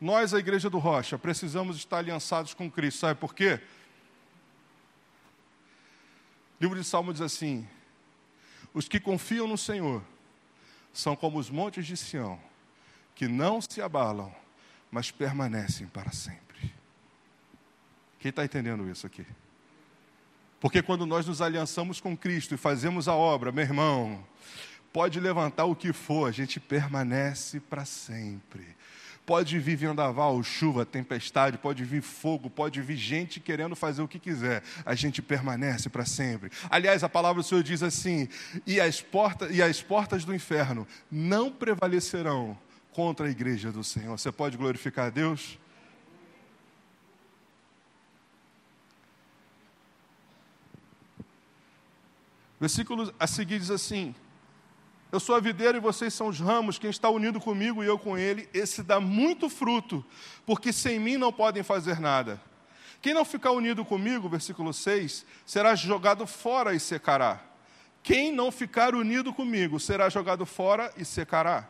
Nós, 0.00 0.32
a 0.32 0.38
igreja 0.38 0.70
do 0.70 0.78
Rocha, 0.78 1.18
precisamos 1.18 1.76
estar 1.76 1.98
aliançados 1.98 2.54
com 2.54 2.70
Cristo. 2.70 3.00
Sabe 3.00 3.18
por 3.18 3.34
quê? 3.34 3.60
O 6.60 6.62
livro 6.62 6.78
de 6.78 6.84
Salmo 6.84 7.12
diz 7.12 7.22
assim: 7.22 7.66
Os 8.72 8.86
que 8.86 9.00
confiam 9.00 9.48
no 9.48 9.58
Senhor 9.58 10.02
são 10.92 11.16
como 11.16 11.38
os 11.38 11.50
montes 11.50 11.86
de 11.86 11.96
Sião, 11.96 12.38
que 13.14 13.26
não 13.26 13.60
se 13.60 13.82
abalam, 13.82 14.32
mas 14.90 15.10
permanecem 15.10 15.86
para 15.88 16.12
sempre. 16.12 16.72
Quem 18.20 18.30
está 18.30 18.44
entendendo 18.44 18.88
isso 18.88 19.06
aqui? 19.06 19.26
Porque 20.60 20.82
quando 20.82 21.04
nós 21.04 21.26
nos 21.26 21.42
aliançamos 21.42 22.00
com 22.00 22.16
Cristo 22.16 22.54
e 22.54 22.56
fazemos 22.56 23.08
a 23.08 23.14
obra, 23.14 23.52
meu 23.52 23.62
irmão, 23.62 24.24
pode 24.96 25.20
levantar 25.20 25.66
o 25.66 25.76
que 25.76 25.92
for, 25.92 26.26
a 26.26 26.32
gente 26.32 26.58
permanece 26.58 27.60
para 27.60 27.84
sempre. 27.84 28.66
Pode 29.26 29.58
vir 29.58 29.76
vendaval, 29.76 30.42
chuva, 30.42 30.86
tempestade, 30.86 31.58
pode 31.58 31.84
vir 31.84 32.00
fogo, 32.00 32.48
pode 32.48 32.80
vir 32.80 32.96
gente 32.96 33.38
querendo 33.38 33.76
fazer 33.76 34.00
o 34.00 34.08
que 34.08 34.18
quiser. 34.18 34.62
A 34.86 34.94
gente 34.94 35.20
permanece 35.20 35.90
para 35.90 36.06
sempre. 36.06 36.50
Aliás, 36.70 37.04
a 37.04 37.10
palavra 37.10 37.42
do 37.42 37.46
Senhor 37.46 37.62
diz 37.62 37.82
assim: 37.82 38.26
e 38.66 38.80
as, 38.80 39.02
portas, 39.02 39.54
e 39.54 39.60
as 39.60 39.82
portas 39.82 40.24
do 40.24 40.34
inferno 40.34 40.88
não 41.10 41.52
prevalecerão 41.52 42.58
contra 42.90 43.26
a 43.26 43.30
igreja 43.30 43.70
do 43.70 43.84
Senhor. 43.84 44.18
Você 44.18 44.32
pode 44.32 44.56
glorificar 44.56 45.08
a 45.08 45.10
Deus? 45.10 45.58
Versículo 52.58 53.12
a 53.20 53.26
seguir 53.26 53.58
diz 53.58 53.70
assim: 53.70 54.14
eu 55.12 55.20
sou 55.20 55.36
a 55.36 55.40
videira 55.40 55.76
e 55.78 55.80
vocês 55.80 56.12
são 56.12 56.28
os 56.28 56.40
ramos, 56.40 56.78
quem 56.78 56.90
está 56.90 57.08
unido 57.08 57.40
comigo 57.40 57.82
e 57.82 57.86
eu 57.86 57.98
com 57.98 58.18
ele, 58.18 58.48
esse 58.52 58.82
dá 58.82 58.98
muito 58.98 59.48
fruto, 59.48 60.04
porque 60.44 60.72
sem 60.72 60.98
mim 60.98 61.16
não 61.16 61.32
podem 61.32 61.62
fazer 61.62 62.00
nada. 62.00 62.40
Quem 63.00 63.14
não 63.14 63.24
ficar 63.24 63.52
unido 63.52 63.84
comigo, 63.84 64.28
versículo 64.28 64.72
6, 64.72 65.24
será 65.44 65.74
jogado 65.74 66.26
fora 66.26 66.74
e 66.74 66.80
secará. 66.80 67.40
Quem 68.02 68.32
não 68.32 68.50
ficar 68.50 68.94
unido 68.94 69.32
comigo 69.32 69.78
será 69.78 70.08
jogado 70.08 70.44
fora 70.44 70.92
e 70.96 71.04
secará. 71.04 71.68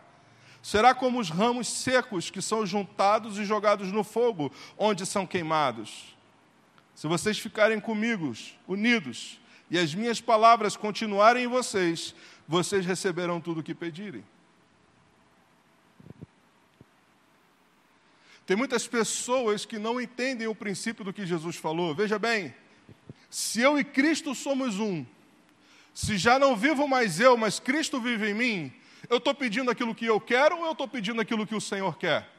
Será 0.62 0.94
como 0.94 1.20
os 1.20 1.30
ramos 1.30 1.68
secos 1.68 2.30
que 2.30 2.42
são 2.42 2.66
juntados 2.66 3.38
e 3.38 3.44
jogados 3.44 3.92
no 3.92 4.02
fogo, 4.02 4.52
onde 4.76 5.06
são 5.06 5.26
queimados. 5.26 6.16
Se 6.94 7.06
vocês 7.06 7.38
ficarem 7.38 7.78
comigo, 7.78 8.32
unidos, 8.66 9.38
e 9.70 9.78
as 9.78 9.94
minhas 9.94 10.20
palavras 10.20 10.76
continuarem 10.76 11.44
em 11.44 11.48
vocês, 11.48 12.14
vocês 12.46 12.86
receberão 12.86 13.40
tudo 13.40 13.60
o 13.60 13.62
que 13.62 13.74
pedirem. 13.74 14.24
Tem 18.46 18.56
muitas 18.56 18.86
pessoas 18.86 19.66
que 19.66 19.78
não 19.78 20.00
entendem 20.00 20.46
o 20.46 20.54
princípio 20.54 21.04
do 21.04 21.12
que 21.12 21.26
Jesus 21.26 21.56
falou. 21.56 21.92
Veja 21.94 22.16
bem, 22.16 22.54
se 23.28 23.60
eu 23.60 23.76
e 23.76 23.82
Cristo 23.82 24.34
somos 24.36 24.78
um, 24.78 25.04
se 25.92 26.16
já 26.16 26.38
não 26.38 26.56
vivo 26.56 26.86
mais 26.86 27.18
eu, 27.18 27.36
mas 27.36 27.58
Cristo 27.58 28.00
vive 28.00 28.30
em 28.30 28.34
mim, 28.34 28.72
eu 29.10 29.16
estou 29.16 29.34
pedindo 29.34 29.70
aquilo 29.70 29.94
que 29.94 30.06
eu 30.06 30.20
quero 30.20 30.58
ou 30.58 30.66
eu 30.66 30.72
estou 30.72 30.86
pedindo 30.86 31.20
aquilo 31.20 31.46
que 31.46 31.56
o 31.56 31.60
Senhor 31.60 31.96
quer? 31.96 32.30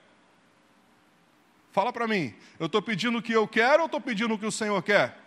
Fala 1.74 1.92
para 1.92 2.08
mim, 2.08 2.34
eu 2.58 2.68
estou 2.68 2.82
pedindo 2.82 3.18
o 3.18 3.22
que 3.22 3.34
eu 3.34 3.48
quero 3.48 3.82
ou 3.82 3.86
estou 3.88 4.00
pedindo 4.00 4.34
o 4.34 4.40
que 4.40 4.46
o 4.46 4.52
Senhor 4.52 4.82
quer? 4.82 5.27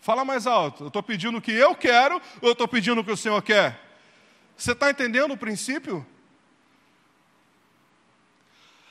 Fala 0.00 0.24
mais 0.24 0.46
alto. 0.46 0.84
Eu 0.84 0.88
estou 0.88 1.02
pedindo 1.02 1.38
o 1.38 1.40
que 1.40 1.52
eu 1.52 1.74
quero 1.74 2.20
ou 2.40 2.48
eu 2.48 2.52
estou 2.52 2.68
pedindo 2.68 3.00
o 3.00 3.04
que 3.04 3.10
o 3.10 3.16
Senhor 3.16 3.40
quer? 3.42 3.78
Você 4.56 4.72
está 4.72 4.90
entendendo 4.90 5.32
o 5.32 5.36
princípio? 5.36 6.06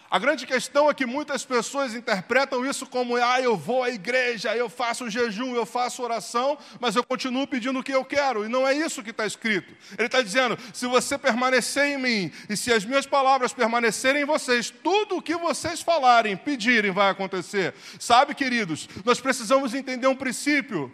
A 0.10 0.18
grande 0.20 0.46
questão 0.46 0.90
é 0.90 0.94
que 0.94 1.06
muitas 1.06 1.44
pessoas 1.44 1.94
interpretam 1.94 2.66
isso 2.66 2.86
como: 2.86 3.18
ah, 3.18 3.42
eu 3.42 3.58
vou 3.58 3.84
à 3.84 3.90
igreja, 3.90 4.56
eu 4.56 4.70
faço 4.70 5.10
jejum, 5.10 5.54
eu 5.54 5.66
faço 5.66 6.02
oração, 6.02 6.58
mas 6.80 6.96
eu 6.96 7.04
continuo 7.04 7.46
pedindo 7.46 7.80
o 7.80 7.84
que 7.84 7.92
eu 7.92 8.06
quero. 8.06 8.46
E 8.46 8.48
não 8.48 8.66
é 8.66 8.74
isso 8.74 9.04
que 9.04 9.12
está 9.12 9.26
escrito. 9.26 9.74
Ele 9.98 10.06
está 10.06 10.22
dizendo: 10.22 10.58
se 10.74 10.88
você 10.88 11.18
permanecer 11.18 11.86
em 11.86 11.98
mim 11.98 12.32
e 12.50 12.56
se 12.56 12.72
as 12.72 12.86
minhas 12.86 13.06
palavras 13.06 13.52
permanecerem 13.52 14.22
em 14.22 14.26
vocês, 14.26 14.70
tudo 14.70 15.18
o 15.18 15.22
que 15.22 15.36
vocês 15.36 15.82
falarem, 15.82 16.38
pedirem, 16.38 16.92
vai 16.92 17.10
acontecer. 17.10 17.74
Sabe, 18.00 18.34
queridos, 18.34 18.88
nós 19.04 19.20
precisamos 19.20 19.74
entender 19.74 20.08
um 20.08 20.16
princípio. 20.16 20.94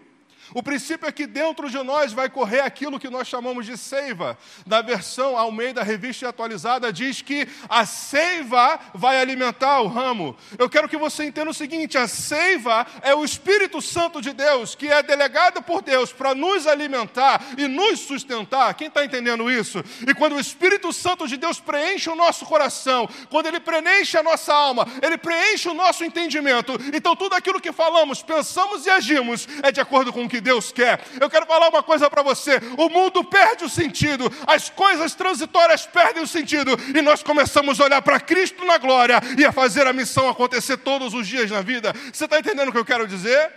O 0.53 0.61
princípio 0.61 1.07
é 1.07 1.11
que 1.11 1.25
dentro 1.25 1.69
de 1.69 1.81
nós 1.83 2.13
vai 2.13 2.29
correr 2.29 2.61
aquilo 2.61 2.99
que 2.99 3.09
nós 3.09 3.27
chamamos 3.27 3.65
de 3.65 3.77
seiva. 3.77 4.37
Na 4.65 4.81
versão 4.81 5.35
ao 5.37 5.51
meio 5.51 5.73
da 5.73 5.83
revista 5.83 6.29
atualizada, 6.29 6.93
diz 6.93 7.21
que 7.21 7.47
a 7.67 7.85
seiva 7.85 8.79
vai 8.93 9.19
alimentar 9.19 9.81
o 9.81 9.87
ramo. 9.87 10.35
Eu 10.57 10.69
quero 10.69 10.87
que 10.87 10.97
você 10.97 11.25
entenda 11.25 11.49
o 11.49 11.53
seguinte: 11.53 11.97
a 11.97 12.07
seiva 12.07 12.85
é 13.01 13.15
o 13.15 13.25
Espírito 13.25 13.81
Santo 13.81 14.21
de 14.21 14.33
Deus, 14.33 14.75
que 14.75 14.87
é 14.87 15.01
delegado 15.01 15.61
por 15.61 15.81
Deus 15.81 16.11
para 16.11 16.35
nos 16.35 16.67
alimentar 16.67 17.41
e 17.57 17.67
nos 17.67 17.99
sustentar. 18.01 18.73
Quem 18.75 18.87
está 18.87 19.03
entendendo 19.03 19.49
isso? 19.49 19.83
E 20.07 20.13
quando 20.13 20.35
o 20.35 20.39
Espírito 20.39 20.93
Santo 20.93 21.27
de 21.27 21.37
Deus 21.37 21.59
preenche 21.59 22.09
o 22.09 22.15
nosso 22.15 22.45
coração, 22.45 23.09
quando 23.29 23.47
ele 23.47 23.59
preenche 23.59 24.17
a 24.17 24.23
nossa 24.23 24.53
alma, 24.53 24.87
ele 25.01 25.17
preenche 25.17 25.67
o 25.67 25.73
nosso 25.73 26.03
entendimento, 26.03 26.73
então 26.93 27.15
tudo 27.15 27.33
aquilo 27.33 27.59
que 27.59 27.71
falamos, 27.71 28.21
pensamos 28.21 28.85
e 28.85 28.89
agimos 28.89 29.47
é 29.63 29.71
de 29.71 29.81
acordo 29.81 30.13
com 30.13 30.25
o 30.25 30.29
que 30.29 30.42
Deus 30.43 30.71
quer. 30.71 31.01
Eu 31.19 31.29
quero 31.29 31.47
falar 31.47 31.69
uma 31.69 31.81
coisa 31.81 32.09
para 32.09 32.21
você: 32.21 32.59
o 32.77 32.89
mundo 32.89 33.23
perde 33.23 33.63
o 33.63 33.69
sentido, 33.69 34.31
as 34.45 34.69
coisas 34.69 35.15
transitórias 35.15 35.87
perdem 35.87 36.21
o 36.21 36.27
sentido, 36.27 36.71
e 36.95 37.01
nós 37.01 37.23
começamos 37.23 37.79
a 37.79 37.85
olhar 37.85 38.01
para 38.01 38.19
Cristo 38.19 38.63
na 38.65 38.77
glória 38.77 39.19
e 39.37 39.45
a 39.45 39.51
fazer 39.51 39.87
a 39.87 39.93
missão 39.93 40.29
acontecer 40.29 40.77
todos 40.77 41.13
os 41.13 41.27
dias 41.27 41.49
na 41.49 41.61
vida. 41.61 41.93
Você 42.11 42.25
está 42.25 42.37
entendendo 42.37 42.69
o 42.69 42.71
que 42.71 42.77
eu 42.77 42.85
quero 42.85 43.07
dizer? 43.07 43.51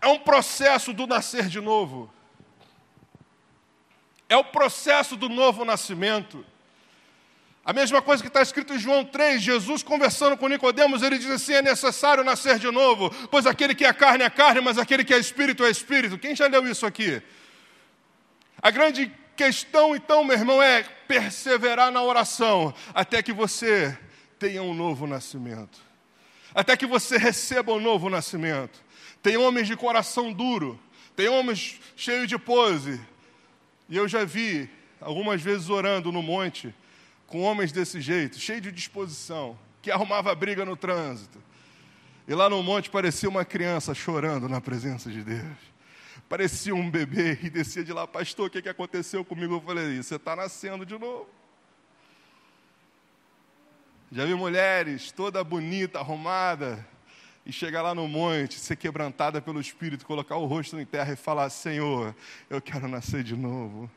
É 0.00 0.06
um 0.06 0.18
processo 0.18 0.92
do 0.92 1.06
nascer 1.06 1.48
de 1.48 1.60
novo. 1.60 2.12
É 4.28 4.36
o 4.36 4.44
processo 4.44 5.16
do 5.16 5.28
novo 5.28 5.64
nascimento. 5.64 6.44
A 7.68 7.72
mesma 7.74 8.00
coisa 8.00 8.22
que 8.22 8.28
está 8.28 8.40
escrito 8.40 8.72
em 8.72 8.78
João 8.78 9.04
3, 9.04 9.42
Jesus 9.42 9.82
conversando 9.82 10.38
com 10.38 10.48
Nicodemos, 10.48 11.02
ele 11.02 11.18
diz 11.18 11.30
assim: 11.30 11.52
é 11.52 11.60
necessário 11.60 12.24
nascer 12.24 12.58
de 12.58 12.70
novo, 12.70 13.10
pois 13.30 13.44
aquele 13.44 13.74
que 13.74 13.84
é 13.84 13.92
carne 13.92 14.24
é 14.24 14.30
carne, 14.30 14.62
mas 14.62 14.78
aquele 14.78 15.04
que 15.04 15.12
é 15.12 15.18
espírito 15.18 15.62
é 15.62 15.68
espírito. 15.68 16.16
Quem 16.16 16.34
já 16.34 16.46
leu 16.46 16.66
isso 16.66 16.86
aqui? 16.86 17.22
A 18.62 18.70
grande 18.70 19.12
questão, 19.36 19.94
então, 19.94 20.24
meu 20.24 20.34
irmão, 20.34 20.62
é 20.62 20.82
perseverar 20.82 21.92
na 21.92 22.02
oração 22.02 22.72
até 22.94 23.22
que 23.22 23.34
você 23.34 23.94
tenha 24.38 24.62
um 24.62 24.72
novo 24.72 25.06
nascimento, 25.06 25.78
até 26.54 26.74
que 26.74 26.86
você 26.86 27.18
receba 27.18 27.70
um 27.74 27.80
novo 27.80 28.08
nascimento. 28.08 28.82
Tem 29.22 29.36
homens 29.36 29.66
de 29.66 29.76
coração 29.76 30.32
duro, 30.32 30.80
tem 31.14 31.28
homens 31.28 31.78
cheios 31.94 32.28
de 32.28 32.38
pose, 32.38 32.98
e 33.90 33.96
eu 33.98 34.08
já 34.08 34.24
vi 34.24 34.70
algumas 35.02 35.42
vezes 35.42 35.68
orando 35.68 36.10
no 36.10 36.22
monte 36.22 36.74
com 37.28 37.42
homens 37.42 37.70
desse 37.70 38.00
jeito, 38.00 38.38
cheio 38.40 38.60
de 38.60 38.72
disposição, 38.72 39.56
que 39.80 39.90
arrumava 39.90 40.34
briga 40.34 40.64
no 40.64 40.76
trânsito. 40.76 41.40
E 42.26 42.34
lá 42.34 42.50
no 42.50 42.62
monte 42.62 42.90
parecia 42.90 43.28
uma 43.28 43.44
criança 43.44 43.94
chorando 43.94 44.48
na 44.48 44.60
presença 44.60 45.10
de 45.10 45.22
Deus. 45.22 45.56
Parecia 46.28 46.74
um 46.74 46.90
bebê 46.90 47.38
e 47.42 47.48
descia 47.48 47.84
de 47.84 47.92
lá, 47.92 48.06
pastor, 48.06 48.48
o 48.48 48.50
que, 48.50 48.60
que 48.60 48.68
aconteceu 48.68 49.24
comigo? 49.24 49.54
Eu 49.54 49.60
falei, 49.60 50.02
você 50.02 50.16
está 50.16 50.34
nascendo 50.34 50.84
de 50.84 50.98
novo. 50.98 51.28
Já 54.10 54.24
vi 54.24 54.34
mulheres 54.34 55.12
toda 55.12 55.44
bonita, 55.44 55.98
arrumada, 55.98 56.84
e 57.44 57.52
chegar 57.52 57.82
lá 57.82 57.94
no 57.94 58.08
monte, 58.08 58.58
ser 58.58 58.76
quebrantada 58.76 59.40
pelo 59.40 59.60
Espírito, 59.60 60.04
colocar 60.04 60.36
o 60.36 60.46
rosto 60.46 60.78
em 60.78 60.84
terra 60.84 61.12
e 61.12 61.16
falar: 61.16 61.48
Senhor, 61.50 62.14
eu 62.48 62.60
quero 62.60 62.88
nascer 62.88 63.22
de 63.22 63.36
novo. 63.36 63.90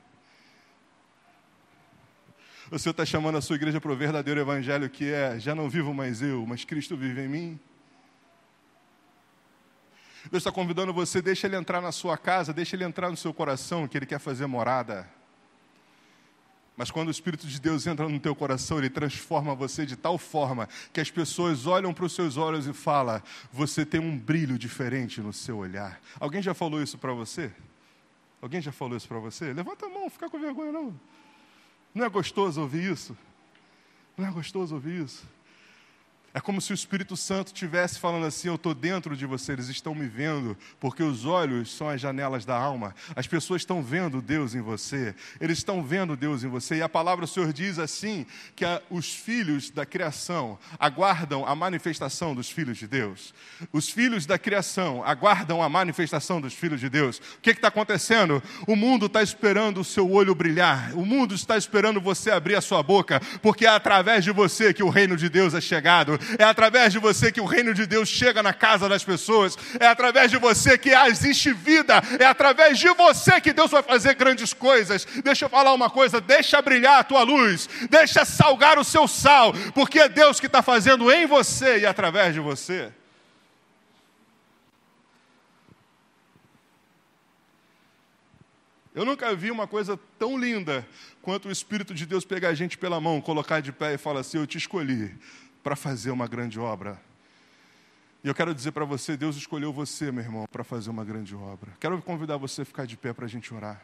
O 2.72 2.80
Senhor 2.80 2.92
está 2.92 3.06
chamando 3.06 3.38
a 3.38 3.42
sua 3.42 3.58
igreja 3.58 3.82
para 3.82 3.92
o 3.92 3.96
verdadeiro 3.98 4.40
evangelho 4.40 4.90
que 4.90 5.12
é: 5.12 5.38
já 5.38 5.54
não 5.54 5.70
vivo 5.70 5.94
mais 5.94 6.22
eu, 6.22 6.46
mas 6.48 6.64
Cristo 6.64 6.96
vive 6.96 7.22
em 7.22 7.28
mim. 7.28 7.60
Deus 10.32 10.40
está 10.42 10.54
convidando 10.54 10.94
você, 10.94 11.22
deixa 11.22 11.48
Ele 11.48 11.58
entrar 11.58 11.82
na 11.82 11.92
sua 11.92 12.18
casa, 12.18 12.54
deixa 12.54 12.78
Ele 12.78 12.86
entrar 12.86 13.10
no 13.10 13.18
seu 13.18 13.34
coração, 13.34 13.90
que 13.90 13.98
Ele 13.98 14.06
quer 14.06 14.20
fazer 14.20 14.46
morada. 14.46 15.06
Mas 16.78 16.90
quando 16.90 17.10
o 17.10 17.12
Espírito 17.12 17.46
de 17.46 17.60
Deus 17.60 17.86
entra 17.86 18.08
no 18.08 18.20
teu 18.22 18.34
coração, 18.34 18.78
Ele 18.78 18.90
transforma 18.90 19.54
você 19.54 19.86
de 19.86 19.98
tal 19.98 20.18
forma 20.18 20.70
que 20.94 21.02
as 21.02 21.12
pessoas 21.12 21.68
olham 21.68 21.94
para 21.94 22.06
os 22.06 22.14
seus 22.14 22.38
olhos 22.38 22.68
e 22.68 22.72
falam: 22.74 23.22
você 23.52 23.86
tem 23.86 24.00
um 24.00 24.18
brilho 24.18 24.58
diferente 24.58 25.20
no 25.20 25.34
seu 25.34 25.58
olhar. 25.58 26.00
Alguém 26.18 26.42
já 26.42 26.54
falou 26.54 26.82
isso 26.82 26.98
para 26.98 27.12
você? 27.12 27.52
Alguém 28.42 28.62
já 28.62 28.72
falou 28.72 28.96
isso 28.96 29.10
para 29.10 29.20
você? 29.20 29.52
Levanta 29.52 29.88
a 29.88 29.90
mão, 29.90 30.10
fica 30.10 30.30
com 30.30 30.40
vergonha 30.40 30.72
não. 30.72 30.98
Não 31.94 32.06
é 32.06 32.10
gostoso 32.10 32.62
ouvir 32.62 32.92
isso? 32.92 33.18
Não 34.18 34.28
é 34.28 34.32
gostoso 34.32 34.76
ouvir 34.76 35.04
isso? 35.04 35.26
É 36.34 36.40
como 36.40 36.62
se 36.62 36.72
o 36.72 36.74
Espírito 36.74 37.18
Santo 37.18 37.48
estivesse 37.48 38.00
falando 38.00 38.26
assim: 38.26 38.48
Eu 38.48 38.56
estou 38.56 38.74
dentro 38.74 39.18
de 39.18 39.26
você, 39.26 39.52
eles 39.52 39.68
estão 39.68 39.94
me 39.94 40.08
vendo, 40.08 40.58
porque 40.80 41.04
os 41.04 41.26
olhos 41.26 41.76
são 41.76 41.90
as 41.90 42.00
janelas 42.00 42.46
da 42.46 42.56
alma. 42.56 42.96
As 43.16 43.28
pessoas 43.28 43.62
estão 43.62 43.84
vendo 43.84 44.22
Deus 44.22 44.56
em 44.56 44.62
você, 44.62 45.14
eles 45.42 45.58
estão 45.58 45.84
vendo 45.84 46.16
Deus 46.16 46.44
em 46.44 46.48
você. 46.48 46.78
E 46.78 46.82
a 46.82 46.88
palavra 46.88 47.26
do 47.26 47.32
Senhor 47.32 47.52
diz 47.52 47.78
assim: 47.78 48.26
que 48.56 48.64
a, 48.64 48.82
os 48.90 49.14
filhos 49.14 49.70
da 49.70 49.86
criação 49.86 50.58
aguardam 50.80 51.46
a 51.46 51.54
manifestação 51.54 52.34
dos 52.34 52.50
filhos 52.50 52.78
de 52.78 52.88
Deus. 52.88 53.34
Os 53.74 53.90
filhos 53.90 54.26
da 54.26 54.40
criação 54.40 55.04
aguardam 55.04 55.62
a 55.62 55.68
manifestação 55.68 56.40
dos 56.40 56.54
filhos 56.54 56.80
de 56.80 56.88
Deus. 56.88 57.18
O 57.18 57.42
que 57.42 57.50
está 57.50 57.68
acontecendo? 57.68 58.42
O 58.66 58.78
mundo 58.78 59.08
está 59.08 59.22
esperando 59.22 59.82
o 59.82 59.86
seu 59.86 60.10
olho 60.10 60.34
brilhar, 60.34 60.94
o 60.96 61.06
mundo 61.06 61.36
está 61.36 61.58
esperando 61.58 62.00
você 62.00 62.32
abrir 62.32 62.56
a 62.56 62.62
sua 62.62 62.82
boca, 62.82 63.20
porque 63.42 63.66
é 63.66 63.70
através 63.70 64.24
de 64.24 64.32
você 64.32 64.74
que 64.74 64.84
o 64.84 64.90
reino 64.90 65.18
de 65.18 65.28
Deus 65.28 65.54
é 65.54 65.60
chegado 65.60 66.21
é 66.38 66.44
através 66.44 66.94
de 66.94 67.00
você 67.00 67.32
que 67.32 67.42
o 67.42 67.46
reino 67.46 67.74
de 67.74 67.86
Deus 67.86 68.10
chega 68.10 68.42
na 68.42 68.54
casa 68.54 68.88
das 68.88 69.04
pessoas, 69.04 69.58
é 69.80 69.88
através 69.88 70.32
de 70.32 70.38
você 70.38 70.78
que 70.78 70.90
existe 70.90 71.54
vida, 71.54 72.02
é 72.20 72.26
através 72.26 72.78
de 72.78 72.90
você 72.90 73.40
que 73.40 73.54
Deus 73.54 73.72
vai 73.72 73.84
fazer 73.84 74.16
grandes 74.16 74.54
coisas. 74.54 75.06
Deixa 75.24 75.46
eu 75.46 75.50
falar 75.50 75.74
uma 75.74 75.90
coisa: 75.90 76.22
deixa 76.22 76.62
brilhar 76.62 77.00
a 77.00 77.04
tua 77.04 77.24
luz, 77.24 77.70
deixa 77.90 78.26
salgar 78.26 78.78
o 78.80 78.84
seu 78.84 79.08
sal, 79.08 79.54
porque 79.74 80.00
é 80.00 80.10
Deus 80.10 80.40
que 80.40 80.48
está 80.48 80.62
fazendo 80.62 81.12
em 81.12 81.26
você 81.26 81.80
e 81.80 81.86
através 81.86 82.34
de 82.34 82.40
você. 82.40 82.92
Eu 88.94 89.06
nunca 89.06 89.34
vi 89.34 89.50
uma 89.50 89.66
coisa 89.68 89.98
tão 90.20 90.38
linda 90.38 90.86
quanto 91.22 91.48
o 91.48 91.52
Espírito 91.52 91.94
de 91.94 92.06
Deus 92.06 92.26
pegar 92.26 92.50
a 92.50 92.54
gente 92.54 92.78
pela 92.78 93.00
mão, 93.00 93.22
colocar 93.22 93.62
de 93.62 93.72
pé 93.72 93.94
e 93.94 93.98
falar 93.98 94.20
assim: 94.20 94.38
Eu 94.38 94.46
te 94.46 94.58
escolhi 94.58 95.16
para 95.64 95.76
fazer 95.76 96.12
uma 96.12 96.28
grande 96.28 96.60
obra. 96.60 97.00
E 98.24 98.28
eu 98.28 98.36
quero 98.36 98.54
dizer 98.54 98.72
para 98.72 98.86
você: 98.86 99.18
Deus 99.18 99.36
escolheu 99.36 99.74
você, 99.74 100.12
meu 100.12 100.24
irmão, 100.24 100.46
para 100.52 100.64
fazer 100.64 100.90
uma 100.90 101.04
grande 101.04 101.36
obra. 101.36 101.72
Quero 101.80 102.02
convidar 102.02 102.38
você 102.38 102.62
a 102.62 102.66
ficar 102.66 102.86
de 102.86 102.96
pé 102.96 103.14
para 103.14 103.26
a 103.26 103.30
gente 103.30 103.54
orar. 103.54 103.82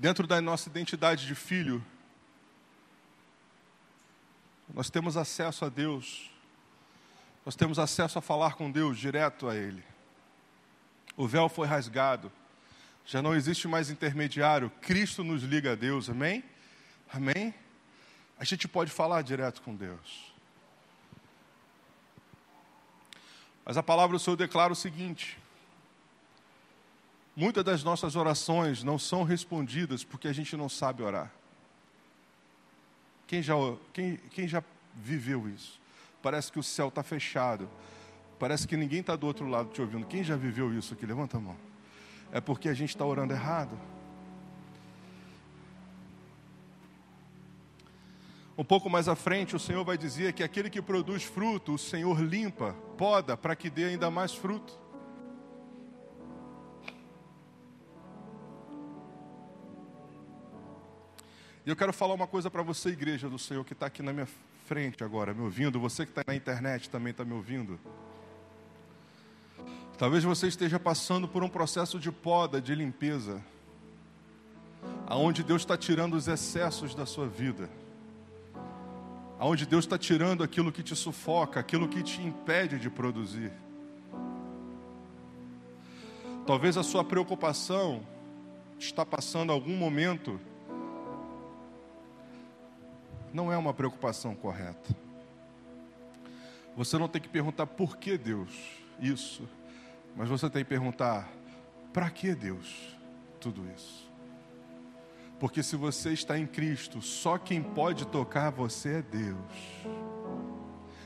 Dentro 0.00 0.26
da 0.26 0.40
nossa 0.40 0.66
identidade 0.70 1.26
de 1.26 1.34
filho, 1.34 1.84
nós 4.72 4.88
temos 4.88 5.14
acesso 5.14 5.62
a 5.66 5.68
Deus, 5.68 6.30
nós 7.44 7.54
temos 7.54 7.78
acesso 7.78 8.18
a 8.18 8.22
falar 8.22 8.54
com 8.54 8.70
Deus 8.70 8.98
direto 8.98 9.46
a 9.46 9.54
Ele. 9.54 9.84
O 11.18 11.28
véu 11.28 11.50
foi 11.50 11.68
rasgado, 11.68 12.32
já 13.04 13.20
não 13.20 13.34
existe 13.34 13.68
mais 13.68 13.90
intermediário, 13.90 14.70
Cristo 14.80 15.22
nos 15.22 15.42
liga 15.42 15.72
a 15.72 15.74
Deus, 15.74 16.08
amém? 16.08 16.42
Amém? 17.12 17.54
A 18.38 18.44
gente 18.44 18.66
pode 18.66 18.90
falar 18.90 19.20
direto 19.20 19.60
com 19.60 19.76
Deus. 19.76 20.32
Mas 23.66 23.76
a 23.76 23.82
palavra 23.82 24.16
do 24.16 24.22
Senhor 24.22 24.36
declara 24.36 24.72
o 24.72 24.76
seguinte: 24.76 25.36
Muitas 27.40 27.64
das 27.64 27.82
nossas 27.82 28.16
orações 28.16 28.82
não 28.82 28.98
são 28.98 29.22
respondidas 29.22 30.04
porque 30.04 30.28
a 30.28 30.32
gente 30.32 30.54
não 30.58 30.68
sabe 30.68 31.02
orar. 31.02 31.32
Quem 33.26 33.42
já, 33.42 33.54
quem, 33.94 34.18
quem 34.30 34.46
já 34.46 34.62
viveu 34.94 35.48
isso? 35.48 35.80
Parece 36.22 36.52
que 36.52 36.58
o 36.58 36.62
céu 36.62 36.88
está 36.88 37.02
fechado. 37.02 37.66
Parece 38.38 38.68
que 38.68 38.76
ninguém 38.76 39.00
está 39.00 39.16
do 39.16 39.26
outro 39.26 39.48
lado 39.48 39.70
te 39.70 39.80
ouvindo. 39.80 40.06
Quem 40.06 40.22
já 40.22 40.36
viveu 40.36 40.70
isso 40.78 40.92
aqui? 40.92 41.06
Levanta 41.06 41.38
a 41.38 41.40
mão. 41.40 41.56
É 42.30 42.42
porque 42.42 42.68
a 42.68 42.74
gente 42.74 42.90
está 42.90 43.06
orando 43.06 43.32
errado. 43.32 43.74
Um 48.58 48.64
pouco 48.64 48.90
mais 48.90 49.08
à 49.08 49.16
frente, 49.16 49.56
o 49.56 49.58
Senhor 49.58 49.82
vai 49.82 49.96
dizer 49.96 50.34
que 50.34 50.42
aquele 50.42 50.68
que 50.68 50.82
produz 50.82 51.22
fruto, 51.22 51.72
o 51.72 51.78
Senhor 51.78 52.20
limpa, 52.20 52.74
poda, 52.98 53.34
para 53.34 53.56
que 53.56 53.70
dê 53.70 53.84
ainda 53.84 54.10
mais 54.10 54.34
fruto. 54.34 54.78
E 61.70 61.72
eu 61.72 61.76
quero 61.76 61.92
falar 61.92 62.14
uma 62.14 62.26
coisa 62.26 62.50
para 62.50 62.64
você, 62.64 62.88
igreja 62.88 63.28
do 63.28 63.38
Senhor, 63.38 63.64
que 63.64 63.74
está 63.74 63.86
aqui 63.86 64.02
na 64.02 64.12
minha 64.12 64.26
frente 64.66 65.04
agora, 65.04 65.32
me 65.32 65.42
ouvindo. 65.42 65.78
Você 65.78 66.04
que 66.04 66.10
está 66.10 66.24
na 66.26 66.34
internet 66.34 66.90
também 66.90 67.12
está 67.12 67.24
me 67.24 67.32
ouvindo. 67.32 67.78
Talvez 69.96 70.24
você 70.24 70.48
esteja 70.48 70.80
passando 70.80 71.28
por 71.28 71.44
um 71.44 71.48
processo 71.48 72.00
de 72.00 72.10
poda, 72.10 72.60
de 72.60 72.74
limpeza, 72.74 73.40
aonde 75.06 75.44
Deus 75.44 75.62
está 75.62 75.76
tirando 75.76 76.14
os 76.14 76.26
excessos 76.26 76.92
da 76.92 77.06
sua 77.06 77.28
vida, 77.28 77.70
aonde 79.38 79.64
Deus 79.64 79.84
está 79.84 79.96
tirando 79.96 80.42
aquilo 80.42 80.72
que 80.72 80.82
te 80.82 80.96
sufoca, 80.96 81.60
aquilo 81.60 81.86
que 81.86 82.02
te 82.02 82.20
impede 82.20 82.80
de 82.80 82.90
produzir. 82.90 83.52
Talvez 86.44 86.76
a 86.76 86.82
sua 86.82 87.04
preocupação 87.04 88.04
está 88.76 89.06
passando 89.06 89.52
algum 89.52 89.76
momento 89.76 90.40
não 93.32 93.52
é 93.52 93.56
uma 93.56 93.72
preocupação 93.72 94.34
correta. 94.34 94.94
Você 96.76 96.98
não 96.98 97.08
tem 97.08 97.20
que 97.20 97.28
perguntar 97.28 97.66
por 97.66 97.96
que 97.96 98.16
Deus 98.16 98.50
isso, 99.00 99.48
mas 100.16 100.28
você 100.28 100.48
tem 100.48 100.62
que 100.64 100.68
perguntar 100.68 101.28
para 101.92 102.08
que 102.10 102.34
Deus 102.34 102.96
tudo 103.40 103.66
isso. 103.74 104.08
Porque 105.38 105.62
se 105.62 105.74
você 105.74 106.12
está 106.12 106.38
em 106.38 106.46
Cristo, 106.46 107.00
só 107.00 107.38
quem 107.38 107.62
pode 107.62 108.06
tocar 108.06 108.50
você 108.50 108.96
é 108.96 109.02
Deus. 109.02 109.38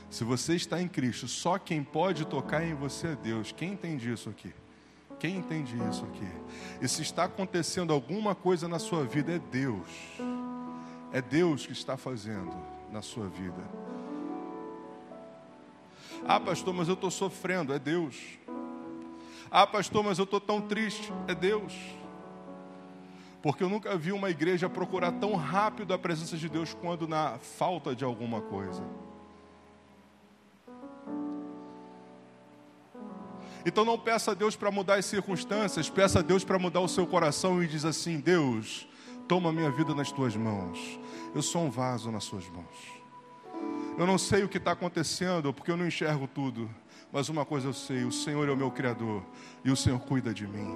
Se 0.09 0.23
você 0.23 0.55
está 0.55 0.81
em 0.81 0.87
Cristo, 0.87 1.27
só 1.27 1.57
quem 1.57 1.83
pode 1.83 2.25
tocar 2.25 2.63
em 2.63 2.73
você 2.73 3.07
é 3.07 3.15
Deus. 3.15 3.51
Quem 3.51 3.73
entende 3.73 4.11
isso 4.11 4.29
aqui? 4.29 4.53
Quem 5.19 5.37
entende 5.37 5.75
isso 5.89 6.03
aqui? 6.05 6.29
E 6.81 6.87
se 6.87 7.01
está 7.01 7.23
acontecendo 7.23 7.93
alguma 7.93 8.35
coisa 8.35 8.67
na 8.67 8.77
sua 8.77 9.05
vida, 9.05 9.33
é 9.33 9.39
Deus. 9.39 9.87
É 11.15 11.21
Deus 11.21 11.65
que 11.65 11.71
está 11.71 11.95
fazendo 11.95 12.53
na 12.91 13.01
sua 13.01 13.29
vida. 13.29 13.63
Ah, 16.27 16.41
pastor, 16.41 16.73
mas 16.73 16.89
eu 16.89 16.93
estou 16.93 17.09
sofrendo. 17.09 17.73
É 17.73 17.79
Deus. 17.79 18.17
Ah, 19.49 19.65
pastor, 19.65 20.03
mas 20.03 20.19
eu 20.19 20.25
estou 20.25 20.41
tão 20.41 20.59
triste. 20.59 21.13
É 21.25 21.33
Deus. 21.33 21.73
Porque 23.41 23.63
eu 23.63 23.69
nunca 23.69 23.95
vi 23.95 24.11
uma 24.11 24.29
igreja 24.29 24.69
procurar 24.69 25.13
tão 25.13 25.35
rápido 25.35 25.93
a 25.93 25.97
presença 25.97 26.35
de 26.35 26.49
Deus 26.49 26.73
quando 26.73 27.07
na 27.07 27.37
falta 27.37 27.95
de 27.95 28.03
alguma 28.03 28.41
coisa. 28.41 28.83
Então 33.65 33.85
não 33.85 33.97
peça 33.97 34.31
a 34.31 34.33
Deus 34.33 34.57
para 34.57 34.69
mudar 34.69 34.95
as 34.95 35.05
circunstâncias, 35.05 35.89
peça 35.89 36.19
a 36.19 36.21
Deus 36.21 36.43
para 36.43 36.59
mudar 36.59 36.81
o 36.81 36.89
seu 36.89 37.07
coração 37.07 37.63
e 37.63 37.67
diz 37.67 37.85
assim: 37.85 38.19
Deus, 38.19 38.85
toma 39.27 39.51
minha 39.51 39.71
vida 39.71 39.93
nas 39.93 40.11
tuas 40.11 40.35
mãos. 40.35 40.99
Eu 41.33 41.41
sou 41.41 41.63
um 41.63 41.69
vaso 41.69 42.11
nas 42.11 42.23
suas 42.23 42.47
mãos. 42.49 42.95
Eu 43.97 44.05
não 44.05 44.17
sei 44.17 44.43
o 44.43 44.49
que 44.49 44.57
está 44.57 44.71
acontecendo, 44.71 45.53
porque 45.53 45.71
eu 45.71 45.77
não 45.77 45.87
enxergo 45.87 46.27
tudo. 46.27 46.69
Mas 47.11 47.29
uma 47.29 47.45
coisa 47.45 47.67
eu 47.69 47.73
sei: 47.73 48.03
o 48.03 48.11
Senhor 48.11 48.47
é 48.47 48.51
o 48.51 48.57
meu 48.57 48.69
Criador 48.69 49.23
e 49.63 49.71
o 49.71 49.75
Senhor 49.75 49.99
cuida 49.99 50.33
de 50.33 50.45
mim. 50.45 50.75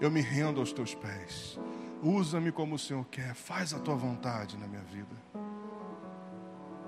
Eu 0.00 0.10
me 0.10 0.20
rendo 0.20 0.60
aos 0.60 0.72
teus 0.72 0.94
pés. 0.94 1.58
Usa-me 2.02 2.52
como 2.52 2.74
o 2.74 2.78
Senhor 2.78 3.04
quer. 3.06 3.34
Faz 3.34 3.72
a 3.72 3.78
tua 3.78 3.94
vontade 3.94 4.56
na 4.56 4.66
minha 4.66 4.82
vida. 4.82 5.16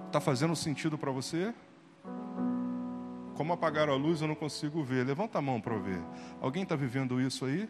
Está 0.06 0.20
fazendo 0.20 0.56
sentido 0.56 0.98
para 0.98 1.11
você? 1.11 1.54
Como 3.34 3.52
apagaram 3.52 3.92
a 3.92 3.96
luz, 3.96 4.20
eu 4.20 4.26
não 4.26 4.34
consigo 4.34 4.82
ver. 4.82 5.06
Levanta 5.06 5.38
a 5.38 5.42
mão 5.42 5.61
para 5.61 5.76
ver. 5.78 6.02
Alguém 6.40 6.64
está 6.64 6.74
vivendo 6.74 7.20
isso 7.20 7.44
aí? 7.44 7.68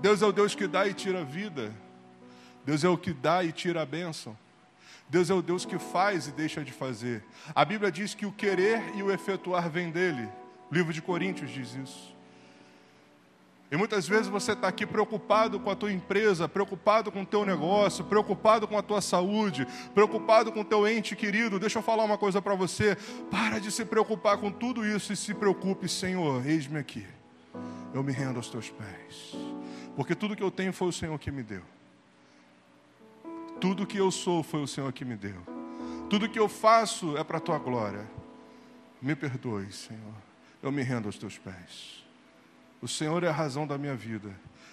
Deus 0.00 0.22
é 0.22 0.26
o 0.26 0.32
Deus 0.32 0.54
que 0.54 0.66
dá 0.66 0.86
e 0.86 0.94
tira 0.94 1.22
a 1.22 1.24
vida. 1.24 1.74
Deus 2.64 2.84
é 2.84 2.88
o 2.88 2.96
que 2.96 3.12
dá 3.12 3.42
e 3.42 3.50
tira 3.50 3.82
a 3.82 3.86
bênção. 3.86 4.36
Deus 5.08 5.30
é 5.30 5.34
o 5.34 5.42
Deus 5.42 5.64
que 5.64 5.78
faz 5.78 6.28
e 6.28 6.32
deixa 6.32 6.62
de 6.62 6.72
fazer. 6.72 7.24
A 7.54 7.64
Bíblia 7.64 7.90
diz 7.90 8.14
que 8.14 8.26
o 8.26 8.32
querer 8.32 8.94
e 8.94 9.02
o 9.02 9.10
efetuar 9.10 9.68
vem 9.68 9.90
dele. 9.90 10.28
O 10.70 10.74
livro 10.74 10.92
de 10.92 11.02
Coríntios 11.02 11.50
diz 11.50 11.74
isso. 11.74 12.16
E 13.70 13.76
muitas 13.76 14.06
vezes 14.08 14.28
você 14.28 14.52
está 14.52 14.68
aqui 14.68 14.86
preocupado 14.86 15.58
com 15.60 15.70
a 15.70 15.76
tua 15.76 15.92
empresa, 15.92 16.48
preocupado 16.48 17.10
com 17.10 17.22
o 17.22 17.26
teu 17.26 17.44
negócio, 17.44 18.04
preocupado 18.04 18.68
com 18.68 18.78
a 18.78 18.82
tua 18.82 19.00
saúde, 19.00 19.66
preocupado 19.94 20.52
com 20.52 20.60
o 20.60 20.64
teu 20.64 20.86
ente 20.86 21.16
querido. 21.16 21.58
Deixa 21.58 21.78
eu 21.78 21.82
falar 21.82 22.04
uma 22.04 22.16
coisa 22.16 22.40
para 22.40 22.54
você. 22.54 22.96
Para 23.30 23.58
de 23.58 23.70
se 23.70 23.84
preocupar 23.84 24.38
com 24.38 24.50
tudo 24.50 24.86
isso 24.86 25.12
e 25.12 25.16
se 25.16 25.34
preocupe, 25.34 25.88
Senhor, 25.88 26.46
eis-me 26.46 26.78
aqui. 26.78 27.06
Eu 27.92 28.02
me 28.02 28.12
rendo 28.12 28.36
aos 28.36 28.48
teus 28.48 28.70
pés 28.70 29.57
Porque 29.98 30.14
tudo 30.14 30.36
que 30.36 30.42
eu 30.44 30.50
tenho 30.52 30.72
foi 30.72 30.86
o 30.86 30.92
Senhor 30.92 31.18
que 31.18 31.28
me 31.28 31.42
deu. 31.42 31.64
Tudo 33.60 33.84
que 33.84 33.96
eu 33.96 34.12
sou 34.12 34.44
foi 34.44 34.62
o 34.62 34.66
Senhor 34.68 34.92
que 34.92 35.04
me 35.04 35.16
deu. 35.16 35.42
Tudo 36.08 36.28
que 36.28 36.38
eu 36.38 36.48
faço 36.48 37.16
é 37.16 37.24
para 37.24 37.38
a 37.38 37.40
tua 37.40 37.58
glória. 37.58 38.08
Me 39.02 39.16
perdoe, 39.16 39.72
Senhor. 39.72 40.14
Eu 40.62 40.70
me 40.70 40.82
rendo 40.82 41.06
aos 41.06 41.18
teus 41.18 41.36
pés. 41.36 42.04
O 42.80 42.86
Senhor 42.86 43.24
é 43.24 43.28
a 43.28 43.32
razão 43.32 43.66
da 43.66 43.76
minha 43.76 43.96
vida. 43.96 44.30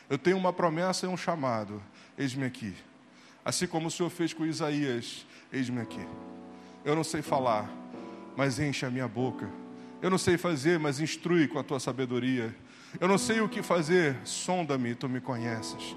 Eu 0.08 0.20
tenho 0.20 0.38
uma 0.38 0.54
promessa 0.54 1.08
e 1.08 1.10
um 1.10 1.18
chamado. 1.18 1.82
Eis-me 2.16 2.46
aqui. 2.46 2.76
Assim 3.44 3.66
como 3.66 3.88
o 3.88 3.92
Senhor 3.92 4.12
fez 4.12 4.32
com 4.32 4.46
Isaías, 4.46 5.26
eis-me 5.52 5.82
aqui. 5.82 6.06
Eu 6.84 6.96
não 6.96 7.04
sei 7.04 7.24
falar, 7.24 7.68
mas 8.38 8.60
enche 8.60 8.86
a 8.86 8.92
minha 8.92 9.08
boca. 9.08 9.50
Eu 10.04 10.12
não 10.12 10.20
sei 10.20 10.38
fazer, 10.38 10.78
mas 10.78 11.00
instrui 11.00 11.48
com 11.48 11.58
a 11.58 11.64
tua 11.64 11.80
sabedoria. 11.80 12.56
Eu 13.00 13.08
não 13.08 13.18
sei 13.18 13.42
o 13.42 13.50
que 13.50 13.62
fazer, 13.62 14.18
sonda-me, 14.24 14.96
tu 14.96 15.10
me 15.10 15.20
conheces. 15.20 15.96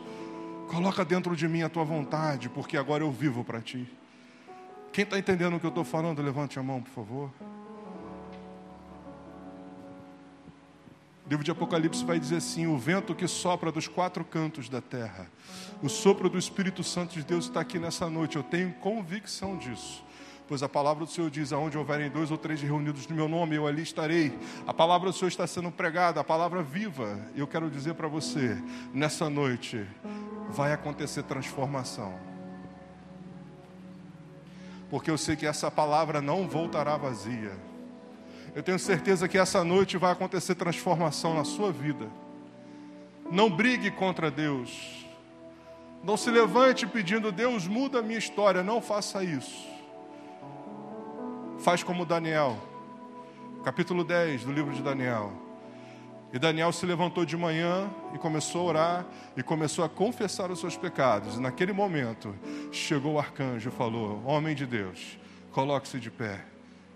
Coloca 0.68 1.04
dentro 1.04 1.36
de 1.36 1.46
mim 1.46 1.62
a 1.62 1.68
tua 1.68 1.84
vontade, 1.84 2.48
porque 2.48 2.76
agora 2.76 3.04
eu 3.04 3.10
vivo 3.10 3.44
para 3.44 3.60
ti. 3.60 3.88
Quem 4.92 5.04
está 5.04 5.18
entendendo 5.18 5.56
o 5.56 5.60
que 5.60 5.66
eu 5.66 5.70
estou 5.70 5.84
falando, 5.84 6.20
levante 6.20 6.58
a 6.58 6.62
mão, 6.62 6.82
por 6.82 6.90
favor. 6.90 7.30
O 11.24 11.28
livro 11.28 11.44
de 11.44 11.50
Apocalipse 11.50 12.04
vai 12.04 12.18
dizer 12.18 12.36
assim: 12.36 12.66
o 12.66 12.76
vento 12.78 13.14
que 13.14 13.28
sopra 13.28 13.70
dos 13.70 13.86
quatro 13.86 14.24
cantos 14.24 14.68
da 14.68 14.80
terra, 14.80 15.30
o 15.82 15.88
sopro 15.88 16.28
do 16.28 16.38
Espírito 16.38 16.82
Santo 16.82 17.14
de 17.14 17.22
Deus 17.22 17.44
está 17.44 17.60
aqui 17.60 17.78
nessa 17.78 18.08
noite, 18.08 18.36
eu 18.36 18.42
tenho 18.42 18.72
convicção 18.74 19.56
disso. 19.56 20.02
Pois 20.48 20.62
a 20.62 20.68
palavra 20.68 21.04
do 21.04 21.10
Senhor 21.10 21.28
diz: 21.30 21.52
aonde 21.52 21.76
houverem 21.76 22.08
dois 22.08 22.30
ou 22.30 22.38
três 22.38 22.62
reunidos 22.62 23.06
no 23.06 23.14
meu 23.14 23.28
nome, 23.28 23.54
eu 23.54 23.66
ali 23.66 23.82
estarei. 23.82 24.36
A 24.66 24.72
palavra 24.72 25.10
do 25.10 25.12
Senhor 25.14 25.28
está 25.28 25.46
sendo 25.46 25.70
pregada, 25.70 26.20
a 26.20 26.24
palavra 26.24 26.62
viva. 26.62 27.20
Eu 27.36 27.46
quero 27.46 27.70
dizer 27.70 27.94
para 27.94 28.08
você, 28.08 28.56
nessa 28.94 29.28
noite, 29.28 29.86
vai 30.48 30.72
acontecer 30.72 31.22
transformação. 31.24 32.18
Porque 34.90 35.10
eu 35.10 35.18
sei 35.18 35.36
que 35.36 35.46
essa 35.46 35.70
palavra 35.70 36.22
não 36.22 36.48
voltará 36.48 36.96
vazia. 36.96 37.52
Eu 38.54 38.62
tenho 38.62 38.78
certeza 38.78 39.28
que 39.28 39.36
essa 39.36 39.62
noite 39.62 39.98
vai 39.98 40.12
acontecer 40.12 40.54
transformação 40.54 41.34
na 41.34 41.44
sua 41.44 41.70
vida. 41.70 42.08
Não 43.30 43.50
brigue 43.50 43.90
contra 43.90 44.30
Deus. 44.30 45.06
Não 46.02 46.16
se 46.16 46.30
levante 46.30 46.86
pedindo, 46.86 47.30
Deus, 47.30 47.66
muda 47.66 47.98
a 47.98 48.02
minha 48.02 48.18
história. 48.18 48.62
Não 48.62 48.80
faça 48.80 49.22
isso. 49.22 49.77
Faz 51.58 51.82
como 51.82 52.06
Daniel, 52.06 52.56
capítulo 53.64 54.04
10 54.04 54.44
do 54.44 54.52
livro 54.52 54.72
de 54.72 54.80
Daniel. 54.80 55.32
E 56.32 56.38
Daniel 56.38 56.72
se 56.72 56.86
levantou 56.86 57.24
de 57.24 57.36
manhã 57.36 57.90
e 58.14 58.18
começou 58.18 58.60
a 58.60 58.64
orar 58.64 59.06
e 59.36 59.42
começou 59.42 59.84
a 59.84 59.88
confessar 59.88 60.52
os 60.52 60.60
seus 60.60 60.76
pecados. 60.76 61.34
E 61.34 61.40
naquele 61.40 61.72
momento 61.72 62.32
chegou 62.70 63.14
o 63.14 63.18
arcanjo 63.18 63.70
e 63.70 63.72
falou: 63.72 64.22
Homem 64.24 64.54
de 64.54 64.66
Deus, 64.66 65.18
coloque-se 65.50 65.98
de 65.98 66.12
pé. 66.12 66.44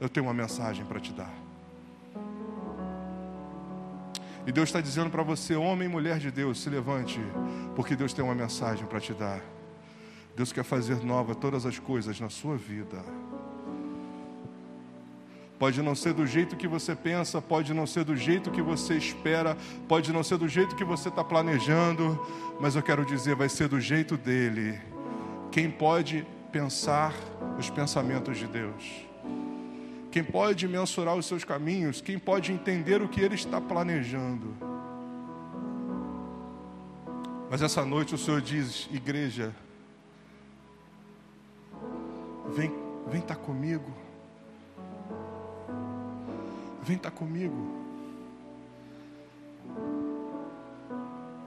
Eu 0.00 0.08
tenho 0.08 0.26
uma 0.26 0.34
mensagem 0.34 0.84
para 0.84 1.00
te 1.00 1.12
dar. 1.12 1.32
E 4.46 4.52
Deus 4.52 4.68
está 4.68 4.80
dizendo 4.80 5.10
para 5.10 5.24
você, 5.24 5.56
homem 5.56 5.88
e 5.88 5.90
mulher 5.90 6.18
de 6.18 6.30
Deus, 6.30 6.60
se 6.60 6.70
levante, 6.70 7.20
porque 7.74 7.96
Deus 7.96 8.12
tem 8.12 8.24
uma 8.24 8.34
mensagem 8.34 8.86
para 8.86 9.00
te 9.00 9.12
dar. 9.12 9.40
Deus 10.36 10.52
quer 10.52 10.64
fazer 10.64 11.02
nova 11.04 11.34
todas 11.34 11.66
as 11.66 11.80
coisas 11.80 12.20
na 12.20 12.30
sua 12.30 12.56
vida. 12.56 13.02
Pode 15.62 15.80
não 15.80 15.94
ser 15.94 16.12
do 16.12 16.26
jeito 16.26 16.56
que 16.56 16.66
você 16.66 16.92
pensa, 16.92 17.40
pode 17.40 17.72
não 17.72 17.86
ser 17.86 18.02
do 18.02 18.16
jeito 18.16 18.50
que 18.50 18.60
você 18.60 18.94
espera, 18.94 19.56
pode 19.86 20.12
não 20.12 20.24
ser 20.24 20.36
do 20.36 20.48
jeito 20.48 20.74
que 20.74 20.82
você 20.82 21.08
está 21.08 21.22
planejando, 21.22 22.20
mas 22.58 22.74
eu 22.74 22.82
quero 22.82 23.06
dizer, 23.06 23.36
vai 23.36 23.48
ser 23.48 23.68
do 23.68 23.80
jeito 23.80 24.16
dele. 24.16 24.76
Quem 25.52 25.70
pode 25.70 26.26
pensar 26.50 27.14
os 27.56 27.70
pensamentos 27.70 28.38
de 28.38 28.48
Deus? 28.48 29.06
Quem 30.10 30.24
pode 30.24 30.66
mensurar 30.66 31.14
os 31.14 31.26
seus 31.26 31.44
caminhos? 31.44 32.00
Quem 32.00 32.18
pode 32.18 32.50
entender 32.50 33.00
o 33.00 33.08
que 33.08 33.20
ele 33.20 33.36
está 33.36 33.60
planejando? 33.60 34.56
Mas 37.48 37.62
essa 37.62 37.84
noite 37.84 38.16
o 38.16 38.18
Senhor 38.18 38.40
diz, 38.40 38.88
igreja, 38.90 39.54
vem, 42.48 42.68
vem 43.06 43.20
estar 43.20 43.36
tá 43.36 43.40
comigo. 43.40 44.02
Vem 46.82 46.96
estar 46.96 47.10
tá 47.10 47.16
comigo. 47.16 47.82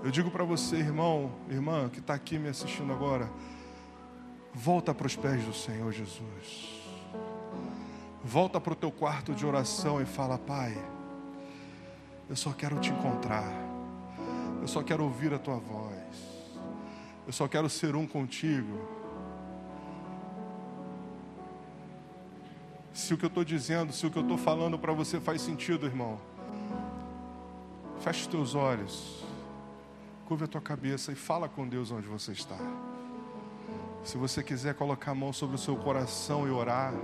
Eu 0.01 0.11
digo 0.11 0.31
para 0.31 0.43
você, 0.43 0.77
irmão, 0.77 1.31
irmã, 1.49 1.89
que 1.89 1.99
está 1.99 2.13
aqui 2.13 2.37
me 2.39 2.47
assistindo 2.47 2.93
agora, 2.93 3.29
volta 4.53 4.93
para 4.93 5.07
os 5.07 5.15
pés 5.15 5.43
do 5.43 5.53
Senhor 5.53 5.91
Jesus. 5.91 6.81
Volta 8.23 8.61
para 8.61 8.73
o 8.73 8.75
teu 8.75 8.91
quarto 8.91 9.33
de 9.33 9.45
oração 9.45 10.01
e 10.01 10.05
fala: 10.05 10.37
Pai, 10.37 10.77
eu 12.29 12.35
só 12.35 12.53
quero 12.53 12.79
te 12.79 12.91
encontrar, 12.91 13.51
eu 14.61 14.67
só 14.67 14.81
quero 14.81 15.03
ouvir 15.03 15.33
a 15.33 15.39
tua 15.39 15.57
voz, 15.57 15.99
eu 17.27 17.33
só 17.33 17.47
quero 17.47 17.69
ser 17.69 17.95
um 17.95 18.07
contigo. 18.07 18.94
Se 23.05 23.13
o 23.13 23.17
que 23.17 23.25
eu 23.25 23.27
estou 23.27 23.45
dizendo, 23.45 23.93
se 23.93 24.05
o 24.07 24.09
que 24.09 24.17
eu 24.17 24.23
estou 24.23 24.37
falando 24.37 24.79
para 24.79 24.91
você 24.91 25.19
faz 25.19 25.39
sentido, 25.39 25.85
irmão. 25.85 26.19
Feche 27.99 28.21
os 28.21 28.27
teus 28.27 28.55
olhos, 28.55 29.23
curva 30.25 30.45
a 30.45 30.47
tua 30.47 30.59
cabeça 30.59 31.11
e 31.11 31.15
fala 31.15 31.47
com 31.47 31.67
Deus 31.67 31.91
onde 31.91 32.07
você 32.07 32.31
está. 32.31 32.57
Se 34.03 34.17
você 34.17 34.41
quiser 34.41 34.73
colocar 34.73 35.11
a 35.11 35.15
mão 35.15 35.31
sobre 35.31 35.55
o 35.55 35.59
seu 35.59 35.75
coração 35.75 36.47
e 36.47 36.49
orar, 36.49 36.95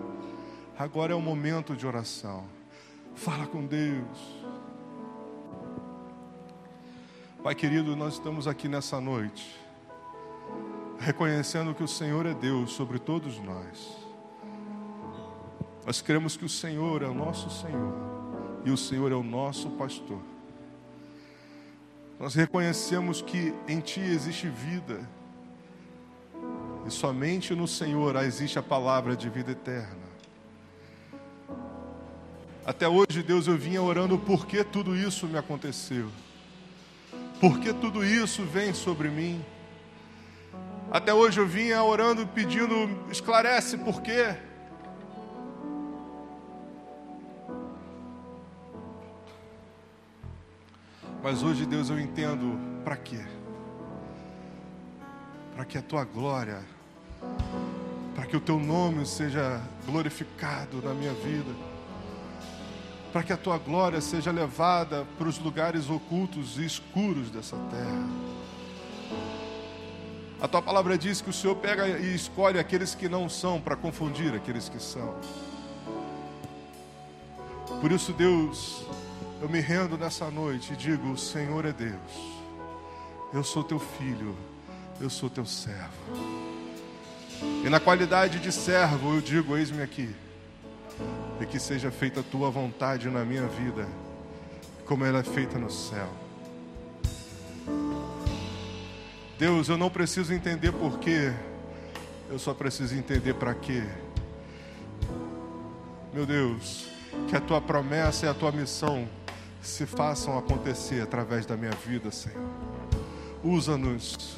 agora 0.77 1.13
é 1.13 1.15
o 1.15 1.21
momento 1.21 1.75
de 1.75 1.85
oração. 1.85 2.45
Fala 3.13 3.45
com 3.45 3.63
Deus. 3.63 4.41
Pai 7.43 7.53
querido, 7.53 7.95
nós 7.95 8.13
estamos 8.13 8.47
aqui 8.47 8.67
nessa 8.67 8.99
noite, 8.99 9.55
reconhecendo 10.99 11.75
que 11.75 11.83
o 11.83 11.87
Senhor 11.87 12.25
é 12.25 12.33
Deus 12.33 12.71
sobre 12.71 12.97
todos 12.97 13.37
nós. 13.39 14.00
Nós 15.91 16.01
cremos 16.01 16.37
que 16.37 16.45
o 16.45 16.47
Senhor 16.47 17.03
é 17.03 17.05
o 17.05 17.13
nosso 17.13 17.49
Senhor 17.49 17.93
e 18.63 18.71
o 18.71 18.77
Senhor 18.77 19.11
é 19.11 19.15
o 19.15 19.21
nosso 19.21 19.71
pastor. 19.71 20.21
Nós 22.17 22.33
reconhecemos 22.33 23.21
que 23.21 23.53
em 23.67 23.81
Ti 23.81 23.99
existe 23.99 24.47
vida 24.47 25.05
e 26.87 26.89
somente 26.89 27.53
no 27.53 27.67
Senhor 27.67 28.15
existe 28.23 28.57
a 28.57 28.63
palavra 28.63 29.17
de 29.17 29.27
vida 29.27 29.51
eterna. 29.51 30.07
Até 32.65 32.87
hoje, 32.87 33.21
Deus, 33.21 33.47
eu 33.47 33.57
vinha 33.57 33.81
orando 33.81 34.17
por 34.17 34.45
que 34.45 34.63
tudo 34.63 34.95
isso 34.95 35.27
me 35.27 35.37
aconteceu. 35.37 36.09
Por 37.41 37.59
que 37.59 37.73
tudo 37.73 38.05
isso 38.05 38.45
vem 38.45 38.73
sobre 38.73 39.09
mim? 39.09 39.43
Até 40.89 41.13
hoje 41.13 41.41
eu 41.41 41.45
vinha 41.45 41.83
orando 41.83 42.25
pedindo, 42.27 42.87
esclarece 43.11 43.77
por 43.77 44.01
quê. 44.01 44.37
Mas 51.23 51.43
hoje, 51.43 51.67
Deus, 51.67 51.89
eu 51.89 51.99
entendo 51.99 52.59
para 52.83 52.97
quê? 52.97 53.21
Para 55.55 55.65
que 55.65 55.77
a 55.77 55.81
tua 55.81 56.03
glória, 56.03 56.61
para 58.15 58.25
que 58.25 58.35
o 58.35 58.39
teu 58.39 58.59
nome 58.59 59.05
seja 59.05 59.61
glorificado 59.85 60.81
na 60.81 60.95
minha 60.95 61.13
vida, 61.13 61.53
para 63.13 63.21
que 63.21 63.31
a 63.31 63.37
tua 63.37 63.59
glória 63.59 64.01
seja 64.01 64.31
levada 64.31 65.05
para 65.19 65.27
os 65.27 65.37
lugares 65.37 65.91
ocultos 65.91 66.57
e 66.57 66.65
escuros 66.65 67.29
dessa 67.29 67.57
terra. 67.69 68.09
A 70.41 70.47
tua 70.47 70.61
palavra 70.61 70.97
diz 70.97 71.21
que 71.21 71.29
o 71.29 71.33
Senhor 71.33 71.55
pega 71.57 71.87
e 71.87 72.15
escolhe 72.15 72.57
aqueles 72.57 72.95
que 72.95 73.07
não 73.07 73.29
são 73.29 73.61
para 73.61 73.75
confundir 73.75 74.33
aqueles 74.33 74.67
que 74.67 74.81
são. 74.81 75.13
Por 77.79 77.91
isso, 77.91 78.11
Deus, 78.11 78.83
eu 79.41 79.49
me 79.49 79.59
rendo 79.59 79.97
nessa 79.97 80.29
noite 80.29 80.73
e 80.73 80.75
digo: 80.75 81.11
O 81.11 81.17
Senhor 81.17 81.65
é 81.65 81.73
Deus. 81.73 82.31
Eu 83.33 83.43
sou 83.43 83.63
teu 83.63 83.79
filho, 83.79 84.37
eu 84.99 85.09
sou 85.09 85.29
teu 85.29 85.45
servo. 85.45 85.89
E 87.65 87.69
na 87.69 87.79
qualidade 87.79 88.39
de 88.39 88.51
servo, 88.51 89.15
eu 89.15 89.21
digo: 89.21 89.57
Eis-me 89.57 89.81
aqui. 89.81 90.15
E 91.39 91.45
que 91.47 91.59
seja 91.59 91.89
feita 91.89 92.19
a 92.19 92.23
tua 92.23 92.51
vontade 92.51 93.09
na 93.09 93.25
minha 93.25 93.47
vida, 93.47 93.87
como 94.85 95.03
ela 95.03 95.19
é 95.19 95.23
feita 95.23 95.57
no 95.57 95.71
céu. 95.71 96.07
Deus, 99.39 99.69
eu 99.69 99.75
não 99.75 99.89
preciso 99.89 100.31
entender 100.31 100.71
porquê, 100.71 101.33
eu 102.29 102.37
só 102.37 102.53
preciso 102.53 102.93
entender 102.95 103.33
para 103.33 103.55
quê. 103.55 103.83
Meu 106.13 106.27
Deus, 106.27 106.85
que 107.27 107.35
a 107.35 107.41
tua 107.41 107.59
promessa 107.59 108.27
e 108.27 108.29
a 108.29 108.35
tua 108.35 108.51
missão 108.51 109.09
se 109.61 109.85
façam 109.85 110.37
acontecer 110.37 111.01
através 111.01 111.45
da 111.45 111.55
minha 111.55 111.71
vida, 111.71 112.11
Senhor. 112.11 112.41
Usa-nos 113.43 114.37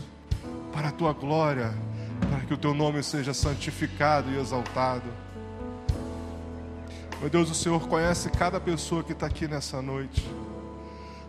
para 0.72 0.90
a 0.90 0.92
tua 0.92 1.14
glória, 1.14 1.74
para 2.30 2.42
que 2.42 2.54
o 2.54 2.58
teu 2.58 2.74
nome 2.74 3.02
seja 3.02 3.34
santificado 3.34 4.30
e 4.32 4.40
exaltado. 4.40 5.10
Meu 7.20 7.30
Deus, 7.30 7.50
o 7.50 7.56
Senhor 7.56 7.88
conhece 7.88 8.30
cada 8.30 8.60
pessoa 8.60 9.04
que 9.04 9.14
está 9.14 9.28
aqui 9.28 9.48
nessa 9.48 9.82
noite. 9.82 10.28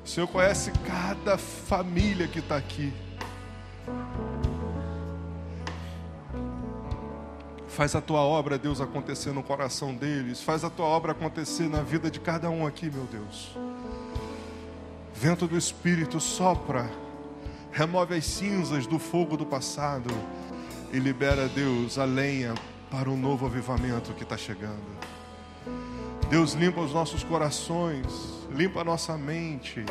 O 0.04 0.08
Senhor 0.08 0.26
conhece 0.26 0.72
cada 0.84 1.38
família 1.38 2.26
que 2.26 2.40
está 2.40 2.56
aqui. 2.56 2.92
Faz 7.68 7.94
a 7.94 8.00
tua 8.00 8.20
obra, 8.20 8.56
Deus, 8.56 8.80
acontecer 8.80 9.32
no 9.32 9.42
coração 9.42 9.94
deles. 9.94 10.40
Faz 10.40 10.62
a 10.62 10.70
tua 10.70 10.86
obra 10.86 11.12
acontecer 11.12 11.68
na 11.68 11.82
vida 11.82 12.10
de 12.10 12.20
cada 12.20 12.48
um 12.50 12.66
aqui, 12.66 12.90
meu 12.90 13.04
Deus. 13.04 13.56
Vento 15.14 15.46
do 15.46 15.56
Espírito 15.56 16.18
sopra, 16.18 16.90
remove 17.70 18.14
as 18.16 18.24
cinzas 18.24 18.84
do 18.84 18.98
fogo 18.98 19.36
do 19.36 19.46
passado 19.46 20.10
e 20.92 20.98
libera, 20.98 21.48
Deus, 21.48 21.98
a 21.98 22.04
lenha 22.04 22.52
para 22.90 23.08
um 23.08 23.16
novo 23.16 23.46
avivamento 23.46 24.12
que 24.12 24.24
está 24.24 24.36
chegando. 24.36 24.82
Deus, 26.28 26.54
limpa 26.54 26.80
os 26.80 26.92
nossos 26.92 27.22
corações, 27.22 28.06
limpa 28.50 28.80
a 28.80 28.84
nossa 28.84 29.16
mente, 29.16 29.84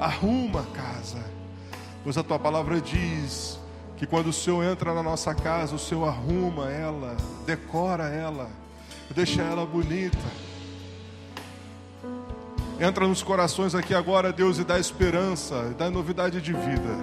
arruma 0.00 0.60
a 0.60 0.76
casa, 0.76 1.24
pois 2.02 2.18
a 2.18 2.24
tua 2.24 2.38
palavra 2.38 2.80
diz 2.80 3.60
que 3.96 4.06
quando 4.06 4.28
o 4.28 4.32
Senhor 4.32 4.64
entra 4.64 4.92
na 4.92 5.04
nossa 5.04 5.34
casa, 5.34 5.76
o 5.76 5.78
Senhor 5.78 6.06
arruma 6.06 6.68
ela, 6.68 7.16
decora 7.46 8.08
ela, 8.08 8.50
deixa 9.14 9.40
ela 9.40 9.64
bonita. 9.64 10.47
Entra 12.80 13.06
nos 13.06 13.22
corações 13.22 13.74
aqui 13.74 13.94
agora, 13.94 14.32
Deus, 14.32 14.58
e 14.58 14.64
dá 14.64 14.78
esperança, 14.78 15.74
dá 15.76 15.90
novidade 15.90 16.40
de 16.40 16.52
vida, 16.52 16.96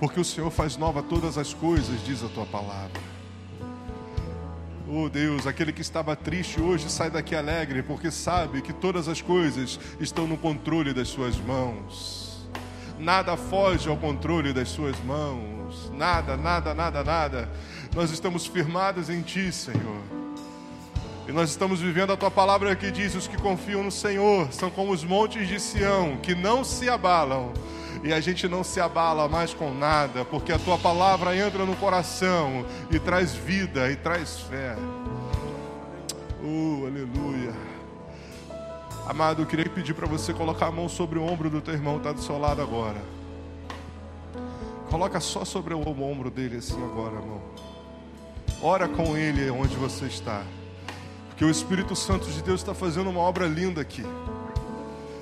porque 0.00 0.18
o 0.18 0.24
Senhor 0.24 0.50
faz 0.50 0.76
nova 0.76 1.02
todas 1.02 1.38
as 1.38 1.54
coisas, 1.54 2.04
diz 2.04 2.22
a 2.24 2.28
tua 2.28 2.46
palavra. 2.46 3.00
Oh 4.88 5.08
Deus, 5.08 5.46
aquele 5.46 5.72
que 5.72 5.80
estava 5.80 6.14
triste 6.16 6.60
hoje 6.60 6.90
sai 6.90 7.10
daqui 7.10 7.34
alegre, 7.34 7.82
porque 7.82 8.10
sabe 8.10 8.60
que 8.60 8.72
todas 8.72 9.08
as 9.08 9.22
coisas 9.22 9.78
estão 10.00 10.26
no 10.26 10.36
controle 10.36 10.92
das 10.92 11.08
Suas 11.08 11.36
mãos. 11.38 12.46
Nada 12.98 13.36
foge 13.36 13.88
ao 13.88 13.96
controle 13.96 14.52
das 14.52 14.68
Suas 14.68 14.98
mãos 15.04 15.62
nada, 15.92 16.36
nada, 16.36 16.74
nada, 16.74 17.04
nada. 17.04 17.48
Nós 17.94 18.10
estamos 18.10 18.46
firmados 18.46 19.08
em 19.08 19.22
Ti, 19.22 19.52
Senhor. 19.52 20.21
E 21.26 21.32
nós 21.32 21.50
estamos 21.50 21.80
vivendo 21.80 22.12
a 22.12 22.16
Tua 22.16 22.30
palavra 22.30 22.74
que 22.74 22.90
diz: 22.90 23.14
os 23.14 23.26
que 23.26 23.36
confiam 23.36 23.82
no 23.82 23.90
Senhor 23.90 24.52
são 24.52 24.70
como 24.70 24.92
os 24.92 25.04
montes 25.04 25.46
de 25.46 25.60
Sião, 25.60 26.16
que 26.16 26.34
não 26.34 26.64
se 26.64 26.88
abalam. 26.88 27.52
E 28.02 28.12
a 28.12 28.20
gente 28.20 28.48
não 28.48 28.64
se 28.64 28.80
abala 28.80 29.28
mais 29.28 29.54
com 29.54 29.72
nada, 29.72 30.24
porque 30.24 30.52
a 30.52 30.58
Tua 30.58 30.76
palavra 30.76 31.36
entra 31.36 31.64
no 31.64 31.76
coração 31.76 32.66
e 32.90 32.98
traz 32.98 33.32
vida 33.32 33.90
e 33.90 33.96
traz 33.96 34.40
fé. 34.40 34.76
Oh, 36.42 36.86
aleluia. 36.86 37.54
Amado, 39.06 39.42
eu 39.42 39.46
queria 39.46 39.68
pedir 39.68 39.94
para 39.94 40.06
você 40.06 40.32
colocar 40.32 40.66
a 40.66 40.72
mão 40.72 40.88
sobre 40.88 41.18
o 41.18 41.24
ombro 41.24 41.48
do 41.48 41.60
teu 41.60 41.74
irmão 41.74 41.94
que 41.94 42.00
está 42.00 42.12
do 42.12 42.20
seu 42.20 42.38
lado 42.38 42.60
agora. 42.60 43.00
Coloca 44.90 45.20
só 45.20 45.44
sobre 45.44 45.72
o 45.72 45.80
ombro 45.80 46.30
dele 46.30 46.56
assim 46.56 46.82
agora, 46.84 47.14
irmão. 47.14 47.40
Ora 48.60 48.88
com 48.88 49.16
ele 49.16 49.48
onde 49.50 49.76
você 49.76 50.06
está. 50.06 50.42
Porque 51.32 51.44
o 51.44 51.50
Espírito 51.50 51.96
Santo 51.96 52.30
de 52.30 52.42
Deus 52.42 52.60
está 52.60 52.74
fazendo 52.74 53.10
uma 53.10 53.18
obra 53.18 53.46
linda 53.46 53.80
aqui. 53.80 54.04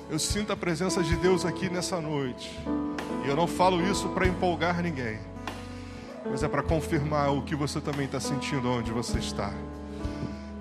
Eu 0.09 0.19
sinto 0.19 0.53
a 0.53 0.57
presença 0.57 1.01
de 1.01 1.15
Deus 1.15 1.45
aqui 1.45 1.69
nessa 1.69 1.99
noite. 1.99 2.51
E 3.25 3.27
eu 3.29 3.35
não 3.35 3.47
falo 3.47 3.81
isso 3.89 4.09
para 4.09 4.27
empolgar 4.27 4.83
ninguém. 4.83 5.19
Mas 6.29 6.43
é 6.43 6.47
para 6.47 6.61
confirmar 6.61 7.33
o 7.33 7.41
que 7.41 7.55
você 7.55 7.79
também 7.79 8.05
está 8.05 8.19
sentindo 8.19 8.69
onde 8.69 8.91
você 8.91 9.19
está. 9.19 9.53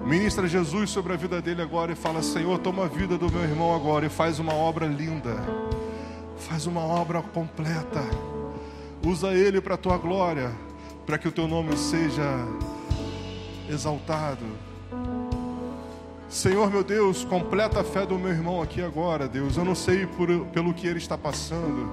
Ministra 0.01 0.47
Jesus 0.47 0.91
sobre 0.91 1.13
a 1.13 1.17
vida 1.17 1.43
dele 1.43 1.63
agora 1.63 1.93
e 1.93 1.97
fala: 1.97 2.23
Senhor, 2.23 2.59
toma 2.59 2.85
a 2.85 2.89
vida 2.89 3.19
do 3.19 3.31
meu 3.31 3.43
irmão 3.43 3.75
agora 3.75 4.07
e 4.07 4.09
faz 4.09 4.39
uma 4.39 4.55
obra 4.55 4.87
linda. 4.87 5.37
Faz 6.39 6.67
uma 6.67 6.81
obra 6.81 7.21
completa 7.21 8.03
Usa 9.03 9.33
ele 9.33 9.63
para 9.63 9.77
a 9.77 9.79
tua 9.79 9.97
glória, 9.97 10.53
para 11.07 11.17
que 11.17 11.27
o 11.27 11.33
teu 11.33 11.49
nome 11.49 11.75
seja 11.77 12.23
exaltado. 13.67 14.45
Senhor 16.31 16.71
meu 16.71 16.83
Deus, 16.83 17.25
completa 17.25 17.81
a 17.81 17.85
fé 17.85 18.07
do 18.07 18.19
meu 18.19 18.31
irmão 18.31 18.63
aqui 18.63 18.81
agora, 18.81 19.29
Deus. 19.29 19.57
Eu 19.57 19.65
não 19.65 19.75
sei 19.75 20.07
por, 20.07 20.29
pelo 20.47 20.73
que 20.73 20.87
ele 20.87 20.99
está 20.99 21.19
passando, 21.19 21.93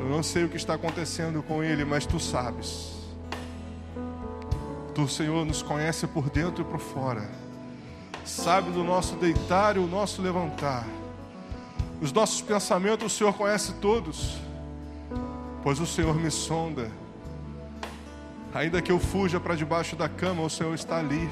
eu 0.00 0.08
não 0.08 0.22
sei 0.22 0.44
o 0.44 0.48
que 0.48 0.56
está 0.56 0.74
acontecendo 0.74 1.42
com 1.42 1.62
ele, 1.62 1.84
mas 1.84 2.06
tu 2.06 2.18
sabes. 2.18 2.94
Tu, 4.94 5.06
Senhor, 5.06 5.44
nos 5.44 5.62
conhece 5.62 6.06
por 6.06 6.30
dentro 6.30 6.62
e 6.62 6.64
por 6.64 6.80
fora, 6.80 7.30
sabe 8.24 8.70
do 8.70 8.82
nosso 8.82 9.14
deitar 9.16 9.76
e 9.76 9.78
o 9.78 9.86
nosso 9.86 10.22
levantar. 10.22 10.86
Os 12.00 12.12
nossos 12.12 12.40
pensamentos, 12.40 13.12
o 13.12 13.16
Senhor 13.16 13.34
conhece 13.34 13.74
todos 13.74 14.42
pois 15.64 15.80
o 15.80 15.86
Senhor 15.86 16.14
me 16.14 16.30
sonda. 16.30 16.90
Ainda 18.52 18.82
que 18.82 18.92
eu 18.92 19.00
fuja 19.00 19.40
para 19.40 19.54
debaixo 19.54 19.96
da 19.96 20.10
cama, 20.10 20.42
o 20.42 20.50
Senhor 20.50 20.74
está 20.74 20.98
ali. 20.98 21.28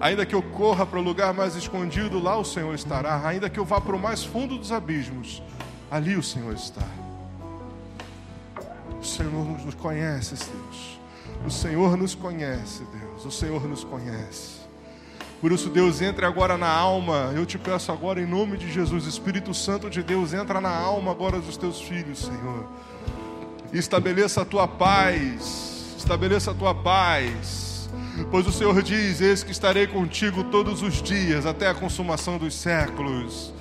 Ainda 0.00 0.24
que 0.24 0.34
eu 0.34 0.42
corra 0.42 0.86
para 0.86 0.98
o 0.98 1.02
lugar 1.02 1.34
mais 1.34 1.56
escondido, 1.56 2.20
lá 2.20 2.36
o 2.36 2.44
Senhor 2.44 2.74
estará. 2.74 3.26
Ainda 3.26 3.50
que 3.50 3.58
eu 3.58 3.64
vá 3.64 3.80
para 3.80 3.96
o 3.96 3.98
mais 3.98 4.24
fundo 4.24 4.56
dos 4.56 4.70
abismos, 4.70 5.42
ali 5.90 6.16
o 6.16 6.22
Senhor 6.22 6.54
está. 6.54 6.86
O 9.00 9.04
Senhor 9.04 9.64
nos 9.64 9.74
conhece, 9.74 10.34
Deus. 10.34 11.00
O 11.46 11.50
Senhor 11.50 11.96
nos 11.96 12.14
conhece, 12.14 12.84
Deus. 12.84 13.24
O 13.24 13.30
Senhor 13.30 13.66
nos 13.68 13.84
conhece. 13.84 14.58
Por 15.40 15.52
isso, 15.52 15.68
Deus, 15.68 16.00
entre 16.00 16.26
agora 16.26 16.56
na 16.56 16.68
alma. 16.68 17.32
Eu 17.34 17.46
te 17.46 17.58
peço 17.58 17.92
agora, 17.92 18.20
em 18.20 18.26
nome 18.26 18.56
de 18.56 18.72
Jesus, 18.72 19.04
Espírito 19.04 19.54
Santo 19.54 19.88
de 19.88 20.02
Deus, 20.02 20.32
entra 20.32 20.60
na 20.60 20.74
alma 20.76 21.12
agora 21.12 21.40
dos 21.40 21.56
teus 21.56 21.80
filhos, 21.80 22.18
Senhor 22.18 22.68
estabeleça 23.72 24.42
a 24.42 24.44
tua 24.44 24.66
paz, 24.66 25.94
estabeleça 25.96 26.50
a 26.52 26.54
tua 26.54 26.74
paz, 26.74 27.67
pois 28.30 28.46
o 28.46 28.52
Senhor 28.52 28.82
diz: 28.82 29.20
Eis 29.20 29.42
que 29.42 29.52
estarei 29.52 29.86
contigo 29.86 30.44
todos 30.44 30.82
os 30.82 31.02
dias, 31.02 31.46
até 31.46 31.68
a 31.68 31.74
consumação 31.74 32.38
dos 32.38 32.54
séculos. 32.54 33.52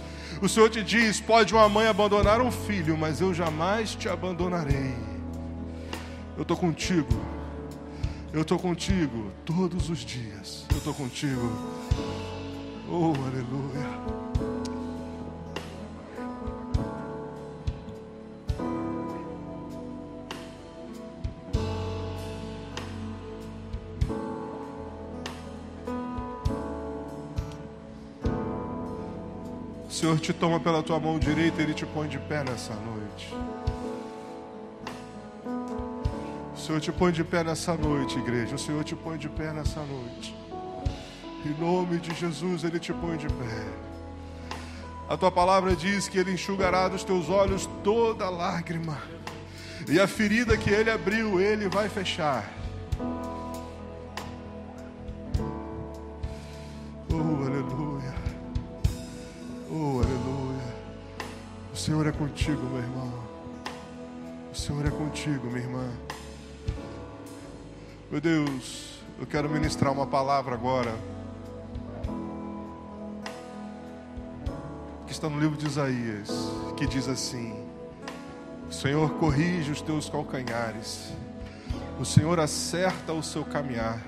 O 0.42 0.48
Senhor 0.48 0.70
te 0.70 0.84
diz: 0.84 1.20
Pode 1.20 1.54
uma 1.54 1.68
mãe 1.68 1.88
abandonar 1.88 2.42
um 2.42 2.52
filho, 2.52 2.98
mas 2.98 3.22
eu 3.22 3.34
jamais 3.34 3.96
te 3.96 4.08
abandonarei. 4.08 4.94
Eu 6.36 6.44
estou 6.44 6.56
contigo, 6.56 7.10
eu 8.32 8.42
estou 8.42 8.60
contigo 8.60 9.32
todos 9.44 9.90
os 9.90 10.00
dias, 10.00 10.66
eu 10.70 10.78
estou 10.78 10.94
contigo. 10.94 11.52
Oh, 12.90 13.14
aleluia. 13.26 14.07
Senhor 29.98 30.20
te 30.20 30.32
toma 30.32 30.60
pela 30.60 30.84
tua 30.84 31.00
mão 31.00 31.18
direita 31.18 31.60
Ele 31.60 31.74
te 31.74 31.84
põe 31.84 32.08
de 32.08 32.20
pé 32.20 32.44
nessa 32.44 32.76
noite. 32.76 33.34
O 36.54 36.60
Senhor 36.60 36.80
te 36.80 36.92
põe 36.92 37.12
de 37.12 37.24
pé 37.24 37.44
nessa 37.44 37.74
noite, 37.74 38.20
igreja. 38.20 38.54
O 38.54 38.60
Senhor 38.60 38.84
te 38.84 38.96
põe 38.96 39.18
de 39.18 39.28
pé 39.28 39.52
nessa 39.52 39.82
noite. 39.82 40.36
Em 41.44 41.50
nome 41.60 41.98
de 41.98 42.14
Jesus, 42.14 42.64
Ele 42.64 42.80
te 42.80 42.94
põe 42.94 43.18
de 43.18 43.28
pé. 43.28 43.66
A 45.10 45.18
tua 45.18 45.32
palavra 45.32 45.76
diz 45.76 46.08
que 46.08 46.20
Ele 46.20 46.34
enxugará 46.34 46.88
dos 46.88 47.04
teus 47.04 47.28
olhos 47.28 47.68
toda 47.84 48.30
lágrima, 48.30 49.02
e 49.90 50.00
a 50.00 50.06
ferida 50.06 50.56
que 50.56 50.70
Ele 50.70 50.92
abriu, 50.92 51.42
Ele 51.42 51.68
vai 51.70 51.90
fechar. 51.90 52.57
Senhor 61.88 62.06
é 62.06 62.12
contigo, 62.12 62.62
meu 62.64 62.80
irmão. 62.80 63.14
O 64.52 64.54
Senhor 64.54 64.86
é 64.86 64.90
contigo, 64.90 65.48
minha 65.48 65.60
irmã. 65.64 65.90
Meu 68.12 68.20
Deus, 68.20 69.00
eu 69.18 69.26
quero 69.26 69.50
ministrar 69.50 69.94
uma 69.94 70.06
palavra 70.06 70.54
agora. 70.54 70.94
Que 75.06 75.14
está 75.14 75.30
no 75.30 75.40
livro 75.40 75.56
de 75.56 75.66
Isaías, 75.66 76.30
que 76.76 76.86
diz 76.86 77.08
assim: 77.08 77.56
O 78.70 78.74
Senhor 78.74 79.10
corrige 79.12 79.72
os 79.72 79.82
teus 79.82 80.10
calcanhares. 80.10 81.14
O 82.02 82.04
Senhor 82.04 82.38
acerta 82.38 83.14
o 83.14 83.24
seu 83.24 83.46
caminhar. 83.46 84.06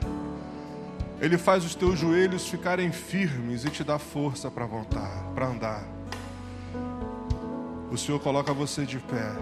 Ele 1.21 1.37
faz 1.37 1.65
os 1.65 1.75
teus 1.75 1.99
joelhos 1.99 2.47
ficarem 2.47 2.91
firmes 2.91 3.65
e 3.65 3.69
te 3.69 3.83
dá 3.83 3.99
força 3.99 4.49
para 4.49 4.65
voltar, 4.65 5.23
para 5.35 5.47
andar. 5.47 5.83
O 7.91 7.97
Senhor 7.97 8.19
coloca 8.19 8.53
você 8.53 8.85
de 8.85 8.99
pé. 8.99 9.35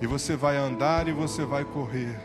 E 0.00 0.06
você 0.06 0.36
vai 0.36 0.56
andar 0.56 1.08
e 1.08 1.12
você 1.12 1.44
vai 1.44 1.64
correr. 1.64 2.18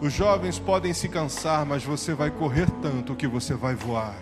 Os 0.00 0.12
jovens 0.12 0.58
podem 0.58 0.94
se 0.94 1.08
cansar, 1.08 1.66
mas 1.66 1.84
você 1.84 2.14
vai 2.14 2.30
correr 2.30 2.70
tanto 2.82 3.14
que 3.14 3.26
você 3.26 3.54
vai 3.54 3.74
voar. 3.74 4.16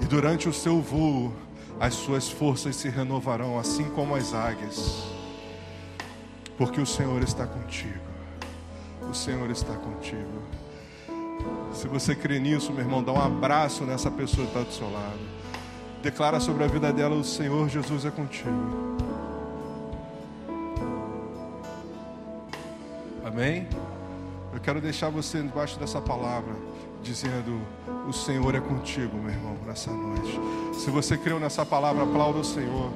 E 0.00 0.04
durante 0.04 0.48
o 0.48 0.52
seu 0.52 0.80
voo, 0.80 1.32
as 1.80 1.94
suas 1.94 2.28
forças 2.28 2.76
se 2.76 2.88
renovarão, 2.88 3.58
assim 3.58 3.84
como 3.90 4.14
as 4.14 4.32
águias. 4.32 5.04
Porque 6.56 6.80
o 6.80 6.86
Senhor 6.86 7.22
está 7.22 7.46
contigo. 7.46 8.00
O 9.08 9.14
Senhor 9.14 9.50
está 9.50 9.74
contigo. 9.74 10.42
Se 11.72 11.86
você 11.86 12.14
crê 12.14 12.38
nisso, 12.38 12.72
meu 12.72 12.82
irmão, 12.82 13.02
dá 13.02 13.12
um 13.12 13.20
abraço 13.20 13.84
nessa 13.84 14.10
pessoa 14.10 14.46
que 14.46 14.52
está 14.52 14.68
do 14.68 14.72
seu 14.72 14.90
lado. 14.90 15.18
Declara 16.02 16.40
sobre 16.40 16.64
a 16.64 16.66
vida 16.66 16.92
dela: 16.92 17.14
o 17.14 17.24
Senhor 17.24 17.68
Jesus 17.68 18.04
é 18.04 18.10
contigo. 18.10 18.96
Amém? 23.24 23.68
Eu 24.52 24.60
quero 24.60 24.80
deixar 24.80 25.10
você 25.10 25.40
debaixo 25.40 25.78
dessa 25.78 26.00
palavra, 26.00 26.52
dizendo: 27.02 27.60
O 28.08 28.12
Senhor 28.12 28.54
é 28.54 28.60
contigo, 28.60 29.16
meu 29.18 29.30
irmão, 29.30 29.56
nessa 29.66 29.90
noite. 29.90 30.40
Se 30.74 30.90
você 30.90 31.16
creu 31.16 31.38
nessa 31.38 31.64
palavra, 31.64 32.04
aplauda 32.04 32.38
o 32.38 32.44
Senhor. 32.44 32.90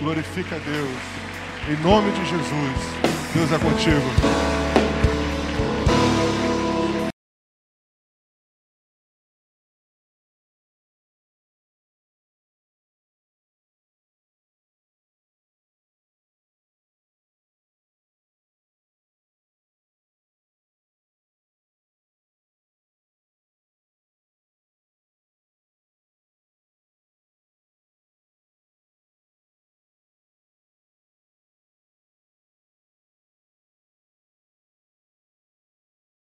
Glorifica 0.00 0.56
a 0.56 0.58
Deus. 0.58 1.28
Em 1.68 1.82
nome 1.82 2.10
de 2.12 2.24
Jesus, 2.24 3.08
Deus 3.34 3.52
é 3.52 3.58
contigo. 3.58 4.57